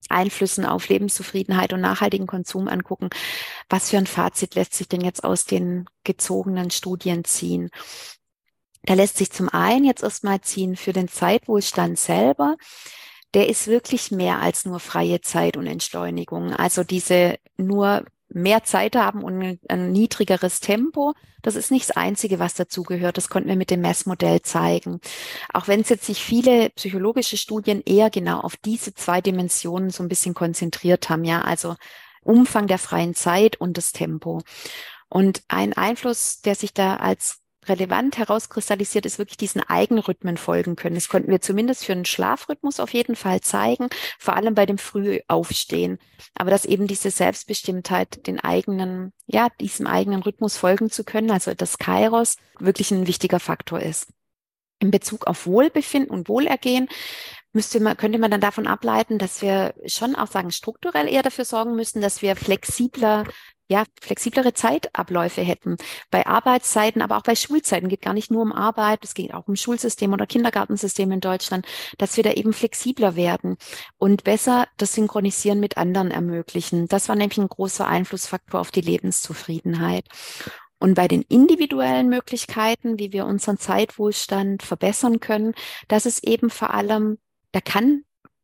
Einflüssen 0.10 0.66
auf 0.66 0.90
Lebenszufriedenheit 0.90 1.74
und 1.74 1.82
nachhaltigen 1.82 2.28
Konsum 2.28 2.68
angucken, 2.68 3.10
was 3.70 3.90
für 3.90 3.98
ein 3.98 4.08
Fazit 4.08 4.56
lässt 4.56 4.74
sich 4.74 4.88
denn 4.88 5.02
jetzt 5.02 5.24
aus 5.24 5.46
den 5.46 5.86
gezogenen 6.04 6.72
Studien 6.72 7.24
ziehen? 7.24 7.70
Da 8.84 8.96
lässt 8.96 9.18
sich 9.18 9.32
zum 9.32 9.50
einen 9.50 9.86
jetzt 9.86 10.04
erstmal 10.04 10.42
ziehen 10.42 10.76
für 10.76 10.94
den 10.94 11.08
Zeitwohlstand 11.08 11.98
selber 11.98 12.58
der 13.34 13.50
ist 13.50 13.68
wirklich 13.68 14.12
mehr 14.12 14.40
als 14.40 14.66
nur 14.66 14.80
freie 14.80 15.22
Zeit 15.22 15.58
und 15.58 15.66
Entschleunigung. 15.66 16.54
Also 16.54 16.84
diese 16.84 17.38
nur 17.58 18.06
mehr 18.36 18.64
Zeit 18.64 18.96
haben 18.96 19.24
und 19.24 19.60
ein, 19.68 19.92
niedrigeres 19.92 20.60
Tempo, 20.60 21.14
das 21.42 21.56
ist 21.56 21.72
nicht 21.72 21.90
das 21.90 21.98
Einzige, 21.98 22.40
was 22.40 22.56
dazugehört. 22.56 23.18
Das 23.18 23.30
konnten 23.30 23.50
wir 23.50 23.56
mit 23.56 23.70
dem 23.70 23.82
Messmodell 23.82 24.42
zeigen. 24.42 25.02
Auch 25.54 25.68
wenn 25.68 25.82
es 25.82 25.90
jetzt 25.90 26.06
sich 26.06 26.24
viele 26.24 26.70
psychologische 26.72 27.38
Studien 27.38 27.84
eher 27.86 28.10
genau 28.10 28.40
auf 28.40 28.56
diese 28.56 28.94
zwei 28.94 29.22
Dimensionen 29.22 29.90
so 29.90 30.04
ein 30.04 30.10
bisschen 30.10 30.34
konzentriert 30.34 31.10
haben, 31.10 31.26
ja, 31.26 31.42
also 31.42 31.76
Umfang 32.24 32.68
der 32.68 32.80
freien 32.80 33.14
Zeit 33.14 33.58
und 33.58 33.78
das 33.78 33.92
Tempo. 33.92 34.42
Und 35.10 35.44
ein 35.48 35.74
Einfluss, 35.74 36.42
der 36.42 36.56
sich 36.56 36.74
da 36.74 36.96
als 36.96 37.43
relevant 37.70 38.18
herauskristallisiert, 38.18 39.06
ist 39.06 39.20
wirklich 39.20 39.38
diesen 39.38 39.62
Eigenrhythmen 39.62 40.38
folgen 40.38 40.76
können. 40.76 40.96
Das 40.96 41.10
konnten 41.10 41.32
wir 41.32 41.42
zumindest 41.42 41.86
für 41.86 41.94
einen 41.94 42.06
Schlafrhythmus 42.06 42.80
auf 42.80 42.94
jeden 42.94 43.16
Fall 43.16 43.42
zeigen, 43.42 43.90
vor 44.20 44.36
allem 44.36 44.56
bei 44.56 44.66
dem 44.66 44.78
Frühaufstehen. 44.78 46.00
Aber 46.36 46.52
dass 46.52 46.66
eben 46.66 46.88
diese 46.88 47.12
Selbstbestimmtheit, 47.12 48.28
den 48.28 48.40
eigenen, 48.40 49.14
ja, 49.26 49.50
diesem 49.60 49.88
eigenen 49.88 50.24
Rhythmus 50.24 50.58
folgen 50.58 50.90
zu 50.90 51.04
können, 51.04 51.32
also 51.32 51.54
das 51.54 51.78
Kairos, 51.78 52.38
wirklich 52.60 52.92
ein 52.92 53.08
wichtiger 53.08 53.40
Faktor 53.40 53.80
ist. 53.80 54.08
In 54.80 54.92
Bezug 54.92 55.28
auf 55.28 55.46
Wohlbefinden 55.46 56.12
und 56.12 56.28
Wohlergehen 56.28 56.90
müsste 57.54 57.80
man, 57.80 57.96
könnte 57.96 58.18
man 58.18 58.32
dann 58.32 58.42
davon 58.42 58.68
ableiten, 58.68 59.20
dass 59.20 59.42
wir 59.42 59.74
schon 59.86 60.16
auch 60.16 60.28
sagen, 60.28 60.52
strukturell 60.52 61.08
eher 61.08 61.22
dafür 61.22 61.46
sorgen 61.46 61.76
müssen, 61.76 62.02
dass 62.02 62.22
wir 62.22 62.36
flexibler 62.36 63.26
ja, 63.68 63.84
flexiblere 64.02 64.54
Zeitabläufe 64.54 65.42
hätten. 65.42 65.78
Bei 66.12 66.28
Arbeitszeiten, 66.28 67.02
aber 67.02 67.18
auch 67.18 67.24
bei 67.24 67.36
Schulzeiten 67.36 67.90
geht 67.90 68.02
gar 68.02 68.14
nicht 68.14 68.32
nur 68.32 68.42
um 68.42 68.52
Arbeit, 68.52 69.04
es 69.04 69.14
geht 69.14 69.34
auch 69.34 69.48
um 69.48 69.56
Schulsystem 69.56 70.12
oder 70.14 70.28
Kindergartensystem 70.28 71.12
in 71.12 71.22
Deutschland, 71.22 71.66
dass 71.98 72.18
wir 72.18 72.24
da 72.24 72.32
eben 72.32 72.54
flexibler 72.54 73.16
werden 73.16 73.58
und 73.98 74.24
besser 74.24 74.68
das 74.78 74.94
Synchronisieren 74.94 75.60
mit 75.60 75.78
anderen 75.78 76.12
ermöglichen. 76.12 76.88
Das 76.88 77.10
war 77.10 77.16
nämlich 77.16 77.38
ein 77.38 77.48
großer 77.48 77.88
Einflussfaktor 77.88 78.60
auf 78.60 78.72
die 78.72 78.82
Lebenszufriedenheit. 78.82 80.06
Und 80.80 80.96
bei 80.96 81.08
den 81.08 81.22
individuellen 81.22 82.10
Möglichkeiten, 82.10 83.00
wie 83.00 83.14
wir 83.14 83.26
unseren 83.26 83.58
Zeitwohlstand 83.58 84.64
verbessern 84.64 85.22
können, 85.22 85.54
das 85.88 86.06
ist 86.06 86.28
eben 86.28 86.50
vor 86.50 86.72
allem, 86.72 87.20
da 87.54 87.62
kann 87.62 88.04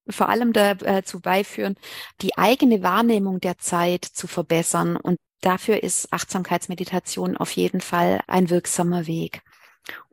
vor 0.09 0.29
allem 0.29 0.53
dazu 0.53 1.17
äh, 1.17 1.21
beiführen, 1.21 1.75
die 2.21 2.37
eigene 2.37 2.83
Wahrnehmung 2.83 3.39
der 3.39 3.57
Zeit 3.57 4.05
zu 4.05 4.27
verbessern. 4.27 4.95
Und 4.95 5.17
dafür 5.41 5.83
ist 5.83 6.11
Achtsamkeitsmeditation 6.11 7.37
auf 7.37 7.51
jeden 7.51 7.81
Fall 7.81 8.21
ein 8.27 8.49
wirksamer 8.49 9.07
Weg. 9.07 9.41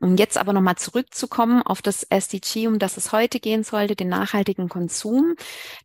Um 0.00 0.16
jetzt 0.16 0.38
aber 0.38 0.52
nochmal 0.52 0.76
zurückzukommen 0.76 1.62
auf 1.62 1.82
das 1.82 2.04
SDG, 2.04 2.66
um 2.66 2.78
das 2.78 2.96
es 2.96 3.12
heute 3.12 3.40
gehen 3.40 3.64
sollte, 3.64 3.96
den 3.96 4.08
nachhaltigen 4.08 4.68
Konsum, 4.68 5.36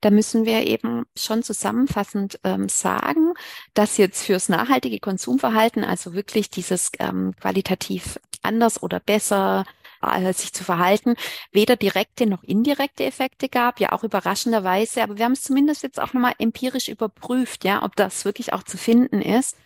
da 0.01 0.09
müssen 0.09 0.45
wir 0.45 0.65
eben 0.67 1.05
schon 1.17 1.43
zusammenfassend 1.43 2.39
ähm, 2.43 2.69
sagen, 2.69 3.33
dass 3.73 3.97
jetzt 3.97 4.23
fürs 4.23 4.49
nachhaltige 4.49 4.99
Konsumverhalten, 4.99 5.83
also 5.83 6.13
wirklich 6.13 6.49
dieses 6.49 6.91
ähm, 6.99 7.33
qualitativ 7.39 8.19
anders 8.43 8.81
oder 8.81 8.99
besser 8.99 9.65
äh, 10.03 10.33
sich 10.33 10.53
zu 10.53 10.63
verhalten, 10.63 11.15
weder 11.51 11.75
direkte 11.75 12.25
noch 12.25 12.43
indirekte 12.43 13.05
Effekte 13.05 13.49
gab, 13.49 13.79
ja 13.79 13.91
auch 13.91 14.03
überraschenderweise, 14.03 15.03
aber 15.03 15.17
wir 15.17 15.25
haben 15.25 15.33
es 15.33 15.41
zumindest 15.41 15.83
jetzt 15.83 15.99
auch 15.99 16.13
nochmal 16.13 16.33
empirisch 16.39 16.87
überprüft, 16.89 17.63
ja, 17.63 17.83
ob 17.83 17.95
das 17.95 18.25
wirklich 18.25 18.53
auch 18.53 18.63
zu 18.63 18.77
finden 18.77 19.21
ist. 19.21 19.57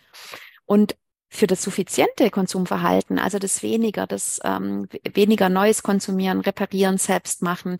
Und 0.66 0.96
für 1.28 1.46
das 1.46 1.62
suffiziente 1.62 2.30
Konsumverhalten, 2.30 3.18
also 3.18 3.38
das 3.38 3.62
weniger, 3.62 4.06
das 4.06 4.40
ähm, 4.44 4.88
weniger 5.12 5.48
Neues 5.48 5.82
konsumieren, 5.82 6.40
reparieren, 6.40 6.98
selbst 6.98 7.42
machen, 7.42 7.78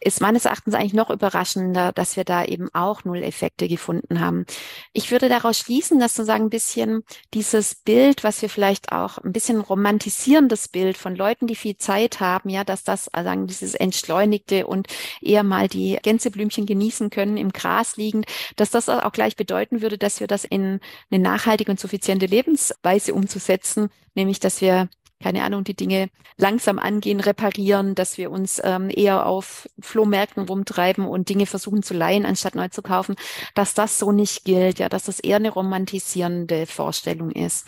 ist 0.00 0.20
meines 0.20 0.44
Erachtens 0.44 0.74
eigentlich 0.74 0.92
noch 0.92 1.10
überraschender, 1.10 1.92
dass 1.92 2.16
wir 2.16 2.24
da 2.24 2.44
eben 2.44 2.68
auch 2.74 3.04
Null-Effekte 3.04 3.68
gefunden 3.68 4.20
haben. 4.20 4.44
Ich 4.92 5.10
würde 5.10 5.28
daraus 5.28 5.58
schließen, 5.58 5.98
dass 5.98 6.14
sozusagen 6.14 6.44
ein 6.44 6.50
bisschen 6.50 7.02
dieses 7.32 7.74
Bild, 7.74 8.22
was 8.22 8.42
wir 8.42 8.50
vielleicht 8.50 8.92
auch 8.92 9.18
ein 9.18 9.32
bisschen 9.32 9.60
romantisierendes 9.60 10.68
Bild 10.68 10.96
von 10.96 11.16
Leuten, 11.16 11.46
die 11.46 11.56
viel 11.56 11.76
Zeit 11.76 12.20
haben, 12.20 12.50
ja, 12.50 12.64
dass 12.64 12.84
das 12.84 13.08
also 13.08 13.34
dieses 13.46 13.74
entschleunigte 13.74 14.66
und 14.66 14.88
eher 15.20 15.42
mal 15.42 15.68
die 15.68 15.98
Gänseblümchen 16.02 16.66
genießen 16.66 17.10
können 17.10 17.36
im 17.36 17.52
Gras 17.52 17.96
liegend, 17.96 18.26
dass 18.56 18.70
das 18.70 18.88
auch 18.88 19.12
gleich 19.12 19.36
bedeuten 19.36 19.80
würde, 19.82 19.98
dass 19.98 20.20
wir 20.20 20.26
das 20.26 20.44
in 20.44 20.80
eine 21.10 21.22
nachhaltige 21.22 21.70
und 21.70 21.80
suffiziente 21.80 22.26
Lebens 22.26 22.73
Weise 22.82 23.14
umzusetzen, 23.14 23.88
nämlich 24.14 24.40
dass 24.40 24.60
wir 24.60 24.88
keine 25.24 25.42
Ahnung, 25.44 25.64
die 25.64 25.74
Dinge 25.74 26.10
langsam 26.36 26.78
angehen, 26.78 27.18
reparieren, 27.18 27.94
dass 27.94 28.18
wir 28.18 28.30
uns 28.30 28.60
ähm, 28.62 28.90
eher 28.94 29.24
auf 29.24 29.66
Flohmärkten 29.80 30.44
rumtreiben 30.46 31.06
und 31.06 31.30
Dinge 31.30 31.46
versuchen 31.46 31.82
zu 31.82 31.94
leihen, 31.94 32.26
anstatt 32.26 32.54
neu 32.54 32.68
zu 32.68 32.82
kaufen, 32.82 33.16
dass 33.54 33.72
das 33.72 33.98
so 33.98 34.12
nicht 34.12 34.44
gilt, 34.44 34.78
ja, 34.80 34.90
dass 34.90 35.04
das 35.04 35.20
eher 35.20 35.36
eine 35.36 35.48
romantisierende 35.48 36.66
Vorstellung 36.66 37.30
ist. 37.30 37.66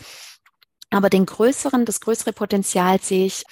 Aber 0.91 1.09
den 1.09 1.25
größeren, 1.25 1.85
das 1.85 1.99
größere 1.99 2.31
Potenzial 2.31 3.01
sehe 3.01 3.25
ich 3.25 3.43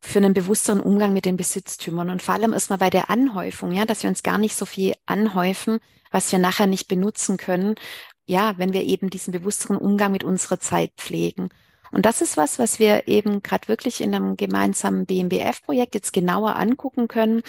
für 0.00 0.20
einen 0.20 0.34
bewussteren 0.34 0.80
Umgang 0.80 1.12
mit 1.12 1.24
den 1.24 1.36
Besitztümern 1.36 2.10
und 2.10 2.22
vor 2.22 2.34
allem 2.34 2.52
erstmal 2.52 2.78
bei 2.78 2.90
der 2.90 3.10
Anhäufung, 3.10 3.72
ja, 3.72 3.86
dass 3.86 4.04
wir 4.04 4.10
uns 4.10 4.22
gar 4.22 4.38
nicht 4.38 4.54
so 4.54 4.66
viel 4.66 4.94
anhäufen, 5.04 5.80
was 6.12 6.30
wir 6.30 6.38
nachher 6.38 6.68
nicht 6.68 6.86
benutzen 6.86 7.38
können, 7.38 7.74
ja, 8.26 8.58
wenn 8.58 8.72
wir 8.72 8.82
eben 8.82 9.10
diesen 9.10 9.32
bewussteren 9.32 9.76
Umgang 9.76 10.12
mit 10.12 10.24
unserer 10.24 10.60
Zeit 10.60 10.92
pflegen. 10.96 11.48
Und 11.92 12.04
das 12.04 12.20
ist 12.20 12.36
was, 12.36 12.58
was 12.58 12.78
wir 12.78 13.06
eben 13.08 13.42
gerade 13.42 13.68
wirklich 13.68 14.00
in 14.00 14.14
einem 14.14 14.36
gemeinsamen 14.36 15.06
BMBF-Projekt 15.06 15.94
jetzt 15.94 16.12
genauer 16.12 16.56
angucken 16.56 17.08
können. 17.08 17.42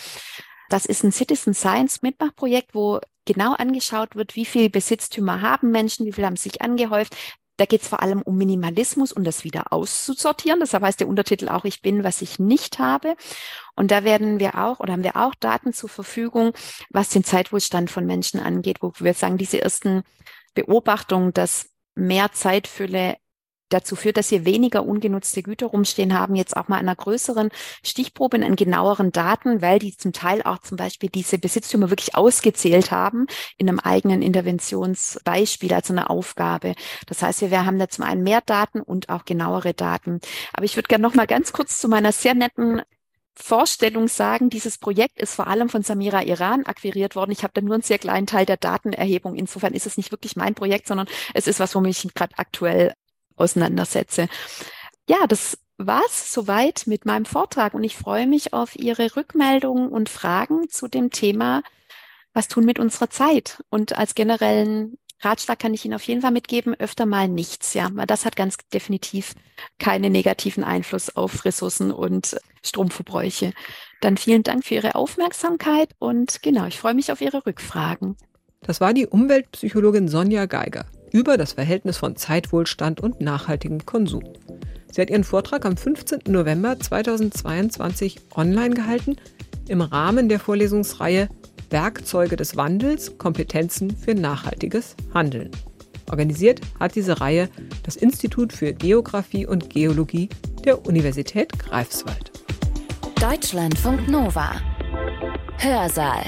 Das 0.70 0.86
ist 0.86 1.04
ein 1.04 1.12
Citizen 1.12 1.54
Science 1.54 2.02
Mitmachprojekt, 2.02 2.76
wo 2.76 3.00
genau 3.26 3.54
angeschaut 3.54 4.16
wird, 4.16 4.36
wie 4.36 4.46
viel 4.46 4.70
Besitztümer 4.70 5.42
haben 5.42 5.72
Menschen, 5.72 6.06
wie 6.06 6.14
viel 6.14 6.26
haben 6.26 6.36
sich 6.36 6.62
angehäuft. 6.62 7.16
Da 7.58 7.66
geht 7.66 7.82
es 7.82 7.88
vor 7.88 8.04
allem 8.04 8.22
um 8.22 8.38
Minimalismus 8.38 9.12
und 9.12 9.24
das 9.24 9.44
wieder 9.44 9.74
auszusortieren. 9.74 10.60
Deshalb 10.60 10.84
heißt 10.84 11.00
der 11.00 11.08
Untertitel 11.08 11.50
auch, 11.50 11.66
ich 11.66 11.82
bin, 11.82 12.04
was 12.04 12.22
ich 12.22 12.38
nicht 12.38 12.78
habe. 12.78 13.16
Und 13.76 13.90
da 13.90 14.04
werden 14.04 14.40
wir 14.40 14.60
auch 14.60 14.80
oder 14.80 14.94
haben 14.94 15.04
wir 15.04 15.16
auch 15.16 15.34
Daten 15.34 15.74
zur 15.74 15.90
Verfügung, 15.90 16.54
was 16.92 17.10
den 17.10 17.24
Zeitwohlstand 17.24 17.90
von 17.90 18.06
Menschen 18.06 18.40
angeht, 18.40 18.78
wo 18.82 18.94
wir 19.00 19.16
sagen, 19.16 19.40
diese 19.40 19.60
ersten 19.60 20.04
Beobachtung, 20.58 21.34
dass 21.34 21.70
mehr 21.94 22.32
Zeitfülle 22.32 23.18
dazu 23.70 23.96
führt, 23.96 24.18
dass 24.18 24.32
wir 24.32 24.46
weniger 24.46 24.86
ungenutzte 24.86 25.44
Güter 25.44 25.68
rumstehen 25.68 26.18
haben, 26.18 26.36
jetzt 26.36 26.56
auch 26.56 26.68
mal 26.68 26.78
einer 26.78 26.96
größeren 26.96 27.50
Stichprobe, 27.84 28.38
in 28.38 28.56
genaueren 28.56 29.12
Daten, 29.12 29.62
weil 29.62 29.78
die 29.80 29.96
zum 29.96 30.14
Teil 30.14 30.42
auch 30.42 30.60
zum 30.60 30.78
Beispiel 30.78 31.10
diese 31.10 31.38
Besitztümer 31.38 31.90
wirklich 31.90 32.16
ausgezählt 32.16 32.92
haben 32.92 33.28
in 33.58 33.68
einem 33.68 33.80
eigenen 33.80 34.22
Interventionsbeispiel, 34.22 35.74
also 35.74 35.94
einer 35.94 36.10
Aufgabe. 36.10 36.76
Das 37.08 37.22
heißt, 37.22 37.42
wir, 37.42 37.52
wir 37.52 37.66
haben 37.66 37.78
da 37.78 37.90
zum 37.90 38.06
einen 38.06 38.24
mehr 38.24 38.42
Daten 38.42 38.82
und 38.82 39.10
auch 39.10 39.26
genauere 39.26 39.74
Daten. 39.74 40.22
Aber 40.54 40.66
ich 40.66 40.76
würde 40.76 40.88
gerne 40.88 41.04
noch 41.04 41.16
mal 41.16 41.28
ganz 41.28 41.52
kurz 41.52 41.78
zu 41.78 41.88
meiner 41.88 42.12
sehr 42.12 42.36
netten 42.36 42.82
Vorstellung 43.40 44.08
sagen, 44.08 44.50
dieses 44.50 44.78
Projekt 44.78 45.20
ist 45.20 45.36
vor 45.36 45.48
allem 45.48 45.70
von 45.70 45.84
Samira 45.84 46.24
Iran 46.24 46.66
akquiriert 46.66 47.16
worden. 47.16 47.32
Ich 47.32 47.44
habe 47.44 47.54
da 47.54 47.62
nur 47.62 47.76
einen 47.76 47.84
sehr 47.84 48.00
kleinen 48.00 48.28
Teil 48.28 48.46
der 48.46 48.58
Datenerhebung. 48.58 49.36
Insofern 49.36 49.74
ist 49.74 49.86
es 49.86 49.98
nicht 49.98 50.12
wirklich 50.12 50.36
mein 50.36 50.56
Projekt, 50.56 50.88
sondern 50.88 51.08
es 51.34 51.48
ist 51.48 51.60
was, 51.60 51.76
womit 51.76 51.98
ich 51.98 52.04
mich 52.04 52.14
gerade 52.14 52.38
aktuell 52.38 52.94
auseinandersetze. 53.36 54.28
Ja, 55.08 55.28
das 55.28 55.58
war's 55.78 56.34
soweit 56.34 56.84
mit 56.88 57.06
meinem 57.06 57.26
Vortrag 57.26 57.76
und 57.76 57.84
ich 57.84 57.96
freue 57.96 58.26
mich 58.26 58.54
auf 58.54 58.76
Ihre 58.76 59.16
Rückmeldungen 59.16 59.90
und 59.90 60.10
Fragen 60.10 60.70
zu 60.70 60.88
dem 60.88 61.12
Thema 61.12 61.62
was 62.34 62.48
tun 62.48 62.66
mit 62.66 62.80
unserer 62.80 63.10
Zeit. 63.10 63.64
Und 63.70 63.98
als 63.98 64.14
generellen 64.14 64.98
Ratschlag 65.22 65.60
kann 65.60 65.74
ich 65.74 65.84
Ihnen 65.84 65.96
auf 65.96 66.04
jeden 66.04 66.22
Fall 66.22 66.32
mitgeben, 66.32 66.76
öfter 66.76 67.06
mal 67.06 67.28
nichts, 67.28 67.74
ja. 67.74 67.90
Das 67.90 68.26
hat 68.26 68.36
ganz 68.36 68.58
definitiv 68.74 69.34
keinen 69.80 70.12
negativen 70.12 70.64
Einfluss 70.64 71.16
auf 71.16 71.46
Ressourcen 71.46 71.92
und 71.92 72.38
Stromverbräuche. 72.64 73.54
Dann 74.02 74.18
vielen 74.18 74.44
Dank 74.44 74.66
für 74.66 74.76
Ihre 74.76 74.96
Aufmerksamkeit 74.96 75.90
und 76.00 76.44
genau, 76.44 76.66
ich 76.68 76.78
freue 76.78 76.94
mich 76.94 77.12
auf 77.12 77.22
Ihre 77.22 77.46
Rückfragen. 77.46 78.16
Das 78.62 78.82
war 78.82 78.94
die 78.94 79.08
Umweltpsychologin 79.08 80.08
Sonja 80.08 80.46
Geiger 80.46 80.86
über 81.12 81.38
das 81.38 81.54
Verhältnis 81.54 81.98
von 81.98 82.16
Zeitwohlstand 82.16 83.00
und 83.00 83.22
nachhaltigem 83.22 83.86
Konsum. 83.86 84.24
Sie 84.92 85.02
hat 85.02 85.10
ihren 85.10 85.24
Vortrag 85.24 85.66
am 85.66 85.78
15. 85.78 86.22
November 86.28 86.80
2022 86.80 88.20
online 88.36 88.76
gehalten 88.76 89.16
im 89.68 89.82
Rahmen 89.82 90.30
der 90.30 90.40
Vorlesungsreihe 90.40 91.30
Werkzeuge 91.70 92.36
des 92.36 92.56
Wandels, 92.56 93.18
Kompetenzen 93.18 93.96
für 93.96 94.16
nachhaltiges 94.16 94.96
Handeln. 95.14 95.52
Organisiert 96.10 96.62
hat 96.80 96.96
diese 96.96 97.20
Reihe 97.20 97.50
das 97.84 97.96
Institut 97.96 98.54
für 98.54 98.74
Geographie 98.74 99.46
und 99.46 99.70
Geologie 99.70 100.30
der 100.64 100.86
Universität 100.86 101.58
Greifswald. 101.60 102.32
Deutschlandfunk 103.20 104.08
Nova. 104.08 104.52
Hörsaal. 105.58 106.24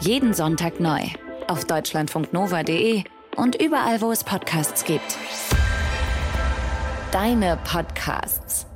Jeden 0.00 0.34
Sonntag 0.34 0.80
neu. 0.80 1.00
Auf 1.48 1.64
deutschlandfunknova.de 1.66 3.04
und 3.36 3.60
überall, 3.60 4.00
wo 4.00 4.10
es 4.10 4.24
Podcasts 4.24 4.84
gibt. 4.84 5.18
Deine 7.12 7.58
Podcasts. 7.64 8.66